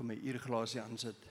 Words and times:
Gaan 0.00 0.08
my 0.08 0.14
uurglasie 0.16 0.80
aansit. 0.80 1.26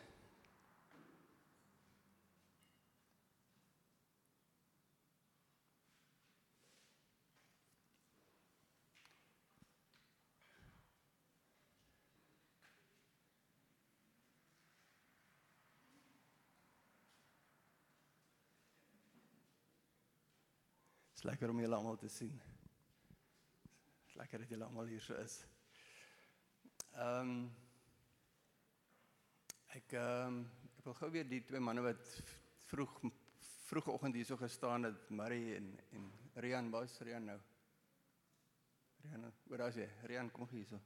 Dis 21.15 21.23
lekker 21.25 21.50
om 21.50 21.57
julle 21.57 21.73
almal 21.75 21.97
te 21.97 22.11
sien. 22.14 22.37
Dis 24.06 24.14
lekker 24.21 24.45
dat 24.45 24.54
julle 24.54 24.70
almal 24.70 24.93
hier 24.93 25.01
so 25.01 25.17
is. 25.17 25.39
Ehm 26.93 27.33
um, 27.33 27.42
ek 29.78 29.93
ehm 29.93 30.28
um, 30.28 30.37
ek 30.79 30.86
wil 30.87 30.96
gou 30.97 31.09
weer 31.14 31.28
die 31.29 31.43
twee 31.46 31.61
manne 31.61 31.83
wat 31.86 32.14
vroeg 32.72 32.94
vroegoggend 33.69 34.16
hier 34.17 34.25
so 34.25 34.38
gestaan 34.38 34.88
het, 34.88 35.09
Marie 35.09 35.55
en 35.55 35.67
en 35.94 36.05
Rian, 36.42 36.72
waar's 36.72 36.97
Rian 37.05 37.25
nou? 37.25 37.38
Rian, 39.03 39.33
waar 39.45 39.67
is 39.67 39.75
hy? 39.75 39.89
Rian 40.09 40.31
kom 40.31 40.47
hier 40.50 40.66
so. 40.66 40.80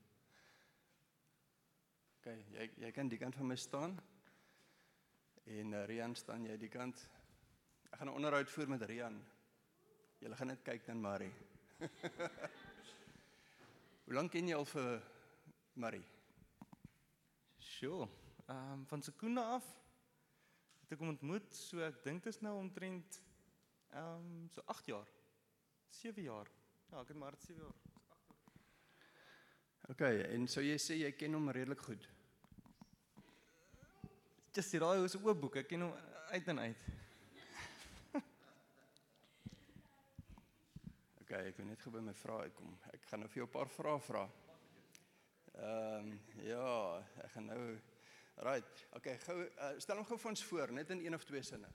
OK, 2.17 2.27
jy 2.55 2.69
jy 2.83 2.91
kan 2.95 3.11
die 3.11 3.19
kant 3.21 3.35
van 3.39 3.47
my 3.47 3.55
staan. 3.55 3.95
En 5.45 5.73
uh, 5.73 5.85
Rian 5.87 6.15
staan 6.15 6.45
jy 6.47 6.57
die 6.59 6.71
kant. 6.71 7.07
Ek 7.91 7.99
gaan 7.99 8.11
'n 8.11 8.19
onderhoud 8.19 8.49
voer 8.49 8.69
met 8.69 8.81
Rian. 8.89 9.21
Julle 10.19 10.35
gaan 10.35 10.47
net 10.47 10.63
kyk 10.63 10.85
dan 10.85 11.01
Marie. 11.01 11.31
Hoe 14.05 14.13
lank 14.13 14.31
ken 14.31 14.47
jy 14.47 14.55
al 14.55 14.65
vir 14.65 15.01
Marie? 15.73 16.05
Sjoe, 17.59 18.07
ehm 18.45 18.71
um, 18.71 18.85
van 18.85 19.01
sekonde 19.01 19.41
af 19.41 19.65
het 20.83 20.91
ek 20.91 20.99
hom 20.99 21.13
ontmoet, 21.13 21.55
so 21.55 21.79
ek 21.79 22.03
dink 22.03 22.23
dit 22.23 22.33
is 22.33 22.41
nou 22.43 22.57
omtrent 22.59 23.21
ehm 23.93 24.19
um, 24.19 24.49
so 24.51 24.61
8 24.65 24.85
jaar. 24.91 25.09
7 25.89 26.23
jaar. 26.23 26.49
Ja, 26.89 27.01
ek 27.01 27.07
het 27.07 27.17
maar 27.17 27.35
7 27.39 27.61
jaar. 27.61 27.77
OK, 29.91 30.01
en 30.01 30.47
so 30.47 30.61
jy 30.63 30.77
sê 30.79 30.95
jy 30.95 31.11
ken 31.19 31.33
hom 31.35 31.49
redelik 31.51 31.81
goed. 31.83 32.09
Just 34.53 34.71
hier 34.71 34.83
daai 34.83 35.03
is 35.03 35.15
'n 35.15 35.23
oop 35.25 35.41
boek. 35.41 35.55
Ek 35.55 35.67
ken 35.67 35.81
hom 35.81 35.93
uit 36.31 36.47
en 36.47 36.59
uit. 36.59 36.81
OK, 41.21 41.31
ek 41.31 41.57
wil 41.57 41.65
net 41.65 41.81
gou 41.81 41.91
by 41.91 41.99
my 41.99 42.13
vrae 42.13 42.41
uitkom. 42.47 42.77
Ek 42.93 43.01
gaan 43.09 43.19
nou 43.19 43.29
vir 43.29 43.39
jou 43.41 43.47
'n 43.47 43.55
paar 43.57 43.69
vrae 43.69 43.99
vra. 43.99 44.23
Ehm 45.53 46.11
um, 46.11 46.19
ja, 46.41 47.03
ek 47.23 47.31
gaan 47.31 47.45
nou 47.45 47.63
Right. 48.41 48.85
OK, 48.97 49.07
gou 49.25 49.35
uh, 49.43 49.73
stel 49.77 49.99
hom 49.99 50.05
gou 50.05 50.17
vir 50.17 50.29
ons 50.33 50.43
voor, 50.43 50.71
net 50.71 50.89
in 50.89 51.05
een 51.05 51.15
of 51.15 51.23
twee 51.23 51.43
sinne. 51.45 51.69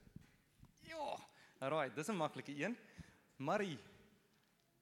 Ja. 0.89 1.19
Alraai, 1.59 1.91
dis 1.95 2.09
'n 2.09 2.17
maklike 2.17 2.55
een. 2.55 2.77
Marie. 3.37 3.79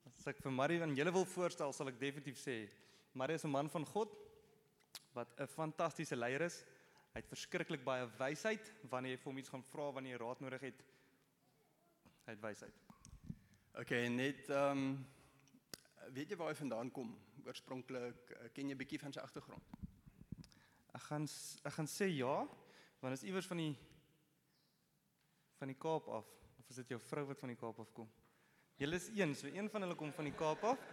As 0.06 0.26
ek 0.26 0.40
vir 0.42 0.52
Marie 0.52 0.78
van 0.78 0.94
julle 0.94 1.12
wil 1.12 1.24
voorstel, 1.24 1.72
sal 1.72 1.88
ek 1.88 2.00
definitief 2.00 2.38
sê 2.40 2.68
Marie 3.12 3.36
is 3.36 3.44
'n 3.44 3.50
man 3.50 3.68
van 3.68 3.84
God 3.86 4.16
wat 5.12 5.28
'n 5.40 5.46
fantastiese 5.46 6.16
leier 6.16 6.40
is. 6.42 6.64
Hy 7.12 7.20
het 7.20 7.28
verskriklik 7.28 7.84
baie 7.84 8.06
wysheid 8.18 8.72
wanneer 8.90 9.12
jy 9.12 9.18
vir 9.18 9.32
hom 9.32 9.38
iets 9.38 9.48
gaan 9.48 9.62
vra 9.62 9.92
wanneer 9.92 10.18
jy 10.18 10.24
raad 10.24 10.40
nodig 10.40 10.60
het. 10.60 10.82
Hy 12.26 12.32
het 12.32 12.40
wysheid. 12.40 12.74
OK, 13.74 13.90
net 14.08 14.48
ehm 14.48 14.78
um, 14.78 15.06
weet 16.12 16.30
jy 16.30 16.36
waar 16.36 16.48
hy 16.48 16.54
vandaan 16.54 16.90
kom? 16.90 17.16
Oorspronklik 17.44 18.30
uh, 18.30 18.48
ken 18.52 18.68
jy 18.68 18.76
bietjie 18.76 18.98
van 18.98 19.12
sy 19.12 19.20
agtergrond? 19.20 19.85
Ek 20.96 21.02
gaan 21.10 21.26
ek 21.68 21.74
gaan 21.76 21.90
sê 21.90 22.08
ja, 22.16 22.36
want 23.02 23.16
is 23.16 23.26
iewers 23.28 23.48
van 23.50 23.60
die 23.60 23.74
van 25.60 25.72
die 25.72 25.78
Kaap 25.80 26.08
af 26.08 26.30
of 26.58 26.70
is 26.72 26.80
dit 26.82 26.94
jou 26.94 27.00
vrou 27.10 27.26
wat 27.30 27.42
van 27.44 27.52
die 27.52 27.60
Kaap 27.60 27.80
af 27.84 27.92
kom? 27.96 28.08
Julle 28.80 28.96
is 28.96 29.10
een, 29.12 29.34
so 29.36 29.48
een 29.48 29.68
van 29.72 29.84
hulle 29.84 29.96
kom 29.96 30.12
van 30.12 30.28
die 30.28 30.36
Kaap 30.36 30.64
af. 30.72 30.88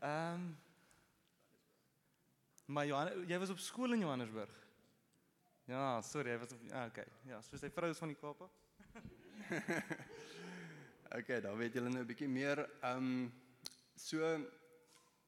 Ehm 0.00 0.44
um, 0.44 0.52
Maar 2.72 2.86
Johan, 2.86 3.24
jy 3.28 3.38
was 3.42 3.50
op 3.50 3.58
skool 3.58 3.92
in 3.92 4.00
Johannesburg. 4.00 4.52
Ja, 5.68 6.00
sorry, 6.06 6.30
hy 6.32 6.38
was 6.40 6.52
op 6.54 6.62
ja, 6.70 6.84
okay. 6.86 7.04
Ja, 7.28 7.40
so 7.44 7.58
sy 7.60 7.68
vrou 7.74 7.90
is 7.92 8.00
van 8.00 8.12
die 8.12 8.16
Kaap 8.16 8.40
af. 8.46 8.54
OK, 11.18 11.34
dan 11.44 11.58
weet 11.58 11.76
julle 11.76 11.90
nou 11.92 12.04
'n 12.04 12.08
bietjie 12.08 12.30
meer. 12.30 12.62
Ehm 12.80 13.10
um, 13.10 13.32
so 13.96 14.22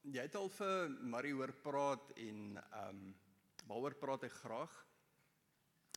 jy 0.01 0.23
het 0.25 0.35
al 0.35 0.49
vir 0.57 0.89
Marie 1.13 1.35
hoor 1.37 1.53
praat 1.67 2.09
en 2.15 2.57
ehm 2.57 2.89
um, 2.89 3.13
waaroor 3.69 3.95
praat 3.99 4.25
hy 4.25 4.29
graag? 4.29 4.75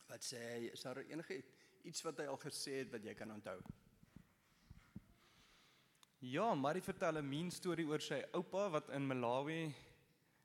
Wat 0.09 0.25
sê 0.25 0.41
hy? 0.41 0.61
Is 0.73 0.85
daar 0.87 1.03
enige 1.05 1.43
iets 1.89 2.03
wat 2.07 2.21
hy 2.23 2.27
al 2.31 2.41
gesê 2.41 2.81
het 2.83 2.93
wat 2.93 3.05
jy 3.05 3.15
kan 3.15 3.31
onthou? 3.35 3.59
Ja, 6.19 6.55
Marie 6.55 6.83
vertel 6.83 7.19
'n 7.19 7.29
mean 7.29 7.51
storie 7.51 7.87
oor 7.87 8.01
sy 8.01 8.25
oupa 8.33 8.69
wat 8.71 8.89
in 8.91 9.07
Malawi 9.07 9.75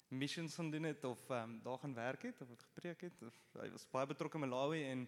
missions 0.09 0.56
gaan 0.56 0.69
doen 0.69 0.84
het 0.84 1.03
of 1.03 1.29
um, 1.29 1.59
daar 1.63 1.78
gaan 1.78 1.94
werk 1.94 2.22
het 2.22 2.41
of 2.41 2.47
wat 2.47 2.63
gepreek 2.63 3.01
het 3.01 3.22
of 3.25 3.34
hy 3.61 3.69
was 3.73 3.88
baie 3.90 4.05
betrokke 4.05 4.38
in 4.38 4.44
Malawi 4.45 4.84
en 4.91 5.07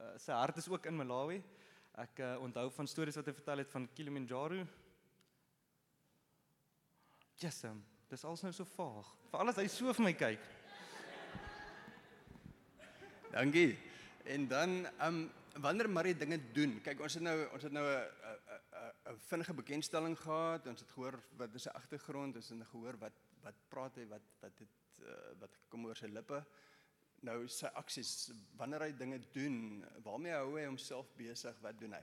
uh, 0.00 0.14
sy 0.16 0.32
hart 0.32 0.56
is 0.56 0.68
ook 0.68 0.86
in 0.86 0.96
Malawi. 0.96 1.42
Ek 1.96 2.18
uh, 2.18 2.36
onthou 2.40 2.70
van 2.70 2.88
stories 2.88 3.16
wat 3.16 3.26
hy 3.26 3.32
vertel 3.32 3.58
het 3.58 3.70
van 3.70 3.88
Kilimanjaro. 3.92 4.66
Jessam, 7.36 7.84
dis 8.08 8.24
alles 8.24 8.42
nou 8.42 8.52
so 8.52 8.64
vaag. 8.64 9.12
Veral 9.28 9.52
as 9.52 9.60
hy 9.60 9.66
so 9.68 9.92
vir 9.92 10.04
my 10.04 10.14
kyk. 10.16 10.55
Dankie. 13.30 13.78
En 14.24 14.48
dan 14.48 14.86
um, 15.02 15.30
wanneer 15.60 15.90
Marie 15.90 16.16
dinge 16.16 16.38
doen. 16.52 16.80
Kyk, 16.82 17.00
ons 17.00 17.14
het 17.18 17.22
nou 17.22 17.36
ons 17.52 17.62
het 17.62 17.72
nou 17.72 17.84
'n 17.86 18.04
'n 18.76 19.12
'n 19.12 19.18
vinnige 19.28 19.54
bekendstelling 19.54 20.18
gehad. 20.18 20.66
Ons 20.66 20.80
het 20.80 20.90
gehoor 20.90 21.18
wat 21.36 21.54
is 21.54 21.62
sy 21.62 21.68
agtergrond, 21.68 22.36
ons 22.36 22.48
het 22.48 22.66
gehoor 22.68 22.98
wat 22.98 23.12
wat 23.42 23.54
praat 23.68 23.96
hy 23.96 24.06
wat 24.06 24.22
wat 24.40 24.58
het 24.58 24.68
uh, 25.02 25.40
wat 25.40 25.58
kom 25.68 25.86
oor 25.86 25.96
sy 25.96 26.06
lippe. 26.06 26.44
Nou 27.20 27.48
sy 27.48 27.66
aksies, 27.66 28.30
wanneer 28.56 28.80
hy 28.80 28.92
dinge 28.92 29.20
doen, 29.32 29.84
waarmee 30.02 30.32
hou 30.32 30.58
hy 30.58 30.66
homself 30.66 31.08
besig? 31.16 31.56
Wat 31.60 31.78
doen 31.80 31.92
hy? 31.92 32.02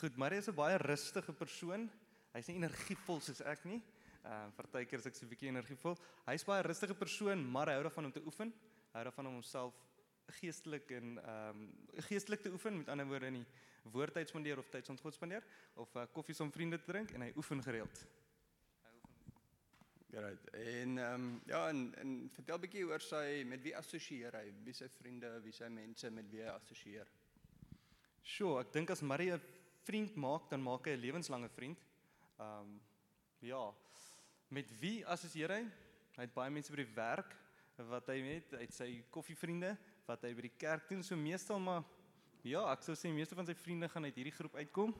Goed, 0.00 0.16
Marie 0.16 0.38
is 0.38 0.48
'n 0.48 0.54
baie 0.54 0.76
rustige 0.76 1.32
persoon. 1.32 1.90
Hy's 2.32 2.46
nie 2.46 2.56
energievol 2.56 3.20
soos 3.20 3.40
ek 3.40 3.64
nie. 3.64 3.82
Ehm 4.24 4.32
uh, 4.32 4.50
partykeer 4.56 4.98
is 4.98 5.06
ek 5.06 5.14
so 5.14 5.24
'n 5.24 5.28
bietjie 5.28 5.48
energievol. 5.48 5.96
Hy's 6.26 6.44
baie 6.44 6.62
rustige 6.62 6.94
persoon, 6.94 7.50
maar 7.50 7.66
hy 7.66 7.74
hou 7.74 7.82
daarvan 7.82 8.04
om 8.04 8.12
te 8.12 8.24
oefen. 8.24 8.52
Hou 8.96 9.02
daarvan 9.04 9.26
om 9.26 9.34
homself 9.36 9.74
geestelik 10.38 10.90
en 10.96 11.18
ehm 11.20 11.58
um, 11.60 11.64
geestelik 12.08 12.40
te 12.40 12.52
oefen, 12.52 12.78
met 12.78 12.88
ander 12.88 13.06
woorde 13.06 13.28
in 13.28 13.34
die 13.42 13.90
woordtyd 13.92 14.30
spandeer 14.32 14.58
of 14.58 14.70
tyd 14.72 14.88
saam 14.88 14.96
God 15.02 15.14
spandeer 15.14 15.44
of 15.74 15.92
uh, 16.00 16.06
koffie 16.12 16.34
saam 16.34 16.52
vriende 16.52 16.78
te 16.80 16.88
drink 16.88 17.12
en 17.12 17.26
hy 17.26 17.28
oefen 17.36 17.60
gereeld. 17.62 18.06
Great. 20.08 20.48
En 20.48 20.96
ehm 20.98 21.12
um, 21.12 21.28
ja, 21.44 21.68
en, 21.68 21.84
en 22.00 22.16
vertel 22.38 22.64
bietjie 22.64 22.88
oor 22.88 23.04
sy 23.04 23.44
met 23.44 23.60
wie 23.68 23.76
assosieer 23.76 24.40
hy? 24.40 24.48
Wie 24.64 24.78
sy 24.80 24.88
vriende, 24.96 25.36
wie 25.44 25.52
sy 25.52 25.68
mense 25.68 26.10
met 26.10 26.32
wie 26.32 26.40
hy 26.46 26.56
assosieer? 26.56 27.14
Sjoe, 28.24 28.62
ek 28.64 28.72
dink 28.80 28.96
as 28.96 29.04
Marie 29.04 29.34
'n 29.36 29.48
vriend 29.84 30.16
maak, 30.16 30.48
dan 30.48 30.64
maak 30.64 30.88
hy 30.88 30.96
'n 30.96 31.04
lewenslange 31.04 31.52
vriend. 31.52 31.84
Ehm 32.38 32.60
um, 32.64 32.78
ja. 33.44 33.66
Met 34.48 34.72
wie 34.80 35.02
assosieer 35.04 35.52
hy? 35.52 35.66
Hy 36.16 36.24
het 36.30 36.34
baie 36.34 36.50
mense 36.50 36.72
by 36.72 36.80
die 36.80 36.94
werk 36.96 37.42
wat 37.84 38.08
hy 38.08 38.20
met, 38.24 38.54
het 38.56 38.72
sy 38.72 38.88
koffievriende 39.12 39.74
wat 40.06 40.22
hy 40.24 40.32
by 40.36 40.46
die 40.46 40.56
kerk 40.56 40.88
doen, 40.88 41.02
so 41.04 41.16
meestal 41.18 41.60
maar 41.60 41.82
ja, 42.46 42.62
ek 42.72 42.84
sou 42.86 42.94
sê 42.96 43.10
meeste 43.12 43.36
van 43.36 43.46
sy 43.48 43.56
vriende 43.58 43.88
gaan 43.90 44.06
uit 44.06 44.16
hierdie 44.16 44.34
groep 44.34 44.54
uitkom. 44.56 44.94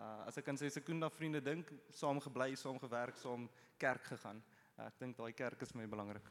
Uh 0.00 0.26
as 0.26 0.38
ek 0.40 0.48
aan 0.48 0.58
sy 0.58 0.70
sekunda 0.72 1.10
vriende 1.12 1.42
dink, 1.44 1.70
saam 1.92 2.20
gebly, 2.24 2.54
saam 2.56 2.78
gewerk, 2.80 3.18
saam 3.20 3.48
kerk 3.78 4.04
gegaan. 4.14 4.40
Uh, 4.78 4.86
ek 4.86 4.96
dink 5.02 5.18
daai 5.18 5.32
kerk 5.36 5.62
is 5.62 5.74
my 5.76 5.86
belangrik. 5.86 6.26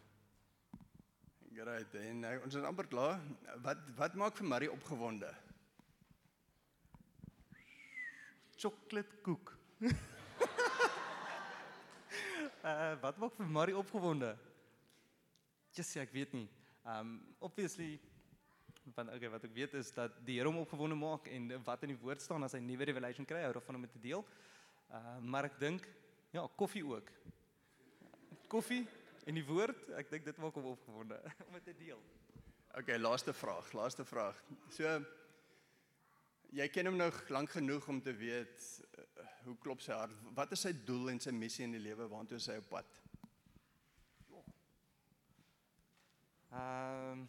Great. 1.54 1.96
En 2.02 2.24
uh, 2.26 2.34
ons 2.46 2.56
is 2.56 2.66
amper 2.66 2.88
klaar. 2.90 3.22
Wat 3.64 3.78
wat 4.00 4.18
maak 4.18 4.36
vir 4.40 4.48
Marie 4.50 4.72
opgewonde? 4.74 5.30
Chocolate 8.60 9.22
koek. 9.24 9.54
uh 12.70 12.94
wat 13.06 13.18
maak 13.22 13.38
vir 13.38 13.48
Marie 13.60 13.78
opgewonde? 13.78 14.34
Just 15.80 15.96
sê 15.96 16.04
ek 16.04 16.12
weet 16.12 16.34
nie. 16.36 16.48
Um 16.84 17.20
obviously 17.40 17.94
want 18.96 19.12
okay 19.14 19.30
wat 19.32 19.46
ek 19.48 19.54
weet 19.56 19.76
is 19.80 19.92
dat 19.96 20.16
die 20.28 20.40
Here 20.40 20.50
hom 20.50 20.60
opgewonde 20.60 20.98
maak 20.98 21.30
en 21.32 21.52
wat 21.64 21.86
in 21.86 21.94
die 21.94 22.02
woord 22.02 22.24
staan 22.24 22.44
as 22.44 22.56
hy 22.58 22.60
nuwe 22.64 22.90
revelation 22.90 23.28
kry, 23.28 23.46
hou 23.46 23.54
daarvan 23.56 23.80
om 23.80 23.86
dit 23.88 23.94
te 23.96 24.02
deel. 24.10 24.26
Uh 24.92 25.20
maar 25.24 25.48
ek 25.48 25.60
dink 25.62 25.88
ja, 26.36 26.44
koffie 26.60 26.84
ook. 26.84 27.08
Koffie 28.52 28.84
en 29.30 29.40
die 29.40 29.46
woord, 29.46 29.88
ek 30.02 30.12
dink 30.12 30.28
dit 30.28 30.42
maak 30.44 30.58
hom 30.60 30.72
opgewonde 30.74 31.22
om 31.48 31.56
dit 31.62 31.70
te 31.72 31.78
deel. 31.80 32.02
Okay, 32.82 33.00
laaste 33.00 33.34
vraag, 33.34 33.72
laaste 33.74 34.04
vraag. 34.06 34.38
So 34.76 35.00
jy 36.60 36.68
ken 36.74 36.92
hom 36.92 37.00
nou 37.00 37.12
lank 37.32 37.56
genoeg 37.56 37.88
om 37.88 38.02
te 38.04 38.12
weet 38.20 38.68
uh, 39.00 39.30
hoe 39.46 39.56
klop 39.64 39.86
sy 39.86 39.96
hart. 39.96 40.28
Wat 40.36 40.52
is 40.58 40.68
sy 40.68 40.74
doel 40.86 41.14
en 41.14 41.24
sy 41.24 41.32
missie 41.32 41.64
in 41.70 41.78
die 41.78 41.86
lewe? 41.88 42.10
Waartoe 42.12 42.42
is 42.42 42.50
hy 42.52 42.60
op 42.60 42.74
pad? 42.76 43.00
Ehm 46.52 47.28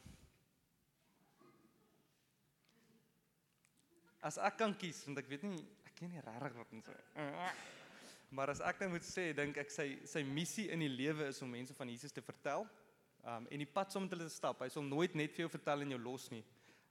As 4.20 4.36
ek 4.36 4.58
kan 4.60 4.74
kies, 4.76 4.98
want 5.08 5.16
ek 5.22 5.30
weet 5.32 5.44
nie, 5.48 5.62
ek 5.88 5.94
ken 5.96 6.10
nie 6.12 6.20
regtig 6.20 6.56
wat 6.58 6.72
ons 6.76 6.88
Maar 8.36 8.52
as 8.52 8.60
ek 8.62 8.82
nou 8.84 8.90
moet 8.92 9.06
sê, 9.06 9.30
dink 9.34 9.56
ek 9.58 9.72
sy 9.72 9.86
sy 10.06 10.20
missie 10.28 10.68
in 10.70 10.84
die 10.84 10.90
lewe 10.92 11.30
is 11.32 11.40
om 11.42 11.48
mense 11.50 11.74
van 11.74 11.88
Jesus 11.88 12.12
te 12.12 12.22
vertel. 12.22 12.66
Um 13.24 13.48
en 13.50 13.62
die 13.64 13.68
pad 13.68 13.90
saam 13.90 14.04
met 14.04 14.12
hulle 14.14 14.28
te 14.28 14.34
stap. 14.34 14.60
Hy 14.60 14.68
sal 14.70 14.84
nooit 14.86 15.16
net 15.18 15.32
vir 15.34 15.46
jou 15.46 15.52
vertel 15.56 15.86
en 15.86 15.94
jou 15.96 16.00
los 16.04 16.28
nie. 16.30 16.44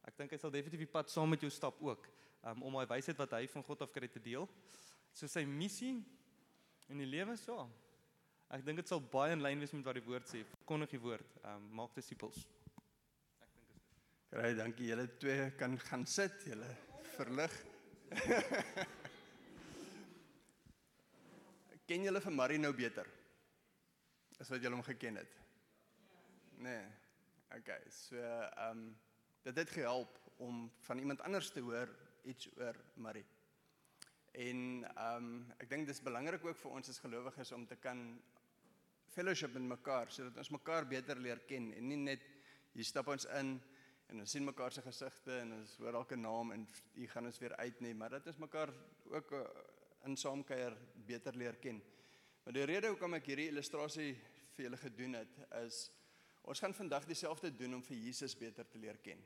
Ek 0.10 0.18
dink 0.18 0.34
hy 0.34 0.40
sal 0.42 0.52
definitief 0.52 0.84
die 0.84 0.92
pad 0.98 1.14
saam 1.14 1.30
met 1.32 1.46
jou 1.46 1.52
stap 1.54 1.78
ook. 1.86 2.10
Um 2.50 2.66
om 2.68 2.80
daai 2.80 2.90
wysheid 2.96 3.22
wat 3.22 3.38
hy 3.38 3.46
van 3.54 3.66
God 3.70 3.86
af 3.86 3.94
kry 3.94 4.10
te 4.12 4.22
deel. 4.26 4.50
So 5.14 5.30
sy 5.32 5.46
missie 5.46 6.00
in 6.90 7.06
die 7.06 7.08
lewe 7.08 7.38
so. 7.38 7.70
Ek 8.50 8.66
dink 8.66 8.82
dit 8.82 8.90
sal 8.90 9.00
baie 9.00 9.38
in 9.38 9.46
lyn 9.46 9.62
wees 9.62 9.78
met 9.78 9.86
wat 9.86 10.02
die 10.02 10.08
woord 10.10 10.28
sê. 10.28 10.44
Kondig 10.70 10.92
die 10.94 11.00
woord. 11.02 11.26
Um 11.50 11.64
maak 11.74 11.96
disippels. 11.98 12.36
Ek 12.38 13.50
dink 13.58 13.70
is 13.74 13.80
dit. 13.82 14.30
Kry, 14.30 14.50
dankie. 14.54 14.90
Julle 14.92 15.08
twee 15.18 15.48
kan 15.58 15.74
gaan 15.82 16.06
sit. 16.06 16.44
Julle 16.46 16.70
verlig. 17.16 17.56
ken 21.90 22.06
julle 22.06 22.22
vir 22.22 22.36
Marie 22.38 22.62
nou 22.62 22.70
beter? 22.78 23.10
As 24.38 24.52
wat 24.54 24.62
julle 24.62 24.78
hom 24.78 24.86
geken 24.86 25.18
het? 25.24 25.34
Nee. 26.62 26.86
Okay, 27.58 27.82
so 27.90 28.22
ehm 28.22 28.70
um, 28.70 28.84
dit 29.48 29.58
het 29.58 29.72
gehelp 29.74 30.20
om 30.38 30.68
van 30.86 31.02
iemand 31.02 31.22
anders 31.26 31.50
te 31.50 31.66
hoor 31.66 31.90
iets 32.30 32.46
oor 32.60 32.78
Marie. 32.94 33.26
En 34.38 34.86
ehm 34.86 35.16
um, 35.18 35.32
ek 35.58 35.70
dink 35.74 35.90
dis 35.90 36.06
belangrik 36.06 36.46
ook 36.46 36.62
vir 36.62 36.78
ons 36.78 36.94
as 36.94 37.02
gelowiges 37.02 37.58
om 37.58 37.66
te 37.66 37.80
kan 37.88 38.22
fellowship 39.14 39.54
met 39.58 39.68
mekaar 39.78 40.12
sodat 40.14 40.38
ons 40.38 40.52
mekaar 40.54 40.88
beter 40.90 41.20
leer 41.20 41.42
ken 41.50 41.72
en 41.74 41.88
nie 41.90 42.00
net 42.00 42.24
hier 42.74 42.88
stap 42.88 43.10
ons 43.12 43.26
in 43.40 43.58
en 44.10 44.24
ons 44.24 44.32
sien 44.34 44.46
mekaar 44.46 44.74
se 44.74 44.82
gesigte 44.82 45.36
en 45.44 45.54
ons 45.60 45.76
hoor 45.84 46.00
elke 46.02 46.18
naam 46.18 46.54
en 46.56 46.66
hier 46.96 47.12
gaan 47.12 47.30
ons 47.30 47.40
weer 47.42 47.54
uit 47.62 47.82
nie, 47.86 47.94
maar 47.94 48.16
dit 48.18 48.30
is 48.32 48.42
mekaar 48.42 48.72
ook 49.12 49.34
uh, 49.38 49.44
in 50.08 50.18
saamkuier 50.18 50.76
beter 51.06 51.38
leer 51.38 51.60
ken. 51.62 51.82
Maar 52.44 52.56
die 52.58 52.66
rede 52.72 52.90
hoekom 52.90 53.18
ek 53.20 53.30
hierdie 53.30 53.50
illustrasie 53.52 54.14
vir 54.56 54.66
julle 54.66 54.80
gedoen 54.82 55.20
het 55.20 55.38
is 55.62 55.84
ons 56.50 56.62
gaan 56.64 56.74
vandag 56.74 57.06
dieselfde 57.06 57.52
doen 57.54 57.78
om 57.78 57.86
vir 57.86 58.00
Jesus 58.00 58.34
beter 58.40 58.66
te 58.66 58.82
leer 58.82 58.98
ken. 59.06 59.22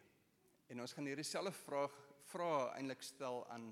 En 0.68 0.83
ons 0.83 0.95
gaan 0.95 1.07
hierdie 1.07 1.27
selfde 1.27 1.53
vraag 1.63 1.95
vra 2.33 2.51
eintlik 2.75 3.03
stel 3.06 3.44
aan 3.53 3.69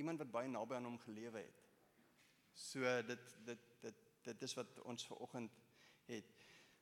iemand 0.00 0.22
wat 0.24 0.32
baie 0.34 0.50
naby 0.50 0.78
aan 0.78 0.88
hom 0.88 0.98
gelewe 1.04 1.44
het. 1.44 1.66
So 2.56 2.82
dit 3.06 3.34
dit 3.46 3.66
dit 3.84 4.09
dit 4.24 4.42
is 4.42 4.54
wat 4.58 4.78
ons 4.84 5.06
ver 5.06 5.16
oggend 5.16 5.58
het. 6.10 6.30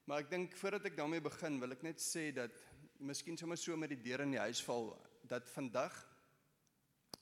Maar 0.08 0.24
ek 0.24 0.30
dink 0.32 0.56
voordat 0.56 0.86
ek 0.88 0.96
daarmee 0.96 1.22
begin, 1.24 1.60
wil 1.60 1.74
ek 1.74 1.84
net 1.84 2.00
sê 2.02 2.30
dat 2.34 2.54
miskien 2.98 3.36
sommer 3.38 3.58
so 3.60 3.76
met 3.76 3.92
die 3.92 4.02
deur 4.02 4.24
in 4.24 4.34
die 4.34 4.42
huis 4.42 4.62
val 4.64 4.90
dat 5.28 5.50
vandag 5.52 5.94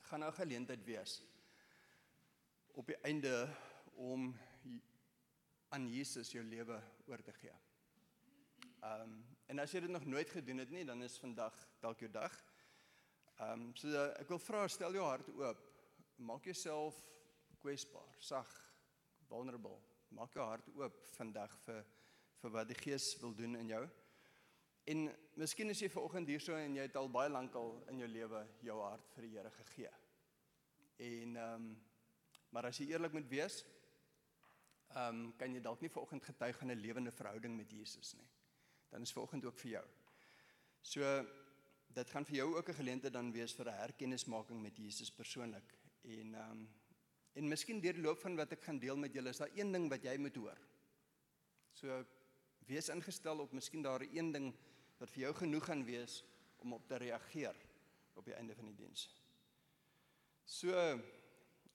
gaan 0.08 0.22
nou 0.22 0.30
geleentheid 0.32 0.84
wees 0.86 1.18
op 2.76 2.86
die 2.86 2.98
einde 3.08 3.32
om 3.96 4.28
aan 5.74 5.88
Jesus 5.90 6.30
jou 6.32 6.44
lewe 6.44 6.76
oor 7.08 7.22
te 7.24 7.32
gee. 7.40 7.54
Ehm 8.84 9.02
um, 9.02 9.16
en 9.46 9.62
as 9.62 9.70
jy 9.70 9.80
dit 9.84 9.92
nog 9.92 10.04
nooit 10.10 10.30
gedoen 10.30 10.58
het 10.58 10.70
nie, 10.74 10.84
dan 10.84 11.02
is 11.06 11.18
vandag 11.22 11.54
dalk 11.80 12.00
jou 12.02 12.10
dag. 12.10 12.34
Ehm 13.38 13.66
um, 13.66 13.74
so 13.76 14.06
ek 14.20 14.30
wil 14.30 14.42
vra 14.42 14.66
stel 14.68 14.94
jou 14.94 15.04
hart 15.06 15.28
oop. 15.34 15.66
Maak 16.16 16.44
jouself 16.48 17.02
kwesbaar, 17.60 18.14
sag, 18.18 18.50
vulnerable. 19.28 19.78
Maak 20.14 20.35
jou 20.35 20.44
hart 20.47 20.69
oop 20.79 20.99
vandag 21.17 21.55
vir 21.64 21.85
vir 22.41 22.53
wat 22.53 22.69
die 22.69 22.79
Gees 22.79 23.14
wil 23.20 23.35
doen 23.35 23.56
in 23.56 23.70
jou. 23.73 23.82
En 24.87 25.08
miskien 25.35 25.73
is 25.73 25.81
jy 25.82 25.88
vanoggend 25.91 26.29
hierso 26.31 26.55
en 26.55 26.76
jy 26.76 26.85
het 26.87 26.99
al 27.00 27.08
baie 27.11 27.31
lank 27.32 27.56
al 27.58 27.73
in 27.91 27.99
jou 28.05 28.08
lewe 28.11 28.43
jou 28.62 28.76
hart 28.85 29.08
vir 29.17 29.26
die 29.26 29.32
Here 29.35 29.50
gegee. 29.50 29.93
En 31.08 31.37
ehm 31.37 31.55
um, 31.55 31.75
maar 32.55 32.69
as 32.69 32.79
jy 32.79 32.87
eerlik 32.93 33.12
moet 33.12 33.26
wees, 33.29 33.56
ehm 34.94 35.25
um, 35.25 35.32
kan 35.37 35.53
jy 35.53 35.61
dalk 35.61 35.82
nie 35.82 35.91
vanoggend 35.91 36.25
getuig 36.25 36.59
van 36.61 36.70
'n 36.70 36.81
lewende 36.81 37.12
verhouding 37.12 37.56
met 37.56 37.70
Jesus 37.70 38.14
nie. 38.14 38.29
Dan 38.91 39.02
is 39.02 39.12
vanoggend 39.12 39.44
ook 39.44 39.59
vir 39.59 39.70
jou. 39.70 39.85
So 40.82 41.02
dit 41.88 42.11
gaan 42.11 42.25
vir 42.25 42.37
jou 42.37 42.56
ook 42.56 42.69
'n 42.69 42.81
geleentheid 42.81 43.12
dan 43.12 43.32
wees 43.32 43.55
vir 43.55 43.67
'n 43.67 43.81
herkennismaking 43.81 44.62
met 44.62 44.76
Jesus 44.76 45.11
persoonlik. 45.11 45.75
En 46.02 46.35
ehm 46.35 46.50
um, 46.50 46.69
en 47.37 47.49
miskien 47.49 47.83
deur 47.85 47.99
die 47.99 48.05
loop 48.05 48.21
van 48.23 48.38
wat 48.38 48.55
ek 48.56 48.65
gaan 48.65 48.81
deel 48.81 48.97
met 49.00 49.15
julle 49.15 49.33
is 49.35 49.43
daar 49.43 49.53
een 49.55 49.73
ding 49.75 49.91
wat 49.93 50.05
jy 50.05 50.17
moet 50.21 50.38
hoor. 50.41 50.61
So 51.77 52.00
wees 52.67 52.88
ingestel 52.93 53.44
op 53.44 53.53
miskien 53.55 53.85
daar 53.85 54.05
een 54.06 54.33
ding 54.33 54.49
wat 54.99 55.12
vir 55.12 55.27
jou 55.27 55.35
genoeg 55.43 55.69
gaan 55.69 55.85
wees 55.87 56.23
om 56.65 56.73
op 56.73 56.88
te 56.88 56.99
reageer 57.03 57.59
op 58.17 58.25
die 58.25 58.35
einde 58.35 58.56
van 58.56 58.71
die 58.73 58.79
diens. 58.81 59.05
So 60.47 60.73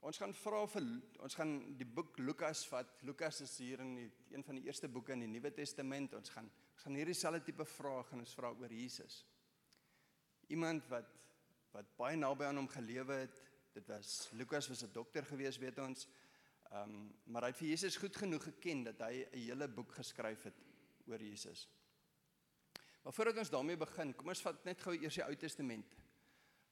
Ons 0.01 0.17
gaan 0.17 0.31
vra 0.33 0.63
vir 0.65 0.85
ons 1.21 1.35
gaan 1.37 1.51
die 1.77 1.85
boek 1.85 2.15
Lukas 2.25 2.63
vat. 2.65 2.89
Lukas 3.05 3.43
is 3.45 3.51
hier 3.61 3.83
in 3.83 3.91
die, 3.99 4.07
een 4.33 4.41
van 4.41 4.57
die 4.57 4.63
eerste 4.65 4.89
boeke 4.89 5.13
in 5.13 5.21
die 5.21 5.29
Nuwe 5.29 5.51
Testament. 5.53 6.15
Ons 6.17 6.33
gaan 6.33 6.49
ons 6.49 6.85
gaan 6.87 6.95
hierdie 6.97 7.13
selfde 7.13 7.43
tipe 7.45 7.67
vrae 7.69 8.01
gaan 8.07 8.23
ons 8.23 8.33
vra 8.33 8.49
oor 8.57 8.73
Jesus. 8.73 9.19
Iemand 10.49 10.87
wat 10.89 11.11
wat 11.71 11.91
baie 11.99 12.17
naby 12.17 12.47
aan 12.47 12.57
hom 12.63 12.69
gelewe 12.71 13.19
het. 13.21 13.37
Dit 13.71 13.87
was 13.87 14.29
Lukas 14.31 14.67
was 14.67 14.83
'n 14.83 14.91
dokter 14.91 15.25
gewees, 15.25 15.57
weet 15.57 15.79
ons. 15.79 16.07
Ehm 16.71 16.89
um, 16.89 17.19
maar 17.23 17.41
hy 17.41 17.47
het 17.47 17.57
vir 17.57 17.67
Jesus 17.67 17.95
goed 17.95 18.15
genoeg 18.15 18.43
geken 18.43 18.83
dat 18.83 18.99
hy 18.99 19.27
'n 19.31 19.37
hele 19.37 19.67
boek 19.67 19.91
geskryf 19.91 20.43
het 20.43 20.59
oor 21.07 21.21
Jesus. 21.21 21.69
Maar 23.03 23.13
voordat 23.13 23.37
ons 23.37 23.49
daarmee 23.49 23.77
begin, 23.77 24.15
kom 24.15 24.27
ons 24.27 24.41
vat 24.41 24.63
net 24.63 24.81
gou 24.81 24.93
eers 24.95 25.15
die 25.15 25.23
Ou 25.23 25.35
Testament. 25.35 25.95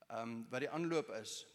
Ehm 0.08 0.22
um, 0.22 0.50
wat 0.50 0.60
die 0.60 0.70
aanloop 0.70 1.10
is 1.10 1.46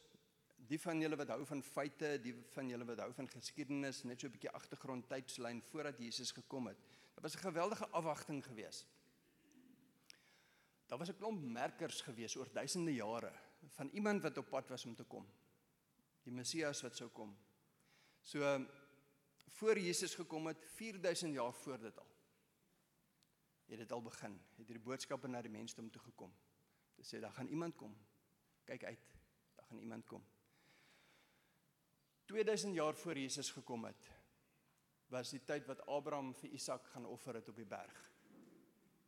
die 0.56 0.80
van 0.80 1.00
julle 1.00 1.16
wat 1.16 1.28
hou 1.28 1.44
van 1.46 1.62
feite, 1.62 2.18
die 2.22 2.34
van 2.54 2.68
julle 2.68 2.84
wat 2.84 2.98
hou 2.98 3.12
van 3.12 3.28
geskiedenis, 3.28 4.04
net 4.04 4.20
so 4.20 4.26
'n 4.26 4.32
bietjie 4.32 4.50
agtergrond 4.50 5.08
tydslyn 5.08 5.62
voordat 5.62 5.98
Jesus 5.98 6.30
gekom 6.30 6.66
het. 6.66 6.78
Dit 7.14 7.22
was 7.22 7.34
'n 7.36 7.38
geweldige 7.48 7.88
afwagting 7.88 8.44
geweest. 8.44 8.86
Daar 10.86 10.98
was 10.98 11.08
'n 11.08 11.16
klomp 11.16 11.42
merkers 11.42 12.00
geweest 12.00 12.36
oor 12.36 12.52
duisende 12.52 12.94
jare 12.94 13.32
van 13.68 13.88
iemand 13.88 14.22
wat 14.22 14.36
op 14.36 14.48
pad 14.48 14.68
was 14.68 14.84
om 14.84 14.94
te 14.94 15.04
kom. 15.04 15.26
Die 16.22 16.32
Messias 16.32 16.82
wat 16.82 16.96
sou 16.96 17.10
kom. 17.10 17.36
So 18.20 18.66
voor 19.48 19.78
Jesus 19.78 20.14
gekom 20.14 20.46
het 20.46 20.64
4000 20.64 21.34
jaar 21.34 21.52
voor 21.52 21.78
dit 21.78 21.98
al. 21.98 22.12
Het 23.64 23.78
dit 23.78 23.92
al 23.92 24.02
begin. 24.02 24.40
Het 24.56 24.66
hierdie 24.66 24.84
boodskappe 24.84 25.28
na 25.28 25.42
die 25.42 25.50
mensdom 25.50 25.90
toe 25.90 26.02
gekom. 26.02 26.32
Dit 26.96 27.06
sê 27.06 27.20
daar 27.20 27.32
gaan 27.32 27.48
iemand 27.48 27.76
kom. 27.76 27.96
Kyk 28.64 28.84
uit. 28.84 29.06
Daar 29.54 29.66
gaan 29.66 29.78
iemand 29.78 30.06
kom. 30.06 30.24
2000 32.24 32.74
jaar 32.74 32.94
voor 32.94 33.18
Jesus 33.18 33.50
gekom 33.50 33.84
het, 33.84 34.10
was 35.06 35.30
die 35.30 35.42
tyd 35.44 35.66
wat 35.68 35.86
Abraham 35.86 36.32
vir 36.34 36.54
Isak 36.56 36.86
gaan 36.92 37.06
offer 37.06 37.34
het 37.34 37.48
op 37.48 37.56
die 37.56 37.68
berg. 37.68 37.98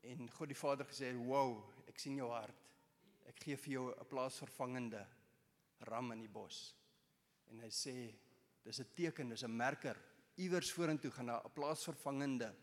En 0.00 0.30
God 0.30 0.48
die 0.52 0.58
Vader 0.58 0.86
gesê 0.86 1.14
"Wow, 1.16 1.72
ek 1.88 1.98
sien 1.98 2.14
jou 2.14 2.30
hart. 2.30 2.62
Ek 3.26 3.40
gee 3.42 3.56
vir 3.56 3.73
jou 3.73 3.87
'n 3.90 4.09
plaasvervangende 4.09 5.06
ram 5.80 6.12
in 6.12 6.21
die 6.21 6.28
bos." 6.28 6.75
En 7.50 7.61
hy 7.61 7.71
sê: 7.71 8.14
"Dis 8.64 8.80
'n 8.80 8.95
teken, 8.95 9.28
dis 9.28 9.42
'n 9.45 9.56
merker. 9.56 9.97
Iewers 10.37 10.73
vorentoe 10.73 11.11
gaan 11.11 11.26
daar 11.26 11.45
'n 11.45 11.52
plaasvervangende 11.52 12.54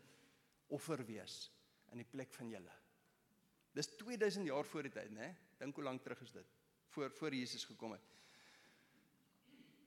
offer 0.68 1.04
wees 1.04 1.50
in 1.92 1.98
die 1.98 2.10
plek 2.10 2.32
van 2.32 2.48
julle." 2.48 2.72
Dis 3.72 3.86
2000 3.96 4.46
jaar 4.46 4.64
voor 4.64 4.82
die 4.82 4.92
tyd, 4.92 5.10
né? 5.10 5.34
Dink 5.58 5.74
hoe 5.74 5.84
lank 5.84 6.02
terug 6.02 6.20
is 6.20 6.32
dit? 6.32 6.46
Voor 6.88 7.10
voor 7.10 7.34
Jesus 7.34 7.64
gekom 7.64 7.92
het. 7.92 8.02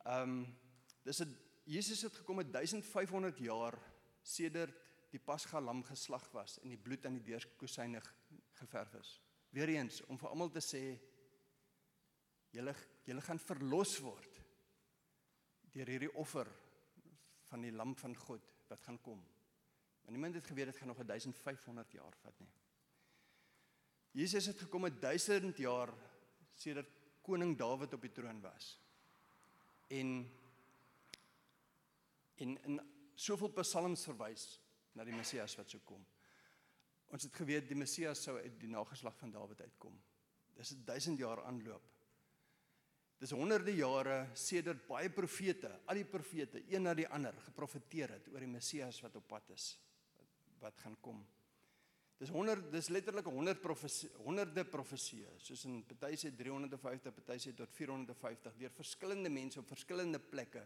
Ehm 0.06 0.22
um, 0.22 0.58
dis 1.04 1.20
'n 1.22 1.38
Jesus 1.68 2.02
het 2.02 2.16
gekom 2.16 2.36
met 2.36 2.52
1500 2.52 3.38
jaar 3.38 3.76
sedert 4.22 4.76
die 5.12 5.20
Pasga 5.20 5.60
lam 5.62 5.84
geslag 5.84 6.30
was 6.32 6.60
en 6.64 6.72
die 6.72 6.80
bloed 6.80 7.06
aan 7.06 7.18
die 7.20 7.26
deurskosyne 7.28 8.02
geverf 8.60 8.94
is. 9.00 9.18
Weereens 9.58 10.04
om 10.06 10.20
vir 10.22 10.30
almal 10.30 10.52
te 10.54 10.62
sê 10.62 10.84
julle 12.54 12.74
julle 13.08 13.24
gaan 13.26 13.40
verlos 13.42 13.96
word 14.04 14.42
deur 15.74 15.90
hierdie 15.90 16.14
offer 16.22 16.50
van 17.48 17.64
die 17.64 17.74
lam 17.74 17.96
van 17.98 18.16
God 18.18 18.44
wat 18.68 18.84
gaan 18.84 19.00
kom. 19.02 19.22
Maar 20.04 20.16
niemand 20.16 20.36
het 20.36 20.50
geweet 20.50 20.72
dit 20.72 20.78
gaan 20.78 20.92
nog 20.92 21.00
1500 21.06 21.92
jaar 21.96 22.16
vat 22.22 22.40
nie. 22.44 22.52
Jesus 24.18 24.50
het 24.50 24.60
gekom 24.66 24.86
met 24.88 25.00
1000 25.02 25.58
jaar 25.62 25.94
sedert 26.58 26.92
koning 27.22 27.58
Dawid 27.58 27.94
op 27.94 28.02
die 28.02 28.12
troon 28.12 28.42
was 28.42 28.76
en 29.88 30.12
en 32.38 32.58
in 32.70 32.80
soveel 33.16 33.50
psalms 33.58 34.06
verwys 34.06 34.46
na 34.94 35.06
die 35.08 35.16
Messias 35.16 35.56
wat 35.58 35.72
sou 35.72 35.82
kom. 35.86 36.04
Ons 37.14 37.24
het 37.24 37.36
geweet 37.40 37.68
die 37.70 37.78
Messias 37.78 38.24
sou 38.24 38.36
uit 38.38 38.58
die 38.60 38.70
nageslag 38.70 39.16
van 39.18 39.32
Dawid 39.32 39.62
uitkom. 39.62 39.96
Dis 40.56 40.74
'n 40.74 40.84
1000 40.86 41.20
jaar 41.20 41.44
aanloop. 41.44 41.84
Dis 43.18 43.32
honderde 43.32 43.74
jare 43.74 44.30
sedert 44.34 44.88
baie 44.88 45.10
profete, 45.10 45.72
al 45.86 45.96
die 45.96 46.06
profete, 46.06 46.62
een 46.70 46.84
na 46.84 46.94
die 46.94 47.08
ander, 47.08 47.34
geprofeteer 47.34 48.10
het 48.10 48.28
oor 48.28 48.40
die 48.40 48.52
Messias 48.52 49.02
wat 49.02 49.16
op 49.16 49.28
pad 49.28 49.50
is, 49.50 49.80
wat, 50.18 50.28
wat 50.60 50.78
gaan 50.78 50.98
kom. 51.02 51.26
Dis 52.18 52.30
100 52.30 52.72
dis 52.72 52.90
letterlik 52.90 53.26
100 53.26 53.62
profesie, 53.62 54.10
honderde 54.26 54.66
profeseë, 54.66 55.36
soos 55.38 55.66
in 55.66 55.84
party 55.86 56.16
sê 56.18 56.32
350, 56.36 57.14
party 57.14 57.38
sê 57.42 57.54
tot 57.58 57.74
450 57.78 58.56
deur 58.58 58.74
verskillende 58.74 59.30
mense 59.30 59.60
op 59.60 59.68
verskillende 59.68 60.20
plekke 60.20 60.66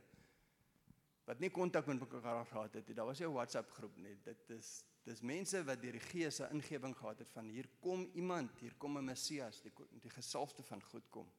wat 1.28 1.40
nie 1.40 1.52
kontak 1.54 1.88
met 1.88 2.00
mekaar 2.02 2.46
gehad 2.46 2.74
het 2.76 2.88
nie. 2.88 2.96
Daar 2.96 3.06
was 3.06 3.20
nie 3.20 3.28
'n 3.28 3.34
WhatsApp 3.34 3.72
groep 3.72 3.96
nie. 3.98 4.16
Dit 4.24 4.50
is 4.50 4.84
dis 5.04 5.22
mense 5.22 5.64
wat 5.66 5.82
deur 5.82 5.98
die 5.98 6.08
Gees 6.12 6.36
se 6.36 6.48
ingewing 6.54 6.96
gehad 6.98 7.20
het 7.24 7.32
van 7.34 7.50
hier 7.50 7.68
kom 7.80 8.06
iemand, 8.14 8.60
hier 8.60 8.76
kom 8.78 8.98
'n 8.98 9.06
Messias, 9.06 9.62
die 9.62 9.72
die 10.02 10.10
gesalfde 10.10 10.64
van 10.64 10.82
God 10.82 11.10
kom. 11.10 11.32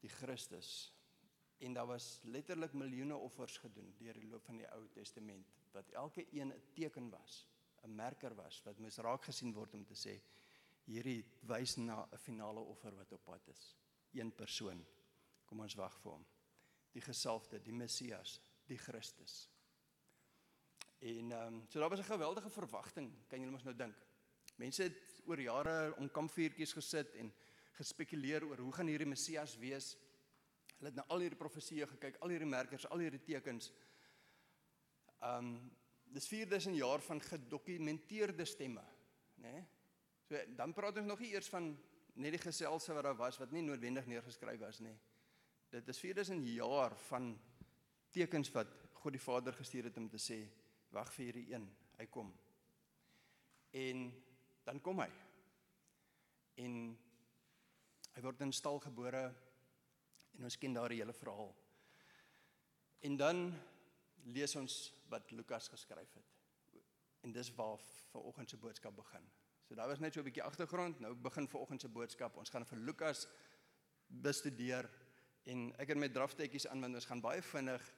Die 0.00 0.10
Christus. 0.10 0.92
En 1.58 1.74
daar 1.74 1.86
was 1.86 2.20
letterlik 2.22 2.72
miljoene 2.72 3.16
offers 3.16 3.58
gedoen 3.58 3.94
deur 3.98 4.14
die 4.14 4.28
loop 4.28 4.44
van 4.44 4.56
die 4.56 4.70
Ou 4.72 4.88
Testament 4.88 5.46
wat 5.72 5.90
elke 5.90 6.26
een 6.32 6.52
'n 6.52 6.62
teken 6.74 7.10
was, 7.10 7.46
'n 7.82 7.94
merker 7.94 8.34
was 8.34 8.62
wat 8.64 8.78
moes 8.78 8.98
raak 8.98 9.24
gesien 9.24 9.52
word 9.52 9.74
om 9.74 9.84
te 9.84 9.94
sê 9.94 10.20
hierdie 10.84 11.24
wys 11.42 11.76
na 11.76 12.08
'n 12.12 12.18
finale 12.18 12.60
offer 12.60 12.94
wat 12.96 13.12
op 13.12 13.24
pad 13.24 13.48
is. 13.48 13.76
Een 14.12 14.32
persoon. 14.32 14.84
Kom 15.46 15.60
ons 15.60 15.74
wag 15.74 15.98
vir 16.00 16.12
hom. 16.12 16.26
Die 16.92 17.00
gesalfde, 17.00 17.62
die 17.62 17.72
Messias, 17.72 18.40
die 18.66 18.78
Christus. 18.78 19.48
En 21.02 21.32
ehm 21.32 21.54
um, 21.54 21.64
so 21.68 21.80
daar 21.80 21.88
was 21.88 21.98
'n 21.98 22.12
geweldige 22.12 22.50
verwagting, 22.50 23.12
kan 23.28 23.38
julle 23.38 23.50
mos 23.50 23.64
nou 23.64 23.76
dink. 23.76 23.94
Mense 24.56 24.82
het 24.82 25.22
oor 25.24 25.40
jare 25.40 25.94
om 25.96 26.10
kampvuurtjies 26.10 26.72
gesit 26.72 27.14
en 27.14 27.32
gespekuleer 27.72 28.44
oor 28.44 28.58
hoe 28.58 28.72
gaan 28.72 28.86
hierdie 28.86 29.08
Messias 29.08 29.56
wees. 29.58 29.96
Hulle 30.76 30.90
het 30.90 30.94
na 30.94 31.04
al 31.08 31.18
hierdie 31.18 31.38
profeseë 31.38 31.86
gekyk, 31.86 32.16
al 32.20 32.28
hierdie 32.28 32.48
merkers, 32.48 32.86
al 32.86 32.98
hierdie 32.98 33.22
tekens. 33.22 33.72
Ehm 35.20 35.38
um, 35.38 35.70
dis 36.04 36.28
4000 36.28 36.76
jaar 36.76 37.00
van 37.00 37.20
gedokumenteerde 37.20 38.44
stemme, 38.44 38.84
né? 39.34 39.52
Nee? 39.52 39.66
So 40.28 40.54
dan 40.54 40.72
praat 40.72 40.96
ons 40.96 41.06
nog 41.06 41.18
nie 41.18 41.32
eers 41.32 41.48
van 41.48 41.78
net 42.14 42.32
die 42.32 42.38
geselse 42.38 42.92
wat 42.92 43.02
daar 43.02 43.16
was 43.16 43.38
wat 43.38 43.50
nie 43.50 43.62
noodwendig 43.62 44.06
neergeskryf 44.06 44.60
was 44.60 44.78
nie. 44.78 44.98
Dit 45.70 45.88
is 45.88 45.98
4000 45.98 46.46
jaar 46.46 46.96
van 46.96 47.40
tekens 48.10 48.50
wat 48.50 48.68
God 48.92 49.12
die 49.12 49.20
Vader 49.20 49.52
gestuur 49.52 49.84
het 49.84 49.96
om 49.96 50.08
te 50.08 50.18
sê 50.18 50.61
wag 50.92 51.12
vir 51.16 51.24
hierdie 51.24 51.52
een, 51.54 51.66
hy 51.98 52.06
kom. 52.12 52.32
En 53.72 54.04
dan 54.64 54.80
kom 54.84 55.00
hy. 55.00 55.08
En 56.62 56.74
hy 58.12 58.22
word 58.24 58.44
in 58.44 58.52
stal 58.52 58.80
gebore 58.84 59.24
en 60.36 60.48
ons 60.48 60.58
ken 60.60 60.76
daardie 60.76 61.00
hele 61.00 61.16
verhaal. 61.16 61.52
En 63.08 63.16
dan 63.16 63.46
lees 64.32 64.54
ons 64.56 64.74
wat 65.10 65.32
Lukas 65.32 65.68
geskryf 65.72 66.12
het. 66.14 66.28
En 67.22 67.32
dis 67.32 67.54
waar 67.56 67.78
vanoggend 68.12 68.50
se 68.50 68.56
boodskap 68.60 68.96
begin. 68.96 69.24
So 69.68 69.74
daar 69.74 69.88
was 69.88 69.98
net 69.98 70.14
so 70.14 70.20
'n 70.20 70.24
bietjie 70.24 70.42
agtergrond. 70.42 71.00
Nou 71.00 71.14
begin 71.14 71.48
vanoggend 71.48 71.80
se 71.80 71.88
boodskap. 71.88 72.36
Ons 72.36 72.50
gaan 72.50 72.66
vir 72.66 72.78
Lukas 72.78 73.26
bestudeer 74.06 74.90
en 75.42 75.72
ek 75.78 75.88
het 75.88 75.98
my 75.98 76.08
draftetjies 76.08 76.66
aan 76.66 76.80
want 76.80 76.94
ons 76.94 77.06
gaan 77.06 77.20
baie 77.20 77.42
vinnig 77.42 77.92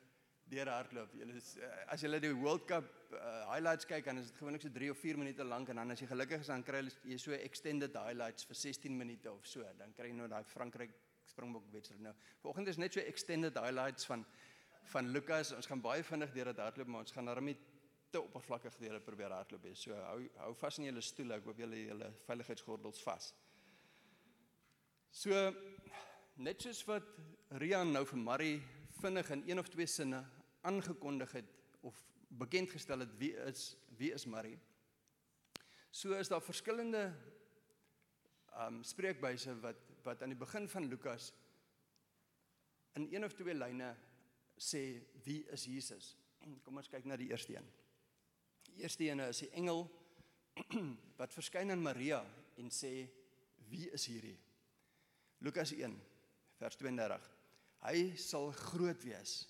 deur 0.51 0.69
hardloop. 0.69 1.15
Julle 1.19 1.39
uh, 1.39 1.71
as 1.95 2.05
jy 2.05 2.21
die 2.21 2.33
World 2.37 2.67
Cup 2.69 2.89
uh, 3.15 3.45
highlights 3.51 3.89
kyk 3.89 4.05
dan 4.09 4.21
is 4.21 4.31
dit 4.31 4.39
gewoonlik 4.41 4.65
so 4.65 4.73
3 4.75 4.91
of 4.93 5.01
4 5.01 5.21
minute 5.21 5.47
lank 5.49 5.73
en 5.73 5.81
dan 5.81 5.95
as 5.95 6.03
jy 6.03 6.09
gelukkig 6.11 6.45
is 6.45 6.53
dan 6.53 6.65
kry 6.67 6.83
jy 7.09 7.19
so 7.21 7.37
extended 7.37 7.97
highlights 7.97 8.47
vir 8.49 8.61
16 8.61 8.99
minute 8.99 9.31
of 9.31 9.47
so. 9.49 9.65
Dan 9.79 9.95
kry 9.97 10.11
jy 10.11 10.19
nou 10.19 10.29
daai 10.31 10.45
Frankryk 10.53 10.93
Springbok 11.31 11.71
wedstryd 11.73 12.03
nou. 12.05 12.13
Vanoggend 12.43 12.69
is 12.75 12.81
net 12.81 12.97
so 12.97 13.01
extended 13.01 13.57
highlights 13.59 14.11
van 14.11 14.27
van 14.93 15.09
Lucas. 15.09 15.55
Ons 15.57 15.67
gaan 15.71 15.81
baie 15.81 16.05
vinnig 16.05 16.35
deur 16.35 16.51
dit 16.53 16.61
hardloop, 16.61 16.91
maar 16.93 17.07
ons 17.07 17.15
gaan 17.17 17.31
daarmee 17.31 17.57
te 18.13 18.21
oppervlakkig 18.21 18.77
deur 18.79 18.99
dit 18.99 19.07
probeer 19.07 19.33
hardloop. 19.33 19.65
So 19.81 19.97
hou 20.11 20.21
hou 20.45 20.53
vas 20.61 20.79
in 20.79 20.91
julle 20.91 21.03
stoele. 21.03 21.39
Ek 21.41 21.49
hoop 21.49 21.63
julle 21.65 21.81
julle 21.87 22.11
veiligheidsgordels 22.29 23.01
vas. 23.07 23.33
So 25.15 25.41
net 26.37 26.63
soos 26.63 26.83
wat 26.91 27.09
Rian 27.63 27.93
nou 27.95 28.05
vir 28.11 28.19
Marie 28.19 28.57
vinnig 29.05 29.31
in 29.31 29.43
een 29.51 29.61
of 29.61 29.69
twee 29.69 29.87
sinne 29.87 30.23
aangekondig 30.65 31.33
het 31.37 31.51
of 31.85 31.97
bekend 32.29 32.71
gestel 32.73 33.05
het 33.05 33.13
wie 33.21 33.35
is 33.51 33.75
wie 33.99 34.13
is 34.17 34.25
Marie. 34.27 34.59
So 35.91 36.17
is 36.17 36.29
daar 36.33 36.43
verskillende 36.43 37.13
um 38.65 38.83
spreekwyse 38.83 39.55
wat 39.61 39.83
wat 40.05 40.23
aan 40.23 40.33
die 40.33 40.39
begin 40.41 40.69
van 40.69 40.89
Lukas 40.89 41.33
in 42.95 43.09
een 43.11 43.25
of 43.25 43.37
twee 43.37 43.55
lyne 43.55 43.95
sê 44.57 44.83
wie 45.25 45.43
is 45.53 45.67
Jesus. 45.69 46.15
Kom 46.63 46.77
ons 46.81 46.89
kyk 46.89 47.05
na 47.09 47.17
die 47.17 47.31
eerste 47.33 47.57
een. 47.57 47.69
Die 48.69 48.83
eerste 48.83 49.09
een 49.09 49.21
is 49.29 49.45
die 49.45 49.53
engel 49.61 49.87
wat 51.21 51.35
verskyn 51.35 51.73
aan 51.73 51.83
Maria 51.83 52.23
en 52.57 52.73
sê 52.73 52.93
wie 53.69 53.89
is 53.91 54.09
hierdie? 54.09 54.37
Lukas 55.45 55.73
1 55.77 55.97
vers 56.61 56.77
32. 56.81 57.34
Hy 57.85 58.15
sal 58.21 58.51
groot 58.57 59.03
wees 59.05 59.43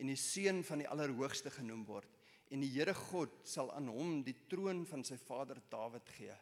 en 0.00 0.08
die 0.08 0.18
seun 0.18 0.62
van 0.64 0.80
die 0.80 0.88
Allerhoogste 0.88 1.52
genoem 1.52 1.84
word 1.88 2.08
en 2.50 2.62
die 2.64 2.70
Here 2.72 2.94
God 2.96 3.34
sal 3.46 3.70
aan 3.76 3.90
hom 3.92 4.22
die 4.26 4.36
troon 4.50 4.86
van 4.88 5.04
sy 5.06 5.18
vader 5.20 5.60
Dawid 5.70 6.08
gee. 6.16 6.34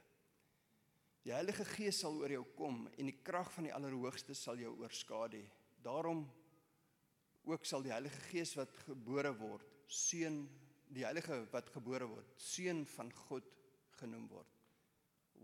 Die 1.27 1.35
Heilige 1.35 1.67
Gees 1.69 1.99
sal 2.05 2.17
oor 2.21 2.33
jou 2.33 2.45
kom 2.57 2.87
en 2.95 3.11
die 3.11 3.19
krag 3.25 3.51
van 3.57 3.67
die 3.69 3.75
Allerhoogste 3.75 4.37
sal 4.39 4.61
jou 4.63 4.73
oorskadu. 4.81 5.43
Daarom 5.85 6.23
ook 7.49 7.67
sal 7.67 7.85
die 7.85 7.93
Heilige 7.93 8.21
Gees 8.31 8.55
wat 8.57 8.73
gebore 8.87 9.35
word, 9.37 9.67
seun 9.89 10.45
die 10.95 11.05
Heilige 11.05 11.43
wat 11.53 11.69
gebore 11.75 12.09
word, 12.09 12.31
seun 12.41 12.85
van 12.95 13.11
God 13.27 13.45
genoem 13.99 14.29
word. 14.31 14.55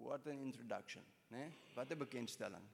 What 0.01 0.27
an 0.31 0.41
introduction, 0.41 1.05
né? 1.31 1.45
Nee? 1.45 1.53
Wat 1.75 1.91
'n 1.91 1.99
bekendstelling. 1.99 2.65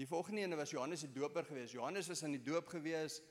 Die 0.00 0.06
volgende 0.06 0.40
een 0.40 0.56
was 0.56 0.70
Johannes 0.70 1.00
die 1.00 1.12
Doper 1.12 1.44
geweest. 1.44 1.72
Johannes 1.72 2.06
was 2.08 2.22
aan 2.24 2.32
die 2.32 2.42
doop 2.42 2.68
geweest. 2.72 3.22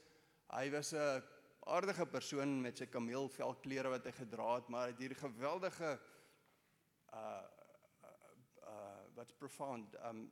Hy 0.53 0.69
was 0.69 0.91
'n 0.93 1.23
aardige 1.59 2.05
persoon 2.05 2.61
met 2.61 2.77
sy 2.77 2.85
kameelvel 2.85 3.55
klere 3.55 3.89
wat 3.89 4.05
hy 4.05 4.11
gedra 4.11 4.55
het, 4.55 4.67
maar 4.67 4.81
hy 4.81 4.91
het 4.91 4.99
hier 4.99 5.15
geweldige 5.15 5.99
uh 7.13 7.41
uh 8.61 9.01
wat 9.15 9.38
profound 9.38 9.95
um 10.05 10.31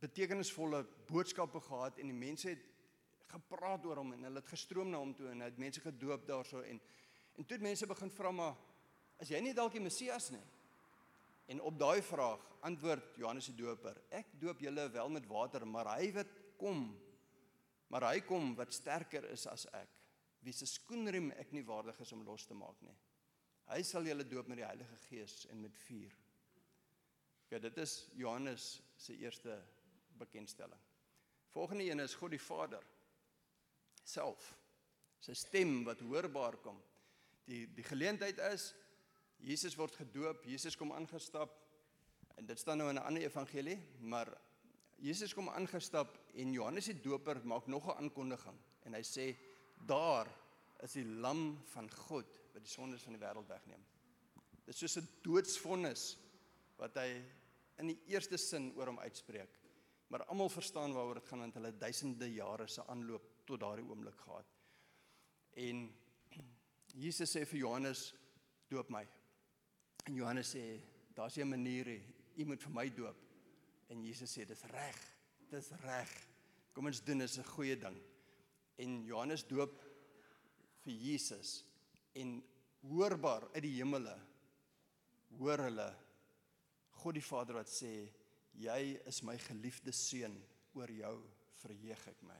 betekenisvolle 0.00 0.86
boodskappe 1.06 1.60
gehad 1.60 1.98
en 1.98 2.06
die 2.06 2.18
mense 2.26 2.48
het 2.48 2.66
gepraat 3.26 3.86
oor 3.86 3.96
hom 3.96 4.12
en 4.12 4.22
hulle 4.22 4.42
het 4.42 4.48
gestroom 4.48 4.90
na 4.90 4.98
hom 4.98 5.14
toe 5.14 5.28
en 5.28 5.40
hy 5.40 5.46
het 5.46 5.58
mense 5.58 5.80
gedoop 5.80 6.26
daarso 6.26 6.60
en 6.60 6.80
en 7.36 7.44
toe 7.44 7.56
het 7.56 7.62
mense 7.62 7.86
begin 7.86 8.10
vra 8.10 8.30
maar 8.30 8.56
is 9.18 9.28
jy 9.28 9.40
nie 9.40 9.54
dalk 9.54 9.72
die 9.72 9.86
Messias 9.86 10.30
nie? 10.30 10.44
En 11.52 11.60
op 11.60 11.78
daai 11.78 12.00
vraag 12.02 12.44
antwoord 12.64 13.16
Johannes 13.20 13.50
die 13.50 13.58
Doper: 13.58 13.98
Ek 14.08 14.30
doop 14.40 14.62
julle 14.64 14.86
wel 14.94 15.10
met 15.12 15.26
water, 15.28 15.66
maar 15.68 15.90
hy 15.98 16.08
wat 16.16 16.30
kom, 16.56 16.86
maar 17.92 18.08
hy 18.08 18.22
kom 18.24 18.54
wat 18.56 18.72
sterker 18.72 19.26
is 19.34 19.44
as 19.50 19.66
ek, 19.76 19.90
wie 20.46 20.54
se 20.56 20.66
skoenriem 20.70 21.28
ek 21.36 21.52
nie 21.52 21.64
waardig 21.66 21.98
is 22.00 22.12
om 22.16 22.24
los 22.24 22.46
te 22.48 22.56
maak 22.56 22.80
nie. 22.86 22.94
Hy 23.68 23.82
sal 23.86 24.08
julle 24.08 24.24
doop 24.28 24.48
met 24.48 24.62
die 24.62 24.66
Heilige 24.66 24.96
Gees 25.08 25.42
en 25.52 25.60
met 25.62 25.76
vuur. 25.84 26.16
Ja, 27.52 27.60
dit 27.60 27.78
is 27.84 27.98
Johannes 28.16 28.80
se 28.96 29.16
eerste 29.20 29.58
bekendstelling. 30.18 30.80
Volgende 31.52 31.84
een 31.84 32.00
is 32.00 32.16
God 32.16 32.32
die 32.32 32.40
Vader 32.40 32.84
self. 34.08 34.54
Sy 35.20 35.36
stem 35.36 35.82
wat 35.84 36.00
hoorbaar 36.00 36.56
kom. 36.64 36.80
Die 37.44 37.66
die 37.76 37.84
geleentheid 37.84 38.40
is 38.48 38.70
Jesus 39.42 39.74
word 39.76 39.96
gedoop, 39.98 40.44
Jesus 40.46 40.76
kom 40.78 40.92
aangestap. 40.94 41.56
En 42.38 42.46
dit 42.46 42.58
staan 42.58 42.78
nou 42.78 42.88
in 42.90 42.96
'n 42.96 43.04
ander 43.04 43.22
evangelie, 43.22 43.78
maar 44.00 44.30
Jesus 44.96 45.34
kom 45.34 45.48
aangestap 45.48 46.18
en 46.34 46.52
Johannes 46.52 46.84
die 46.84 47.00
Doper 47.00 47.40
maak 47.44 47.66
nog 47.66 47.86
'n 47.86 47.98
aankondiging 48.04 48.58
en 48.84 48.94
hy 48.94 49.02
sê 49.02 49.36
daar 49.86 50.28
is 50.82 50.92
die 50.92 51.04
lam 51.04 51.58
van 51.72 51.90
God 51.90 52.40
wat 52.52 52.62
die 52.62 52.70
sondes 52.70 53.02
van 53.02 53.12
die 53.12 53.22
wêreld 53.22 53.48
wegneem. 53.48 53.84
Dit 54.64 54.74
is 54.74 54.78
soos 54.78 54.96
'n 54.96 55.08
doodsvonnis 55.22 56.18
wat 56.76 56.94
hy 56.94 57.22
in 57.78 57.86
die 57.86 58.00
eerste 58.06 58.36
sin 58.36 58.72
oor 58.76 58.86
hom 58.86 58.98
uitspreek. 58.98 59.58
Maar 60.08 60.24
almal 60.24 60.48
verstaan 60.48 60.92
waaroor 60.92 61.14
dit 61.14 61.28
gaan 61.28 61.38
want 61.38 61.54
hulle 61.54 61.78
duisende 61.78 62.32
jare 62.32 62.66
se 62.68 62.86
aanloop 62.86 63.46
tot 63.46 63.60
daardie 63.60 63.88
oomblik 63.88 64.18
gehad. 64.20 64.46
En 65.52 65.94
Jesus 66.86 67.36
sê 67.36 67.46
vir 67.46 67.58
Johannes 67.58 68.14
doop 68.68 68.90
my. 68.90 69.21
En 70.04 70.14
Johannes 70.14 70.54
sê, 70.54 70.80
daar's 71.14 71.36
'n 71.36 71.48
manier, 71.48 71.88
u 72.36 72.44
moet 72.44 72.62
vir 72.62 72.72
my 72.72 72.88
doop. 72.88 73.16
En 73.88 74.04
Jesus 74.04 74.38
sê, 74.38 74.44
dis 74.46 74.62
reg. 74.62 74.98
Dis 75.50 75.70
reg. 75.70 76.28
Kom 76.72 76.86
ons 76.86 77.04
doen, 77.04 77.20
is 77.20 77.38
'n 77.38 77.44
goeie 77.44 77.76
ding. 77.76 77.98
En 78.78 79.04
Johannes 79.04 79.46
doop 79.46 79.82
vir 80.82 80.92
Jesus 80.92 81.64
en 82.12 82.42
hoorbaar 82.80 83.48
uit 83.54 83.62
die 83.62 83.76
hemele 83.76 84.18
hoor 85.38 85.58
hulle 85.58 85.88
God 87.02 87.14
die 87.14 87.24
Vader 87.24 87.54
wat 87.54 87.70
sê, 87.70 88.08
jy 88.52 88.80
is 89.08 89.22
my 89.22 89.36
geliefde 89.38 89.92
seun, 89.92 90.34
oor 90.74 90.90
jou 90.90 91.14
verheug 91.62 92.06
ek 92.08 92.20
my. 92.22 92.38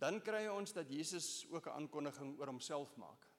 Dan 0.00 0.20
kry 0.24 0.46
ons 0.52 0.74
dat 0.76 0.90
Jesus 0.90 1.46
ook 1.50 1.66
'n 1.66 1.76
aankondiging 1.78 2.38
oor 2.38 2.46
homself 2.46 2.96
maak. 2.96 3.33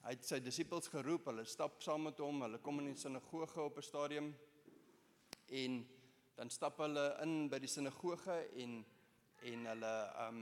Hy 0.00 0.14
het 0.14 0.24
sy 0.24 0.38
disippels 0.40 0.88
geroep, 0.88 1.26
hulle 1.28 1.44
stap 1.44 1.82
saam 1.84 2.06
met 2.08 2.20
hom, 2.24 2.40
hulle 2.46 2.58
kom 2.64 2.80
in 2.80 2.86
die 2.88 2.96
sinagoge 3.00 3.60
op 3.60 3.76
'n 3.76 3.82
stadium 3.84 4.32
en 5.48 5.86
dan 6.36 6.50
stap 6.50 6.78
hulle 6.78 7.04
in 7.22 7.48
by 7.52 7.58
die 7.58 7.68
sinagoge 7.68 8.36
en 8.62 8.84
en 9.42 9.66
hulle 9.66 9.94
um 10.26 10.40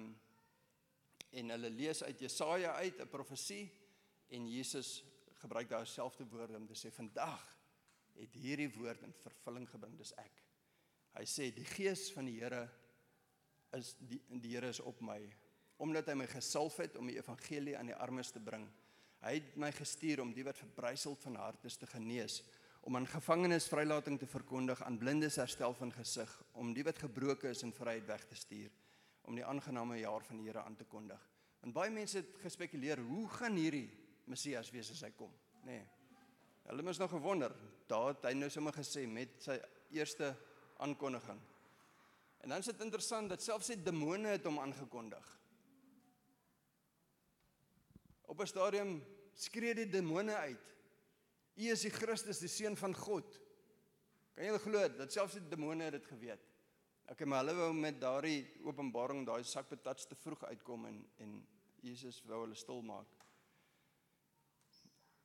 en 1.30 1.50
hulle 1.50 1.70
lees 1.70 2.02
uit 2.02 2.20
Jesaja 2.20 2.72
uit 2.72 3.00
'n 3.00 3.08
profesie 3.08 3.70
en 4.28 4.48
Jesus 4.48 5.04
gebruik 5.42 5.68
daar 5.68 5.84
dieselfde 5.84 6.24
woorde 6.24 6.56
om 6.56 6.66
te 6.66 6.74
sê 6.74 6.92
vandag 6.92 7.56
het 8.14 8.34
hierdie 8.34 8.70
woord 8.74 9.02
in 9.02 9.12
vervulling 9.12 9.68
gebring 9.70 9.98
dis 9.98 10.12
ek. 10.12 10.42
Hy 11.14 11.24
sê 11.24 11.54
die 11.54 11.64
gees 11.64 12.12
van 12.12 12.24
die 12.24 12.40
Here 12.40 12.68
is 13.72 13.96
die 13.98 14.20
die 14.28 14.54
Here 14.54 14.68
is 14.68 14.80
op 14.80 15.00
my 15.00 15.20
omdat 15.76 16.06
hy 16.06 16.14
my 16.14 16.26
gesalf 16.26 16.76
het 16.76 16.96
om 16.96 17.06
die 17.06 17.18
evangelie 17.18 17.76
aan 17.78 17.86
die 17.86 17.94
armes 17.94 18.30
te 18.30 18.40
bring. 18.40 18.68
Hy 19.24 19.34
het 19.40 19.56
my 19.58 19.70
gestuur 19.74 20.22
om 20.22 20.30
die 20.34 20.44
wat 20.46 20.58
verbryseld 20.60 21.22
van 21.26 21.38
hart 21.40 21.64
is 21.66 21.76
te 21.76 21.88
genees, 21.90 22.42
om 22.86 22.96
aan 22.96 23.08
gevangenes 23.10 23.66
vrylating 23.68 24.18
te 24.18 24.26
verkondig, 24.30 24.82
aan 24.86 24.98
blindes 24.98 25.36
herstel 25.36 25.74
van 25.74 25.90
gesig, 25.92 26.30
om 26.52 26.70
die 26.74 26.84
wat 26.86 27.00
gebroken 27.02 27.50
is 27.50 27.64
in 27.66 27.74
vryheid 27.74 28.06
weg 28.06 28.24
te 28.28 28.38
stuur, 28.38 28.70
om 29.28 29.36
die 29.36 29.44
aangename 29.44 29.98
jaar 29.98 30.24
van 30.24 30.38
die 30.38 30.46
Here 30.46 30.62
aan 30.62 30.76
te 30.78 30.86
kondig. 30.88 31.20
En 31.66 31.74
baie 31.74 31.90
mense 31.90 32.20
het 32.22 32.38
gespekuleer, 32.44 33.02
hoe 33.02 33.26
gaan 33.28 33.58
hierdie 33.58 33.88
Messias 34.30 34.70
wees 34.70 34.92
as 34.94 35.02
hy 35.02 35.10
kom? 35.18 35.32
Nee. 35.66 35.82
Hulle 36.68 36.84
moes 36.84 37.00
nog 37.00 37.10
gewonder, 37.10 37.52
daar 37.90 38.12
het 38.12 38.28
hy 38.28 38.34
nou 38.36 38.50
sommer 38.52 38.76
gesê 38.76 39.06
met 39.10 39.34
sy 39.42 39.56
eerste 39.96 40.30
aankondiging. 40.84 41.40
En 42.44 42.54
dan 42.54 42.62
is 42.62 42.70
dit 42.70 42.84
interessant 42.84 43.28
dat 43.28 43.42
selfs 43.42 43.72
die 43.72 43.82
demone 43.82 44.36
het 44.36 44.46
hom 44.46 44.60
aangekondig. 44.62 45.37
Op 48.28 48.40
'n 48.40 48.46
stadium 48.46 48.90
skree 49.32 49.74
die 49.74 49.88
demone 49.88 50.34
uit: 50.36 50.74
"U 51.56 51.70
is 51.72 51.80
die 51.80 51.90
Christus, 51.90 52.38
die 52.38 52.48
seun 52.48 52.76
van 52.76 52.94
God." 52.94 53.40
Kan 54.34 54.44
jy 54.44 54.58
glo 54.58 54.88
dat 54.88 55.12
selfs 55.12 55.34
die 55.34 55.48
demone 55.48 55.90
dit 55.90 56.06
geweet? 56.06 56.44
Okay, 57.08 57.26
maar 57.26 57.40
hulle 57.40 57.54
wou 57.56 57.72
met 57.72 58.00
daardie 58.00 58.44
openbaring 58.68 59.24
daai 59.26 59.42
sakpatats 59.44 60.06
te 60.06 60.14
vroeg 60.14 60.44
uitkom 60.44 60.86
en 60.86 60.98
en 61.24 61.46
Jesus 61.80 62.22
wou 62.26 62.42
hulle 62.42 62.54
stil 62.58 62.82
maak. 62.82 63.06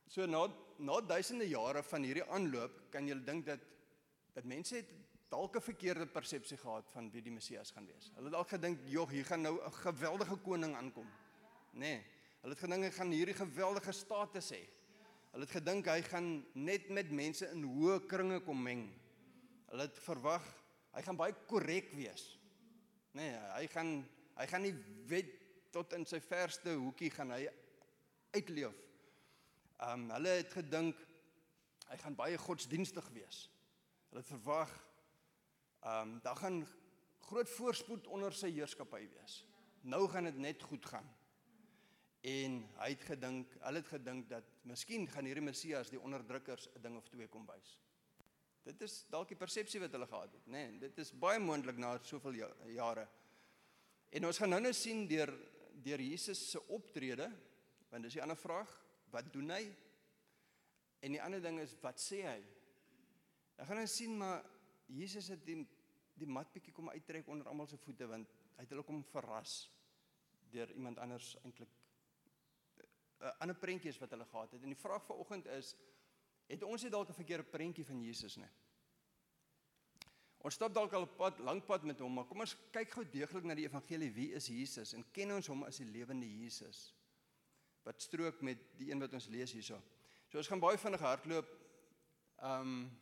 So 0.08 0.26
na 0.26 0.46
na 0.78 1.00
duisende 1.00 1.48
jare 1.48 1.82
van 1.82 2.02
hierdie 2.02 2.24
aanloop 2.24 2.90
kan 2.90 3.08
jy 3.08 3.18
dink 3.24 3.46
dat 3.46 3.60
dat 4.34 4.44
mense 4.44 4.76
het 4.76 4.90
dalk 5.30 5.56
'n 5.56 5.60
verkeerde 5.60 6.06
persepsie 6.06 6.56
gehad 6.56 6.90
van 6.90 7.10
wie 7.10 7.22
die 7.22 7.32
Messias 7.32 7.70
gaan 7.70 7.86
wees. 7.86 8.10
Hulle 8.14 8.24
het 8.24 8.32
dalk 8.32 8.48
gedink, 8.48 8.80
"Jog, 8.86 9.10
hier 9.10 9.24
gaan 9.24 9.42
nou 9.42 9.60
'n 9.60 9.72
geweldige 9.72 10.36
koning 10.36 10.74
aankom." 10.74 11.08
Nee, 11.72 12.04
hulle 12.44 12.52
het 12.52 12.60
gedink 12.60 12.86
hy 12.86 12.90
gaan 12.92 13.14
hierdie 13.14 13.36
geweldige 13.38 13.94
status 13.96 14.50
hê. 14.52 14.60
Hulle 15.32 15.48
het 15.48 15.54
gedink 15.56 15.88
hy 15.90 16.02
gaan 16.06 16.28
net 16.54 16.90
met 16.92 17.10
mense 17.10 17.48
in 17.50 17.64
hoë 17.64 18.02
kringe 18.10 18.42
kom 18.44 18.60
meng. 18.62 18.84
Hulle 19.72 19.88
het 19.88 19.98
verwag 20.04 20.44
hy 20.94 21.02
gaan 21.02 21.18
baie 21.18 21.34
korrek 21.50 21.88
wees. 21.96 22.28
Nee, 23.16 23.32
hy 23.56 23.64
gaan 23.72 23.96
hy 24.36 24.46
gaan 24.50 24.66
nie 24.66 24.74
wet 25.10 25.32
tot 25.74 25.96
in 25.96 26.04
sy 26.06 26.20
verste 26.22 26.76
hoekie 26.76 27.10
gaan 27.10 27.32
hy 27.34 27.48
uitleef. 28.36 28.76
Um 29.82 30.10
hulle 30.14 30.38
het 30.38 30.52
gedink 30.54 31.00
hy 31.88 31.98
gaan 32.04 32.18
baie 32.18 32.38
godsdienstig 32.38 33.08
wees. 33.16 33.46
Hulle 34.10 34.22
het 34.22 34.34
verwag 34.36 34.72
Ehm 35.84 36.08
um, 36.08 36.20
daar 36.22 36.36
gaan 36.36 36.66
groot 37.20 37.50
voorspoed 37.50 38.06
onder 38.06 38.32
sy 38.32 38.48
heerskappy 38.52 39.02
wees. 39.08 39.44
Nou 39.80 40.08
gaan 40.08 40.24
dit 40.24 40.36
net 40.36 40.62
goed 40.62 40.86
gaan. 40.86 41.04
En 42.24 42.60
hy 42.78 42.86
het 42.94 43.02
gedink, 43.04 43.50
hulle 43.60 43.80
het 43.82 43.88
gedink 43.92 44.28
dat 44.30 44.46
miskien 44.64 45.04
gaan 45.12 45.26
hierdie 45.28 45.44
Messias 45.44 45.90
die 45.92 46.00
onderdrukkers 46.00 46.70
'n 46.72 46.82
ding 46.82 46.96
of 46.96 47.08
twee 47.08 47.28
kom 47.28 47.44
wys. 47.46 47.80
Dit 48.64 48.80
is 48.80 49.04
dalk 49.12 49.28
die 49.28 49.36
persepsie 49.36 49.80
wat 49.80 49.92
hulle 49.92 50.06
gehad 50.06 50.32
het, 50.32 50.46
nê? 50.46 50.70
Nee, 50.70 50.78
dit 50.78 50.98
is 50.98 51.12
baie 51.12 51.38
moontlik 51.38 51.76
na 51.76 51.98
soveel 51.98 52.32
ja, 52.32 52.48
jare. 52.66 53.08
En 54.10 54.24
ons 54.24 54.38
gaan 54.38 54.50
nou 54.50 54.60
nou 54.60 54.72
sien 54.72 55.06
deur 55.06 55.32
deur 55.84 56.00
Jesus 56.00 56.50
se 56.50 56.60
optrede, 56.68 57.28
want 57.90 58.02
dis 58.02 58.12
die 58.12 58.22
ander 58.22 58.36
vraag, 58.36 58.70
wat 59.10 59.32
doen 59.32 59.50
hy? 59.50 59.76
En 61.00 61.12
die 61.12 61.22
ander 61.22 61.42
ding 61.42 61.60
is 61.60 61.76
wat 61.82 62.00
sê 62.00 62.22
hy? 62.22 62.40
Dan 63.56 63.66
gaan 63.66 63.78
ons 63.78 63.96
sien 63.96 64.16
maar 64.16 64.44
Jesus 64.86 65.28
het 65.28 65.44
die 65.44 65.66
die 66.14 66.26
mat 66.30 66.52
bietjie 66.54 66.72
kom 66.72 66.88
uittrek 66.88 67.28
onder 67.28 67.48
almal 67.50 67.66
se 67.66 67.76
voete 67.76 68.06
want 68.06 68.28
hy 68.54 68.62
het 68.62 68.70
hulle 68.70 68.84
kom 68.86 69.00
verras 69.10 69.70
deur 70.54 70.70
iemand 70.72 71.00
anders 71.02 71.32
eintlik 71.42 71.72
uh, 73.20 73.30
ander 73.38 73.56
prentjies 73.56 73.98
wat 73.98 74.10
hulle 74.10 74.26
gehad 74.30 74.52
het. 74.52 74.62
En 74.62 74.72
die 74.72 74.80
vraag 74.80 75.04
vanoggend 75.04 75.46
is 75.46 75.74
het 76.46 76.62
ons 76.62 76.82
nie 76.82 76.90
dalk 76.90 77.08
'n 77.08 77.20
verkeerde 77.20 77.44
prentjie 77.44 77.84
van 77.84 78.02
Jesus 78.02 78.36
nie? 78.36 78.50
Ons 80.44 80.54
stap 80.54 80.74
dalk 80.74 80.92
al 80.92 81.06
'n 81.06 81.16
pad, 81.16 81.38
lank 81.38 81.66
pad 81.66 81.84
met 81.84 81.98
hom, 81.98 82.12
maar 82.14 82.24
kom 82.24 82.40
ons 82.40 82.56
kyk 82.70 82.90
gou 82.90 83.04
deeglik 83.04 83.44
na 83.44 83.54
die 83.54 83.64
evangelie. 83.64 84.12
Wie 84.12 84.32
is 84.32 84.46
Jesus 84.46 84.92
en 84.92 85.04
ken 85.12 85.32
ons 85.32 85.46
hom 85.46 85.64
as 85.64 85.76
die 85.76 85.86
lewende 85.86 86.26
Jesus? 86.26 86.94
Wat 87.82 88.02
strook 88.02 88.40
met 88.42 88.58
die 88.78 88.90
een 88.90 89.00
wat 89.00 89.12
ons 89.12 89.26
lees 89.26 89.52
hierso. 89.52 89.82
So 90.28 90.38
ons 90.38 90.48
gaan 90.48 90.60
baie 90.60 90.78
vinnig 90.78 91.00
hardloop. 91.00 91.48
Ehm 92.38 92.60
um, 92.60 93.00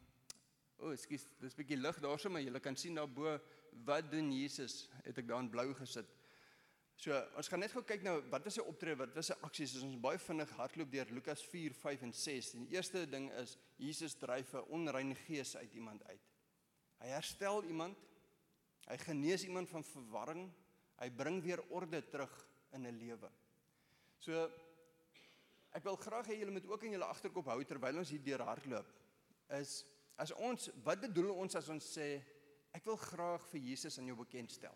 O, 0.83 0.89
oh, 0.89 0.93
ekskuus, 0.97 1.29
dis 1.39 1.53
'n 1.55 1.59
bietjie 1.61 1.77
lig 1.79 1.99
daarso, 2.03 2.29
maar 2.29 2.43
jy 2.43 2.61
kan 2.61 2.77
sien 2.77 2.97
daarbo 2.99 3.39
wat 3.87 4.11
doen 4.11 4.33
Jesus? 4.33 4.89
Het 5.05 5.19
ek 5.19 5.29
daar 5.29 5.39
in 5.39 5.51
blou 5.51 5.75
gesit. 5.79 6.09
So, 7.03 7.17
ons 7.35 7.49
gaan 7.51 7.59
net 7.65 7.73
gou 7.75 7.83
kyk 7.83 8.05
nou 8.07 8.15
wat 8.31 8.45
is 8.47 8.61
sy 8.61 8.63
optrede, 8.63 9.01
wat 9.01 9.17
was 9.19 9.33
sy 9.33 9.37
aksies? 9.43 9.75
Ons 9.83 9.99
baie 10.05 10.21
vinnig 10.23 10.51
hardloop 10.55 10.91
deur 10.93 11.09
Lukas 11.17 11.43
4, 11.51 11.75
5 11.75 12.05
en 12.07 12.13
6. 12.15 12.51
Die 12.61 12.77
eerste 12.77 13.03
ding 13.11 13.27
is 13.41 13.57
Jesus 13.83 14.15
dryf 14.21 14.55
'n 14.55 14.69
onreine 14.71 15.17
gees 15.27 15.57
uit 15.57 15.75
iemand 15.75 16.05
uit. 16.07 16.29
Hy 17.03 17.09
herstel 17.09 17.65
iemand. 17.65 17.99
Hy 18.87 18.97
genees 18.99 19.45
iemand 19.45 19.69
van 19.69 19.83
verwarring. 19.83 20.53
Hy 21.01 21.11
bring 21.11 21.43
weer 21.43 21.63
orde 21.71 22.03
terug 22.09 22.35
in 22.73 22.87
'n 22.87 22.99
lewe. 22.99 23.31
So 24.21 24.51
ek 25.75 25.83
wil 25.85 25.97
graag 25.97 26.27
hê 26.27 26.39
julle 26.39 26.53
moet 26.53 26.67
ook 26.67 26.83
in 26.85 26.93
julle 26.93 27.11
agterkop 27.11 27.47
hou 27.47 27.65
terwyl 27.65 27.99
ons 27.99 28.11
hier 28.11 28.23
deur 28.23 28.41
hardloop 28.41 28.87
is 29.49 29.85
As 30.17 30.33
ons 30.33 30.69
wat 30.85 31.01
bedoel 31.01 31.33
ons 31.35 31.57
as 31.59 31.69
ons 31.73 31.87
sê 31.97 32.21
ek 32.77 32.85
wil 32.85 32.97
graag 33.01 33.45
vir 33.51 33.61
Jesus 33.73 33.99
aan 33.99 34.07
jou 34.07 34.17
bekendstel? 34.17 34.75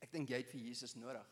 Ek 0.00 0.12
dink 0.12 0.30
jy 0.30 0.40
het 0.42 0.50
vir 0.50 0.60
Jesus 0.60 0.96
nodig. 0.96 1.26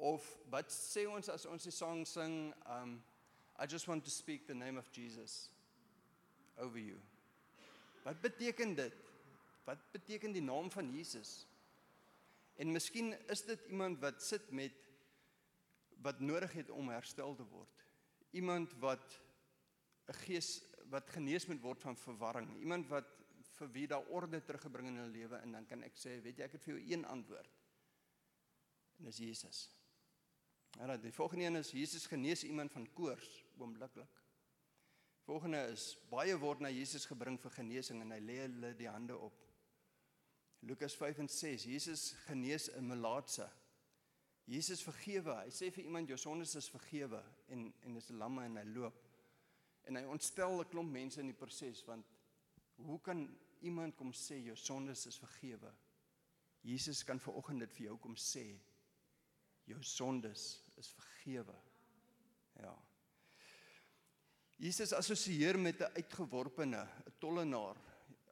Of 0.00 0.24
wat 0.52 0.72
sê 0.72 1.04
ons 1.10 1.28
as 1.28 1.46
ons 1.46 1.66
die 1.66 1.74
sang 1.74 2.06
sing 2.08 2.54
um 2.66 3.00
I 3.60 3.66
just 3.66 3.88
want 3.88 4.04
to 4.04 4.10
speak 4.10 4.46
the 4.46 4.54
name 4.54 4.78
of 4.78 4.90
Jesus 4.90 5.50
over 6.56 6.78
you. 6.78 6.96
Wat 8.04 8.20
beteken 8.20 8.74
dit? 8.74 8.94
Wat 9.64 9.82
beteken 9.92 10.32
die 10.32 10.42
naam 10.42 10.70
van 10.72 10.88
Jesus? 10.88 11.44
En 12.56 12.72
miskien 12.72 13.12
is 13.28 13.44
dit 13.44 13.66
iemand 13.68 14.00
wat 14.00 14.22
sit 14.24 14.48
met 14.50 14.88
wat 16.00 16.20
nodig 16.20 16.52
het 16.56 16.70
om 16.72 16.88
herstel 16.88 17.34
te 17.36 17.44
word. 17.52 17.84
Iemand 18.32 18.72
wat 18.80 19.20
'n 20.08 20.16
gees 20.24 20.62
wat 20.90 21.10
genees 21.10 21.46
moet 21.46 21.60
word 21.60 21.80
van 21.80 21.96
verwarring. 21.96 22.48
Iemand 22.58 22.88
wat 22.88 23.19
vir 23.60 23.72
wie 23.74 23.86
daar 23.90 24.08
orde 24.16 24.40
teruggebring 24.44 24.88
in 24.88 25.02
hulle 25.02 25.12
lewe 25.12 25.40
en 25.44 25.58
dan 25.58 25.66
kan 25.68 25.84
ek 25.86 25.98
sê, 25.98 26.16
weet 26.24 26.40
jy, 26.40 26.48
ek 26.48 26.56
het 26.56 26.64
vir 26.64 26.74
jou 26.76 26.94
een 26.94 27.04
antwoord. 27.04 27.60
En 28.98 29.08
dis 29.08 29.20
Jesus. 29.24 29.68
Ja, 30.78 30.96
die 30.96 31.12
volgende 31.12 31.44
een 31.44 31.56
is 31.56 31.72
Jesus 31.74 32.06
genees 32.06 32.44
iemand 32.44 32.72
van 32.72 32.86
koors 32.92 33.28
oombliklik. 33.58 34.18
Volgende 35.26 35.60
is 35.72 35.94
baie 36.10 36.36
word 36.38 36.62
na 36.64 36.70
Jesus 36.72 37.06
gebring 37.06 37.36
vir 37.40 37.52
genesing 37.54 38.00
en 38.02 38.14
hy 38.14 38.20
lê 38.24 38.36
hulle 38.44 38.72
die 38.78 38.88
hande 38.88 39.16
op. 39.18 39.36
Lukas 40.66 40.96
5 40.96 41.22
en 41.24 41.28
6. 41.28 41.64
Jesus 41.64 42.10
genees 42.26 42.68
'n 42.76 42.86
melaatse. 42.86 43.48
Jesus 44.44 44.82
vergewe. 44.82 45.34
Hy 45.44 45.50
sê 45.50 45.70
vir 45.70 45.84
iemand 45.84 46.08
jou 46.08 46.18
sondes 46.18 46.54
is 46.54 46.70
vergewe 46.70 47.22
en 47.48 47.72
en 47.82 47.94
dis 47.94 48.10
'n 48.10 48.18
lamme 48.18 48.44
en 48.44 48.56
hy 48.56 48.64
loop. 48.64 49.08
En 49.84 49.96
hy 49.96 50.04
ontstel 50.04 50.60
'n 50.60 50.68
klomp 50.68 50.92
mense 50.92 51.20
in 51.20 51.26
die 51.26 51.40
proses 51.44 51.84
want 51.84 52.06
hoe 52.76 53.00
kan 53.00 53.38
iemand 53.60 53.96
kom 53.96 54.12
sê 54.12 54.40
jou 54.44 54.56
sondes 54.56 55.06
is 55.06 55.18
vergewe? 55.18 55.72
Jesus 56.62 57.04
kan 57.04 57.20
ver 57.20 57.36
oggend 57.40 57.60
dit 57.64 57.72
vir 57.76 57.86
jou 57.86 57.96
kom 57.98 58.16
sê. 58.16 58.44
Jou 59.68 59.82
sondes 59.82 60.46
is 60.80 60.90
vergewe. 60.96 61.56
Ja. 62.60 62.74
Jesus 64.60 64.92
assosieer 64.92 65.58
met 65.58 65.80
'n 65.80 65.92
uitgeworpene, 65.96 66.82
'n 67.06 67.12
tollenaar. 67.18 67.76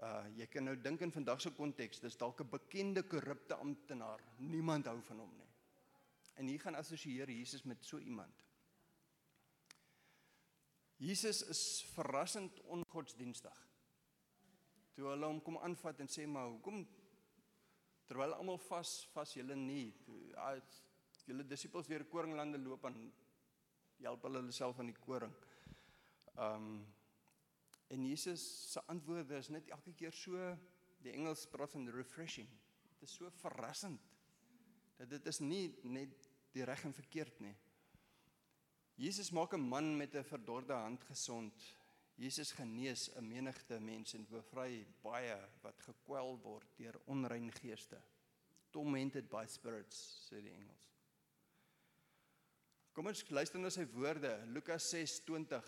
Uh 0.01 0.25
jy 0.37 0.47
kan 0.47 0.65
nou 0.65 0.77
dink 0.77 1.01
in 1.01 1.13
vandag 1.13 1.41
se 1.41 1.51
konteks, 1.51 2.01
dis 2.01 2.17
dalk 2.17 2.41
'n 2.41 2.51
bekende 2.51 3.03
korrupte 3.03 3.55
amptenaar. 3.55 4.21
Niemand 4.39 4.87
hou 4.87 5.01
van 5.03 5.19
hom 5.19 5.37
nie. 5.37 5.49
En 6.35 6.47
hier 6.47 6.61
gaan 6.61 6.75
assosieer 6.75 7.31
Jesus 7.31 7.63
met 7.63 7.85
so 7.85 7.99
iemand. 7.99 8.35
Jesus 10.97 11.43
is 11.43 11.85
verrassend 11.95 12.61
ongodsdienstig. 12.61 13.68
Toe 14.99 15.13
hulle 15.13 15.29
hom 15.31 15.37
kom 15.47 15.55
aanvat 15.63 16.01
en 16.03 16.09
sê 16.11 16.25
maar 16.27 16.49
hoekom 16.51 16.81
terwyl 18.11 18.33
almal 18.35 18.57
vas 18.65 18.97
vas 19.13 19.35
julle 19.37 19.55
nie. 19.55 19.93
As 20.43 20.81
julle 21.29 21.47
disippels 21.47 21.87
deur 21.87 22.03
koringlande 22.11 22.59
loop 22.59 22.89
en 22.91 22.97
help 24.01 24.27
hulle 24.27 24.43
hulle 24.43 24.57
self 24.57 24.81
aan 24.83 24.91
die 24.91 24.97
koring. 24.99 25.37
Um 26.35 26.83
en 27.95 28.03
Jesus 28.11 28.43
se 28.73 28.83
antwoorde 28.91 29.39
is 29.39 29.53
net 29.55 29.71
elke 29.71 29.95
keer 30.03 30.13
so 30.13 30.51
die 31.07 31.15
Engels 31.15 31.47
praat 31.47 31.79
van 31.79 31.87
refreshing. 31.95 32.51
Dit 32.91 33.07
is 33.07 33.15
so 33.21 33.31
verrassend. 33.39 34.03
Dat 34.99 35.15
dit 35.15 35.31
is 35.31 35.39
nie 35.41 35.65
net 35.87 36.27
die 36.59 36.67
reg 36.67 36.83
en 36.91 36.97
verkeerd 36.97 37.39
nie. 37.47 37.55
Jesus 38.99 39.31
maak 39.31 39.55
'n 39.55 39.63
man 39.63 39.97
met 39.97 40.17
'n 40.17 40.25
verdorde 40.25 40.75
hand 40.75 41.05
gesond. 41.05 41.78
Jesus 42.19 42.51
genees 42.53 43.11
'n 43.15 43.29
menigte 43.29 43.81
mense 43.81 44.17
en 44.17 44.27
bevry 44.27 44.87
baie 45.03 45.37
wat 45.63 45.81
gekwel 45.81 46.39
word 46.43 46.77
deur 46.77 47.01
onrein 47.07 47.53
geeste. 47.53 48.01
Tormented 48.71 49.29
by 49.31 49.47
spirits, 49.47 50.29
sê 50.29 50.43
die 50.43 50.53
Engels. 50.53 50.89
Kom 52.93 53.07
ons 53.07 53.23
luister 53.31 53.61
na 53.61 53.71
sy 53.71 53.87
woorde, 53.95 54.33
Lukas 54.47 54.91
6:20. 54.91 55.63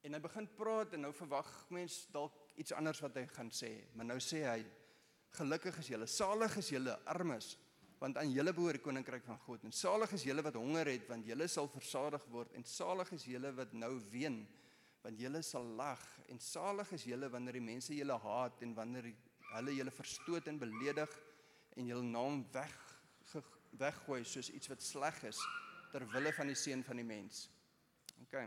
En 0.00 0.14
hy 0.14 0.20
begin 0.20 0.48
praat 0.56 0.94
en 0.94 1.00
nou 1.00 1.12
verwag 1.12 1.50
mens 1.70 2.06
dalk 2.14 2.32
iets 2.56 2.72
anders 2.72 3.00
wat 3.00 3.14
hy 3.14 3.26
gaan 3.26 3.50
sê, 3.50 3.72
maar 3.94 4.06
nou 4.06 4.16
sê 4.18 4.44
hy: 4.46 4.64
Gelukkig 5.36 5.78
is 5.78 5.90
julle, 5.92 6.06
salig 6.06 6.56
is 6.56 6.70
julle 6.72 6.94
armes, 7.04 7.58
want 8.00 8.16
aan 8.16 8.32
julle 8.32 8.54
behoort 8.54 8.78
die 8.78 8.82
koninkryk 8.82 9.26
van 9.26 9.38
God. 9.38 9.64
En 9.64 9.72
salig 9.72 10.12
is 10.16 10.24
julle 10.24 10.42
wat 10.42 10.54
honger 10.54 10.86
het, 10.86 11.08
want 11.10 11.26
julle 11.26 11.48
sal 11.48 11.68
versadig 11.68 12.24
word. 12.32 12.54
En 12.56 12.64
salig 12.64 13.12
is 13.12 13.26
julle 13.28 13.52
wat 13.52 13.74
nou 13.76 13.92
ween, 14.10 14.46
want 15.02 15.20
julle 15.20 15.42
sal 15.42 15.66
lag. 15.78 16.02
En 16.28 16.40
salig 16.42 16.92
is 16.96 17.06
julle 17.08 17.30
wanneer 17.32 17.58
die 17.58 17.64
mense 17.64 17.94
julle 17.94 18.18
haat 18.22 18.62
en 18.62 18.74
wanneer 18.76 19.10
hulle 19.54 19.74
julle 19.76 19.94
verstoot 19.94 20.48
en 20.50 20.60
beledig 20.60 21.18
en 21.76 21.86
julle 21.86 22.04
naam 22.04 22.44
weg 22.52 22.76
weggooi 23.78 24.22
soos 24.24 24.48
iets 24.50 24.70
wat 24.72 24.82
sleg 24.82 25.18
is 25.28 25.40
ter 25.92 26.04
wille 26.12 26.32
van 26.32 26.48
die 26.50 26.56
seun 26.56 26.82
van 26.84 27.00
die 27.00 27.06
mens. 27.06 27.44
OK. 28.24 28.38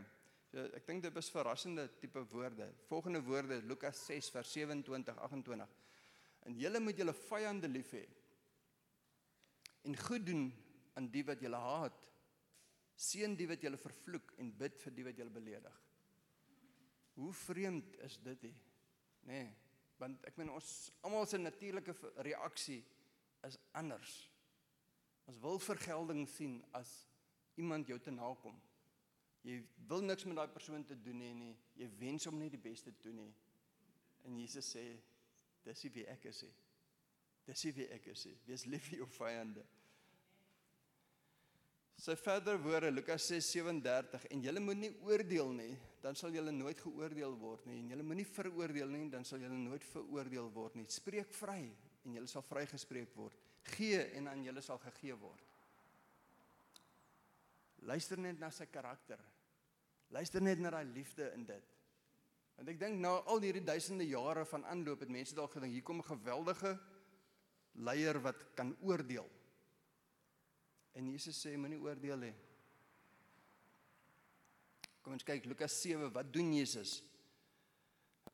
So 0.52 0.64
ek 0.76 0.86
dink 0.88 1.06
dit 1.06 1.14
was 1.16 1.30
verrassende 1.32 1.86
tipe 2.00 2.20
woorde. 2.32 2.66
Volgende 2.88 3.22
woorde 3.24 3.62
Lukas 3.64 4.02
6 4.06 4.32
vers 4.34 4.52
27 4.52 5.22
28. 5.28 5.78
En 6.50 6.58
julle 6.58 6.82
moet 6.82 6.98
julle 6.98 7.14
vyande 7.16 7.70
lief 7.70 7.94
hê 7.96 8.04
en 9.82 9.96
goed 9.98 10.26
doen 10.26 10.44
aan 10.94 11.08
die 11.10 11.24
wat 11.26 11.40
julle 11.42 11.58
haat. 11.58 12.04
Seën 12.94 13.32
die 13.34 13.48
wat 13.50 13.64
julle 13.64 13.80
vervloek 13.80 14.34
en 14.38 14.52
bid 14.58 14.76
vir 14.84 14.94
die 14.94 15.06
wat 15.08 15.18
julle 15.18 15.34
beledig. 15.34 15.78
Hoe 17.14 17.32
vreemd 17.32 17.96
is 18.06 18.18
dit 18.22 18.48
hè? 18.48 18.52
Nê? 19.22 19.32
Nee, 19.32 19.50
want 20.02 20.24
ek 20.26 20.38
meen 20.40 20.50
ons 20.50 20.68
almal 21.06 21.26
se 21.30 21.38
natuurlike 21.38 21.94
reaksie 22.26 22.80
is 23.46 23.58
anders. 23.78 24.14
Ons 25.30 25.38
wil 25.42 25.60
vergelding 25.62 26.24
sien 26.28 26.58
as 26.74 26.90
iemand 27.60 27.86
jou 27.86 27.98
te 28.02 28.10
nakom. 28.10 28.56
Jy 29.46 29.60
wil 29.90 30.02
niks 30.06 30.26
met 30.26 30.38
daai 30.38 30.50
persoon 30.54 30.84
te 30.86 30.96
doen 30.98 31.22
hê 31.22 31.30
nie. 31.34 31.54
Jy 31.78 31.88
wens 32.00 32.26
hom 32.26 32.38
net 32.38 32.54
die 32.54 32.62
beste 32.62 32.90
te 32.94 33.08
doen 33.08 33.20
nie. 33.24 33.32
En 34.26 34.38
Jesus 34.38 34.72
sê 34.74 34.84
dis 35.66 35.86
wie 35.94 36.06
ek 36.10 36.26
is. 36.30 36.42
He. 36.46 36.50
Dis 37.46 37.64
wie 37.74 37.88
ek 37.94 38.06
is. 38.12 38.26
Wees 38.46 38.66
lief 38.70 38.86
vir 38.90 39.02
jou 39.02 39.08
vyande. 39.18 39.64
Sy 41.96 42.16
verder 42.16 42.58
woorde 42.58 42.90
Lukas 42.90 43.28
6:37 43.30 44.26
en 44.30 44.42
julle 44.42 44.60
moet 44.60 44.78
nie 44.80 44.92
oordeel 45.06 45.52
nie, 45.52 45.76
dan 46.02 46.16
sal 46.18 46.32
julle 46.34 46.50
nooit 46.50 46.80
geoordeel 46.80 47.36
word 47.38 47.66
nie 47.66 47.78
en 47.78 47.92
julle 47.92 48.02
moenie 48.02 48.26
veroordeel 48.26 48.88
nie, 48.88 49.08
dan 49.10 49.24
sal 49.24 49.38
julle 49.38 49.58
nooit 49.58 49.84
veroordeel 49.84 50.50
word 50.52 50.74
nie. 50.74 50.86
Spreek 50.88 51.32
vry 51.34 51.60
en 52.04 52.14
julle 52.18 52.26
sal 52.26 52.42
vrygespreek 52.42 53.14
word. 53.16 53.38
Gee 53.76 54.00
en 54.18 54.28
aan 54.28 54.42
julle 54.44 54.62
sal 54.62 54.80
gegee 54.82 55.14
word. 55.14 55.52
Luister 57.86 58.18
net 58.18 58.38
na 58.38 58.50
sy 58.50 58.66
karakter. 58.70 59.20
Luister 60.10 60.42
net 60.42 60.60
na 60.60 60.70
daai 60.74 60.86
liefde 60.90 61.30
in 61.34 61.46
dit. 61.46 61.70
Want 62.56 62.68
ek 62.68 62.80
dink 62.80 62.98
na 63.00 63.14
al 63.32 63.42
hierdie 63.42 63.64
duisende 63.64 64.06
jare 64.06 64.44
van 64.46 64.66
aanloop 64.70 65.06
het 65.06 65.12
mense 65.12 65.34
dalk 65.34 65.56
gedink 65.56 65.72
hier 65.72 65.86
kom 65.86 66.02
'n 66.02 66.10
geweldige 66.10 66.78
leier 67.74 68.20
wat 68.20 68.54
kan 68.54 68.76
oordeel. 68.82 69.28
En 70.98 71.08
Jesus 71.08 71.38
sê 71.40 71.54
moenie 71.56 71.80
oordeel 71.80 72.26
nie. 72.26 72.34
Kom 75.02 75.16
ons 75.16 75.26
kyk 75.26 75.48
Lukas 75.50 75.74
7, 75.82 76.12
wat 76.14 76.28
doen 76.30 76.52
Jesus? 76.54 77.00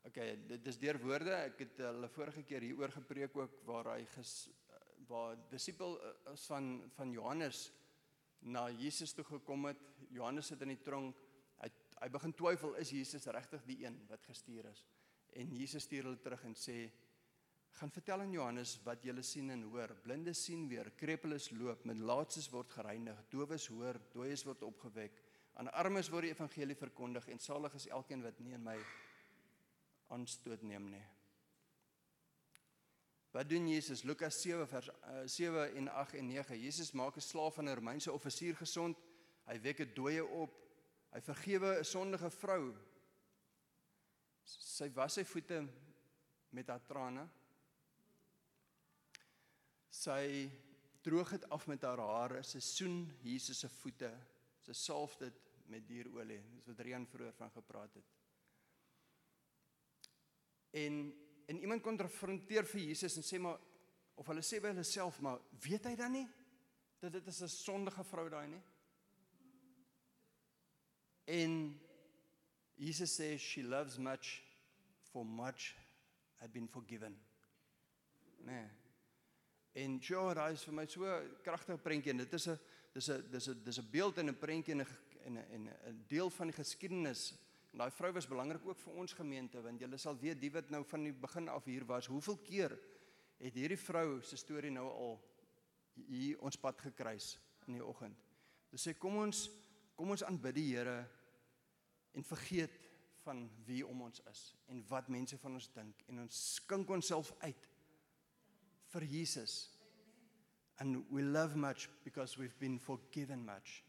OK, 0.05 0.19
dit 0.49 0.67
is 0.71 0.77
deur 0.81 0.99
woorde. 1.01 1.33
Ek 1.49 1.63
het 1.63 1.81
hulle 1.87 2.09
vorige 2.13 2.43
keer 2.47 2.65
hieroor 2.67 2.93
gepreek 2.93 3.35
ook 3.37 3.59
waar 3.67 3.93
hy 3.95 4.03
ges, 4.13 4.33
waar 5.09 5.39
disipel 5.51 5.97
is 6.33 6.45
van 6.51 6.69
van 6.95 7.11
Johannes 7.15 7.67
na 8.41 8.69
Jesus 8.71 9.13
toe 9.15 9.25
gekom 9.27 9.67
het. 9.69 9.81
Johannes 10.13 10.51
sit 10.51 10.61
in 10.63 10.75
die 10.75 10.83
tronk. 10.83 11.17
Hy 11.59 11.71
hy 11.99 12.07
begin 12.15 12.31
twyfel 12.31 12.77
is 12.79 12.93
Jesus 12.95 13.27
regtig 13.27 13.65
die 13.67 13.81
een 13.83 13.97
wat 14.07 14.23
gestuur 14.29 14.69
is? 14.69 14.85
En 15.35 15.51
Jesus 15.51 15.83
stuur 15.83 16.07
hulle 16.07 16.21
terug 16.23 16.45
en 16.47 16.55
sê 16.55 16.77
gaan 17.77 17.91
vertel 17.91 18.19
aan 18.19 18.31
Johannes 18.31 18.79
wat 18.83 19.03
julle 19.03 19.21
sien 19.23 19.49
en 19.49 19.61
hoor. 19.71 19.93
Blindes 20.03 20.43
sien 20.43 20.67
weer, 20.67 20.91
krepeles 20.95 21.49
loop, 21.51 21.85
melaatses 21.85 22.49
word 22.51 22.71
gereinig, 22.73 23.21
dowes 23.31 23.67
hoor, 23.67 23.99
dooies 24.13 24.43
word 24.47 24.63
opgewek, 24.67 25.21
aan 25.59 25.71
armes 25.71 26.09
word 26.11 26.27
die 26.27 26.33
evangelie 26.33 26.75
verkondig 26.75 27.27
en 27.29 27.39
salig 27.39 27.73
is 27.75 27.87
elkeen 27.87 28.23
wat 28.23 28.39
nie 28.39 28.55
in 28.57 28.63
my 28.63 28.77
aanstoot 30.15 30.63
neem 30.65 30.89
nie. 30.91 31.03
Wat 33.31 33.49
doen 33.49 33.67
Jesus? 33.69 34.01
Lukas 34.03 34.41
7 34.41 34.65
vers 34.67 34.89
uh, 34.89 35.21
7 35.29 35.75
en 35.77 35.89
8 35.93 36.15
en 36.17 36.31
9. 36.31 36.57
Jesus 36.57 36.91
maak 36.97 37.15
'n 37.15 37.21
slaaf 37.21 37.55
van 37.55 37.69
'n 37.69 37.75
Romeinse 37.75 38.11
offisier 38.11 38.55
gesond. 38.55 38.97
Hy 39.45 39.59
wek 39.61 39.79
'n 39.79 39.93
dooie 39.93 40.25
op. 40.25 40.55
Hy 41.13 41.21
vergewe 41.21 41.77
'n 41.79 41.85
sondige 41.85 42.29
vrou. 42.29 42.73
Sy 44.43 44.89
was 44.93 45.13
sy 45.13 45.23
voete 45.23 45.67
met 46.49 46.67
haar 46.67 46.81
trane 46.85 47.29
sy 49.89 50.49
droog 51.01 51.31
dit 51.35 51.45
af 51.49 51.67
met 51.67 51.83
haar 51.83 52.01
hare, 52.03 52.43
sy 52.43 52.59
soen 52.63 53.01
Jesus 53.23 53.63
se 53.63 53.69
voete, 53.79 54.09
sy 54.65 54.73
salf 54.73 55.15
dit 55.21 55.39
met 55.69 55.85
dierolie. 55.87 56.41
Dis 56.55 56.67
wat 56.67 56.83
Rian 56.85 57.07
vroeër 57.07 57.35
van 57.37 57.51
gepraat 57.55 57.97
het. 57.99 58.15
En 60.83 61.01
en 61.49 61.57
iemand 61.65 61.81
konfronteer 61.81 62.67
vir 62.69 62.83
Jesus 62.91 63.15
en 63.17 63.25
sê 63.25 63.39
maar 63.41 63.57
of 64.21 64.27
hulle 64.29 64.43
sê 64.45 64.59
by 64.61 64.69
hulle 64.69 64.83
self 64.85 65.17
maar 65.25 65.39
weet 65.63 65.87
hy 65.89 65.95
dan 65.97 66.13
nie 66.13 66.27
dat 67.01 67.15
dit 67.15 67.27
is 67.31 67.41
'n 67.41 67.49
sondige 67.49 68.03
vrou 68.03 68.27
daai 68.29 68.47
nie? 68.47 68.61
En 71.25 71.79
Jesus 72.75 73.19
sê 73.19 73.37
she 73.37 73.63
loves 73.63 73.97
much 73.97 74.43
for 75.11 75.25
much 75.25 75.75
had 76.37 76.51
been 76.51 76.67
forgiven. 76.67 77.17
Nee. 78.45 78.69
En 79.79 79.99
ja, 80.03 80.23
daai 80.35 80.53
is 80.57 80.63
vir 80.67 80.75
my 80.75 80.85
so 80.89 81.19
kragtige 81.45 81.79
prentjie 81.83 82.11
en 82.11 82.23
dit 82.23 82.33
is 82.33 82.47
'n 82.47 82.59
dis 82.93 83.09
'n 83.09 83.31
dis 83.31 83.47
'n 83.47 83.63
dis 83.63 83.79
'n 83.79 83.89
beeld 83.91 84.17
en 84.17 84.29
'n 84.29 84.39
prentjie 84.39 84.73
en 84.73 84.81
'n 84.81 85.37
en 85.37 85.69
'n 85.69 86.03
deel 86.07 86.29
van 86.29 86.47
die 86.47 86.55
geskiedenis. 86.55 87.33
En 87.71 87.77
daai 87.77 87.91
vrou 87.91 88.11
was 88.11 88.27
belangrik 88.27 88.65
ook 88.65 88.79
vir 88.79 88.93
ons 88.93 89.13
gemeente 89.13 89.61
want 89.61 89.79
julle 89.79 89.97
sal 89.97 90.17
weet 90.17 90.41
die 90.41 90.51
wat 90.51 90.69
nou 90.69 90.83
van 90.83 91.03
die 91.03 91.13
begin 91.13 91.47
af 91.47 91.63
hier 91.63 91.85
was, 91.85 92.07
hoeveel 92.07 92.37
keer 92.37 92.79
het 93.37 93.53
hierdie 93.53 93.77
vrou 93.77 94.21
se 94.21 94.37
storie 94.37 94.71
nou 94.71 94.87
al 94.89 95.19
hier 96.07 96.39
ons 96.41 96.57
pad 96.57 96.81
gekruis 96.81 97.39
in 97.67 97.73
die 97.73 97.85
oggend. 97.85 98.17
Dis 98.71 98.87
sê 98.87 98.97
kom 98.97 99.17
ons 99.17 99.49
kom 99.95 100.09
ons 100.09 100.23
aanbid 100.23 100.55
die 100.55 100.75
Here 100.75 101.07
en 102.11 102.23
vergeet 102.23 102.89
van 103.23 103.49
wie 103.65 103.87
om 103.87 104.01
ons 104.01 104.21
is 104.29 104.55
en 104.67 104.83
wat 104.87 105.09
mense 105.09 105.37
van 105.37 105.53
ons 105.53 105.71
dink 105.73 106.03
en 106.07 106.19
ons 106.19 106.55
skink 106.55 106.89
onsself 106.89 107.33
uit 107.39 107.67
vir 108.91 109.05
Jesus. 109.05 109.69
And 110.79 111.03
we 111.09 111.21
love 111.21 111.55
much 111.55 111.89
because 112.03 112.37
we've 112.37 112.57
been 112.59 112.79
forgiven 112.79 113.45
much. 113.45 113.83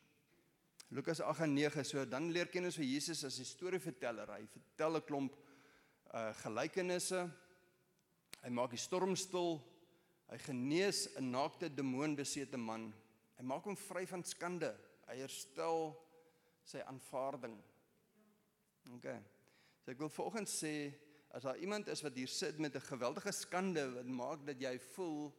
Lukas 0.90 1.20
8 1.20 1.44
en 1.44 1.54
9 1.54 1.84
so 1.84 2.04
dan 2.04 2.32
leer 2.32 2.48
ken 2.50 2.66
ons 2.66 2.76
vir 2.76 2.84
Jesus 2.84 3.24
as 3.24 3.38
'n 3.38 3.44
storieverteller. 3.44 4.26
Hy 4.26 4.46
vertel 4.46 4.96
'n 4.96 5.06
klomp 5.06 5.36
uh 6.12 6.32
gelykenisse. 6.42 7.30
Hy 8.42 8.50
maak 8.50 8.70
die 8.70 8.76
storm 8.76 9.14
stil. 9.16 9.62
Hy 10.30 10.38
genees 10.38 11.08
'n 11.16 11.30
naakte 11.30 11.68
demoonbesete 11.68 12.56
man. 12.56 12.92
Hy 13.38 13.44
maak 13.44 13.64
hom 13.64 13.76
vry 13.76 14.06
van 14.06 14.24
skande. 14.24 14.74
Hy 15.06 15.16
herstel 15.16 15.96
sy 16.64 16.78
aanvaarding. 16.78 17.56
OK. 18.94 19.06
So 19.84 19.90
ek 19.92 19.98
wil 19.98 20.08
volgens 20.08 20.62
sê 20.62 20.92
as 21.30 21.42
daar 21.42 21.58
iemand 21.58 21.88
is 21.88 22.02
wat 22.02 22.14
hier 22.14 22.28
sit 22.28 22.58
met 22.58 22.74
'n 22.74 22.80
geweldige 22.80 23.32
skande 23.32 23.90
wat 23.94 24.06
maak 24.06 24.46
dat 24.46 24.60
jy 24.60 24.78
voel 24.78 25.32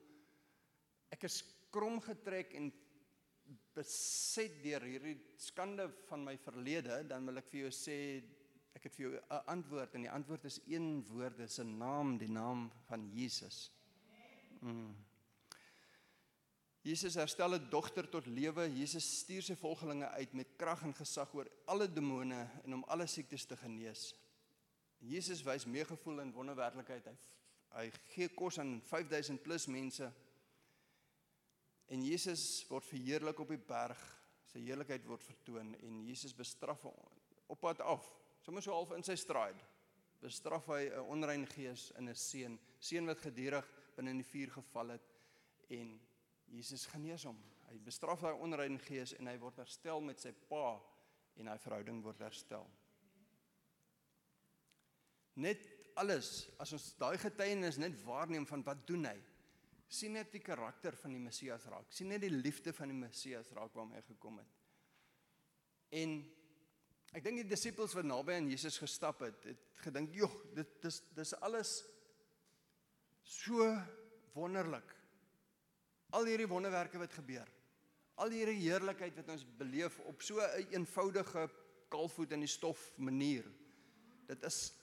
ek 1.12 1.24
is 1.24 1.44
krom 1.72 2.00
getrek 2.02 2.54
en 2.54 2.72
beset 3.76 4.64
deur 4.64 4.84
hierdie 4.86 5.18
skande 5.40 5.88
van 6.10 6.24
my 6.24 6.38
verlede, 6.38 7.02
dan 7.08 7.26
wil 7.28 7.42
ek 7.42 7.50
vir 7.52 7.66
jou 7.66 7.72
sê 7.76 7.98
ek 8.76 8.88
het 8.88 8.96
vir 8.96 9.06
jou 9.06 9.14
'n 9.20 9.44
antwoord 9.56 9.96
en 9.96 10.02
die 10.02 10.12
antwoord 10.12 10.46
is 10.46 10.60
een 10.68 11.04
woord, 11.08 11.38
dis 11.38 11.60
'n 11.60 11.78
naam, 11.78 12.18
die 12.18 12.32
naam 12.32 12.72
van 12.88 13.10
Jesus. 13.12 13.72
Mm. 14.62 14.96
Jesus 16.84 17.16
herstel 17.16 17.56
'n 17.56 17.70
dogter 17.70 18.10
tot 18.10 18.26
lewe. 18.26 18.68
Jesus 18.74 19.20
stuur 19.20 19.42
sy 19.44 19.56
volgelinge 19.56 20.08
uit 20.10 20.34
met 20.34 20.56
krag 20.58 20.84
en 20.84 20.94
gesag 20.94 21.34
oor 21.34 21.48
alle 21.66 21.88
demone 21.88 22.50
en 22.64 22.74
om 22.74 22.84
alle 22.84 23.08
siektes 23.08 23.46
te 23.46 23.58
genees. 23.58 24.16
Jesus 25.02 25.42
wys 25.44 25.66
meegevoel 25.66 26.22
en 26.22 26.34
wonderwerklikheid. 26.34 27.08
Hy 27.08 27.16
hy 27.72 27.86
gee 28.12 28.28
kos 28.36 28.60
aan 28.60 28.82
5000 28.84 29.42
plus 29.44 29.68
mense. 29.72 30.08
En 31.92 32.04
Jesus 32.04 32.66
word 32.70 32.86
verheerlik 32.86 33.40
op 33.40 33.54
die 33.54 33.60
berg. 33.60 34.02
Sy 34.52 34.60
heerlikheid 34.66 35.06
word 35.08 35.24
vertoon 35.24 35.74
en 35.80 36.02
Jesus 36.04 36.36
bestraf 36.36 36.84
op 36.86 37.60
pad 37.60 37.80
af. 37.84 38.04
Sommige 38.44 38.68
so 38.68 38.76
half 38.76 38.92
in 38.96 39.06
sy 39.08 39.16
stride. 39.16 39.60
Bestraf 40.22 40.68
hy 40.68 40.90
'n 40.90 41.08
onrein 41.08 41.46
gees 41.48 41.92
in 41.98 42.10
'n 42.10 42.16
seun, 42.16 42.60
seun 42.80 43.08
wat 43.08 43.22
gedurig 43.22 43.68
binne 43.96 44.12
in 44.12 44.22
die 44.22 44.32
vuur 44.32 44.52
geval 44.52 44.90
het 44.90 45.08
en 45.70 46.00
Jesus 46.48 46.86
genees 46.86 47.24
hom. 47.24 47.38
Hy 47.70 47.78
bestraf 47.80 48.22
daai 48.22 48.36
onrein 48.36 48.80
gees 48.80 49.14
en 49.14 49.28
hy 49.28 49.38
word 49.38 49.58
herstel 49.58 50.02
met 50.02 50.20
sy 50.20 50.32
pa 50.32 50.82
en 51.36 51.48
hy 51.48 51.58
verhouding 51.58 52.04
word 52.04 52.20
herstel. 52.20 52.68
Net 55.36 55.68
alles 55.96 56.50
as 56.60 56.72
ons 56.74 56.94
daai 57.00 57.18
getuienis 57.18 57.78
net 57.78 57.96
waarneem 58.06 58.46
van 58.46 58.64
wat 58.64 58.88
doen 58.88 59.06
hy? 59.06 59.20
sien 59.92 60.16
net 60.16 60.32
die 60.32 60.44
karakter 60.44 60.96
van 61.02 61.12
die 61.12 61.22
Messias 61.22 61.66
raak. 61.68 61.90
sien 61.92 62.12
net 62.14 62.24
die 62.24 62.32
liefde 62.32 62.72
van 62.74 62.92
die 62.94 62.98
Messias 62.98 63.52
raak 63.58 63.74
waarmee 63.76 64.00
hy 64.00 64.06
gekom 64.08 64.38
het. 64.40 64.60
En 66.00 66.14
ek 67.12 67.26
dink 67.26 67.42
die 67.42 67.50
disippels 67.50 67.96
wat 67.98 68.08
naby 68.08 68.38
aan 68.40 68.48
Jesus 68.48 68.80
gestap 68.80 69.20
het, 69.26 69.44
het 69.44 69.82
gedink, 69.84 70.14
"Jog, 70.16 70.32
dit 70.56 70.82
dis 70.82 71.02
dis 71.16 71.34
alles 71.42 71.84
so 73.24 73.68
wonderlik." 74.34 74.96
Al 76.12 76.26
hierdie 76.26 76.48
wonderwerke 76.48 76.98
wat 76.98 77.12
gebeur. 77.12 77.48
Al 78.16 78.30
hierdie 78.30 78.64
heerlikheid 78.64 79.16
wat 79.16 79.30
ons 79.30 79.46
beleef 79.58 80.00
op 80.00 80.22
so 80.22 80.40
'n 80.40 80.60
een 80.60 80.72
eenvoudige 80.72 81.50
kalfvoet 81.90 82.32
in 82.32 82.40
die 82.40 82.48
stof 82.48 82.98
manier. 82.98 83.44
Dit 84.28 84.44
is 84.44 84.74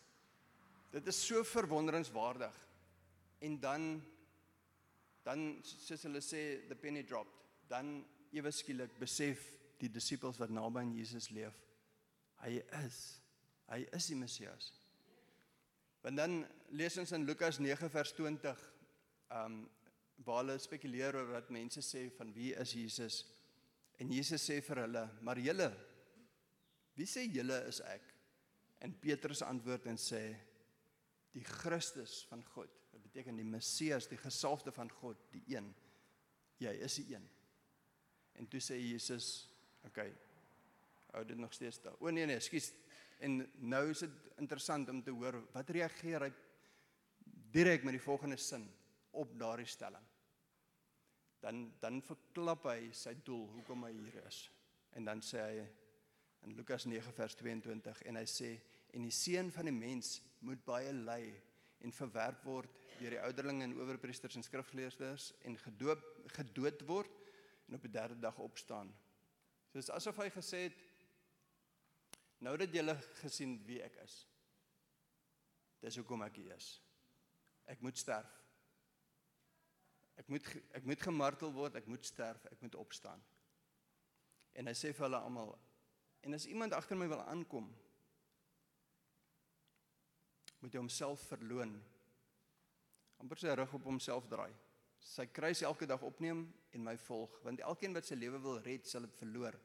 dit 0.91 1.07
is 1.07 1.27
so 1.27 1.45
verwonderingswaardig. 1.45 2.55
En 3.39 3.61
dan 3.61 3.91
dan 5.29 5.59
soos 5.63 6.07
hulle 6.07 6.23
sê 6.25 6.43
the 6.69 6.77
penny 6.77 7.03
dropped. 7.05 7.35
Dan 7.69 8.01
ewe 8.33 8.51
skielik 8.55 8.95
besef 9.01 9.43
die 9.79 9.91
disippels 9.93 10.39
wat 10.41 10.53
naby 10.53 10.81
aan 10.81 10.95
Jesus 10.97 11.29
leef. 11.35 11.57
Hy 12.43 12.61
is 12.85 13.01
hy 13.69 13.83
is 13.93 14.07
die 14.09 14.17
Messias. 14.17 14.71
Want 16.01 16.17
dan 16.17 16.39
lees 16.73 16.97
ons 17.01 17.13
in 17.13 17.27
Lukas 17.29 17.59
9 17.61 17.91
vers 17.93 18.15
20. 18.17 18.63
Um 19.37 19.67
waar 20.27 20.41
hulle 20.41 20.57
spekuleer 20.59 21.15
oor 21.15 21.29
wat 21.31 21.51
mense 21.55 21.79
sê 21.85 22.09
van 22.17 22.33
wie 22.35 22.51
is 22.59 22.73
Jesus. 22.75 23.21
En 24.03 24.11
Jesus 24.11 24.43
sê 24.43 24.57
vir 24.65 24.81
hulle: 24.83 25.05
"Maar 25.23 25.39
julle 25.39 25.69
wie 26.99 27.07
sê 27.07 27.23
julle 27.29 27.61
is 27.69 27.81
ek?" 27.81 28.03
En 28.81 28.95
Petrus 28.99 29.43
antwoord 29.43 29.87
en 29.87 29.97
sê: 29.97 30.23
"Die 31.33 31.45
Christus 31.45 32.25
van 32.29 32.45
God." 32.45 32.71
Dit 32.91 33.03
beteken 33.03 33.37
die 33.37 33.45
Messias, 33.45 34.09
die 34.09 34.19
gesalfde 34.19 34.73
van 34.73 34.91
God, 34.91 35.17
die 35.33 35.43
een. 35.47 35.75
Jy 36.59 36.71
is 36.71 36.95
die 36.95 37.15
een. 37.15 37.29
En 38.33 38.49
toe 38.49 38.61
sê 38.61 38.75
Jesus: 38.75 39.49
"Oké. 39.83 39.89
Okay, 39.89 40.17
hou 41.13 41.25
dit 41.25 41.39
nog 41.39 41.53
steeds 41.53 41.81
daar. 41.81 41.97
O 42.01 42.11
nee 42.11 42.27
nee, 42.27 42.41
skus. 42.41 42.73
En 43.19 43.41
nou 43.57 43.89
is 43.91 44.05
dit 44.05 44.29
interessant 44.39 44.89
om 44.89 45.03
te 45.03 45.11
hoor 45.11 45.41
wat 45.53 45.71
reageer 45.75 46.29
hy 46.29 46.31
direk 47.55 47.85
met 47.87 47.97
die 47.97 48.03
volgende 48.03 48.37
sin 48.37 48.69
op 49.11 49.33
daardie 49.41 49.67
stelling. 49.67 50.05
Dan 51.41 51.65
dan 51.81 52.03
verklap 52.03 52.69
hy 52.71 52.91
sy 52.93 53.17
doel 53.25 53.47
hoekom 53.57 53.87
hy 53.89 53.93
hier 53.97 54.23
is. 54.27 54.45
En 54.97 55.07
dan 55.09 55.23
sê 55.25 55.43
hy 55.43 55.67
in 56.47 56.55
Lukas 56.55 56.87
9 56.87 57.13
vers 57.17 57.35
22 57.41 58.03
en 58.11 58.21
hy 58.21 58.27
sê 58.29 58.53
en 58.95 59.05
die 59.05 59.15
seun 59.15 59.51
van 59.53 59.69
die 59.69 59.75
mens 59.75 60.19
moet 60.45 60.65
baie 60.65 60.93
ly 60.93 61.23
en 61.85 61.95
verwerp 61.95 62.45
word 62.47 62.75
deur 62.99 63.15
die 63.15 63.23
ouderlinge 63.23 63.67
en 63.69 63.77
owerpriesters 63.79 64.39
en 64.39 64.47
skrifgeleerders 64.47 65.31
en 65.47 65.59
gedoop 65.63 66.05
gedood 66.35 66.83
word 66.89 67.15
en 67.69 67.77
op 67.79 67.85
die 67.85 67.93
derde 67.93 68.19
dag 68.19 68.39
opstaan. 68.43 68.91
So 69.69 69.79
dis 69.79 69.93
asof 69.95 70.19
hy 70.23 70.31
gesê 70.35 70.65
het 70.69 70.79
nou 72.43 72.57
dat 72.59 72.75
julle 72.75 72.97
gesien 73.21 73.59
wie 73.67 73.81
ek 73.85 74.01
is. 74.05 74.21
Dis 75.83 75.99
hoekom 76.01 76.25
ek 76.27 76.41
hier 76.41 76.57
is. 76.57 76.73
Ek 77.71 77.83
moet 77.85 77.99
sterf. 78.01 78.31
Ek 80.19 80.31
moet 80.33 80.47
ek 80.75 80.87
moet 80.89 81.03
gemartel 81.03 81.53
word, 81.55 81.77
ek 81.79 81.87
moet 81.87 82.07
sterf, 82.07 82.43
ek 82.51 82.63
moet 82.65 82.79
opstaan. 82.81 83.23
En 84.59 84.67
hy 84.67 84.75
sê 84.75 84.91
vir 84.91 85.07
hulle 85.07 85.23
almal 85.23 85.55
en 86.27 86.35
as 86.35 86.49
iemand 86.51 86.75
agter 86.75 86.99
my 86.99 87.07
wil 87.09 87.21
aankom, 87.31 87.69
moet 90.61 90.73
hy 90.73 90.79
homself 90.79 91.21
verloon. 91.29 91.79
amper 93.19 93.41
sy 93.41 93.55
rug 93.59 93.73
op 93.75 93.87
homself 93.89 94.29
draai. 94.31 94.53
Sy 95.03 95.25
kruis 95.35 95.63
elke 95.67 95.87
dag 95.91 96.03
opneem 96.07 96.45
en 96.75 96.85
my 96.85 96.95
volg, 97.09 97.33
want 97.43 97.63
elkeen 97.67 97.97
wat 97.97 98.07
sy 98.07 98.15
lewe 98.15 98.39
wil 98.43 98.61
red, 98.63 98.87
sal 98.87 99.03
dit 99.07 99.17
verloor, 99.19 99.57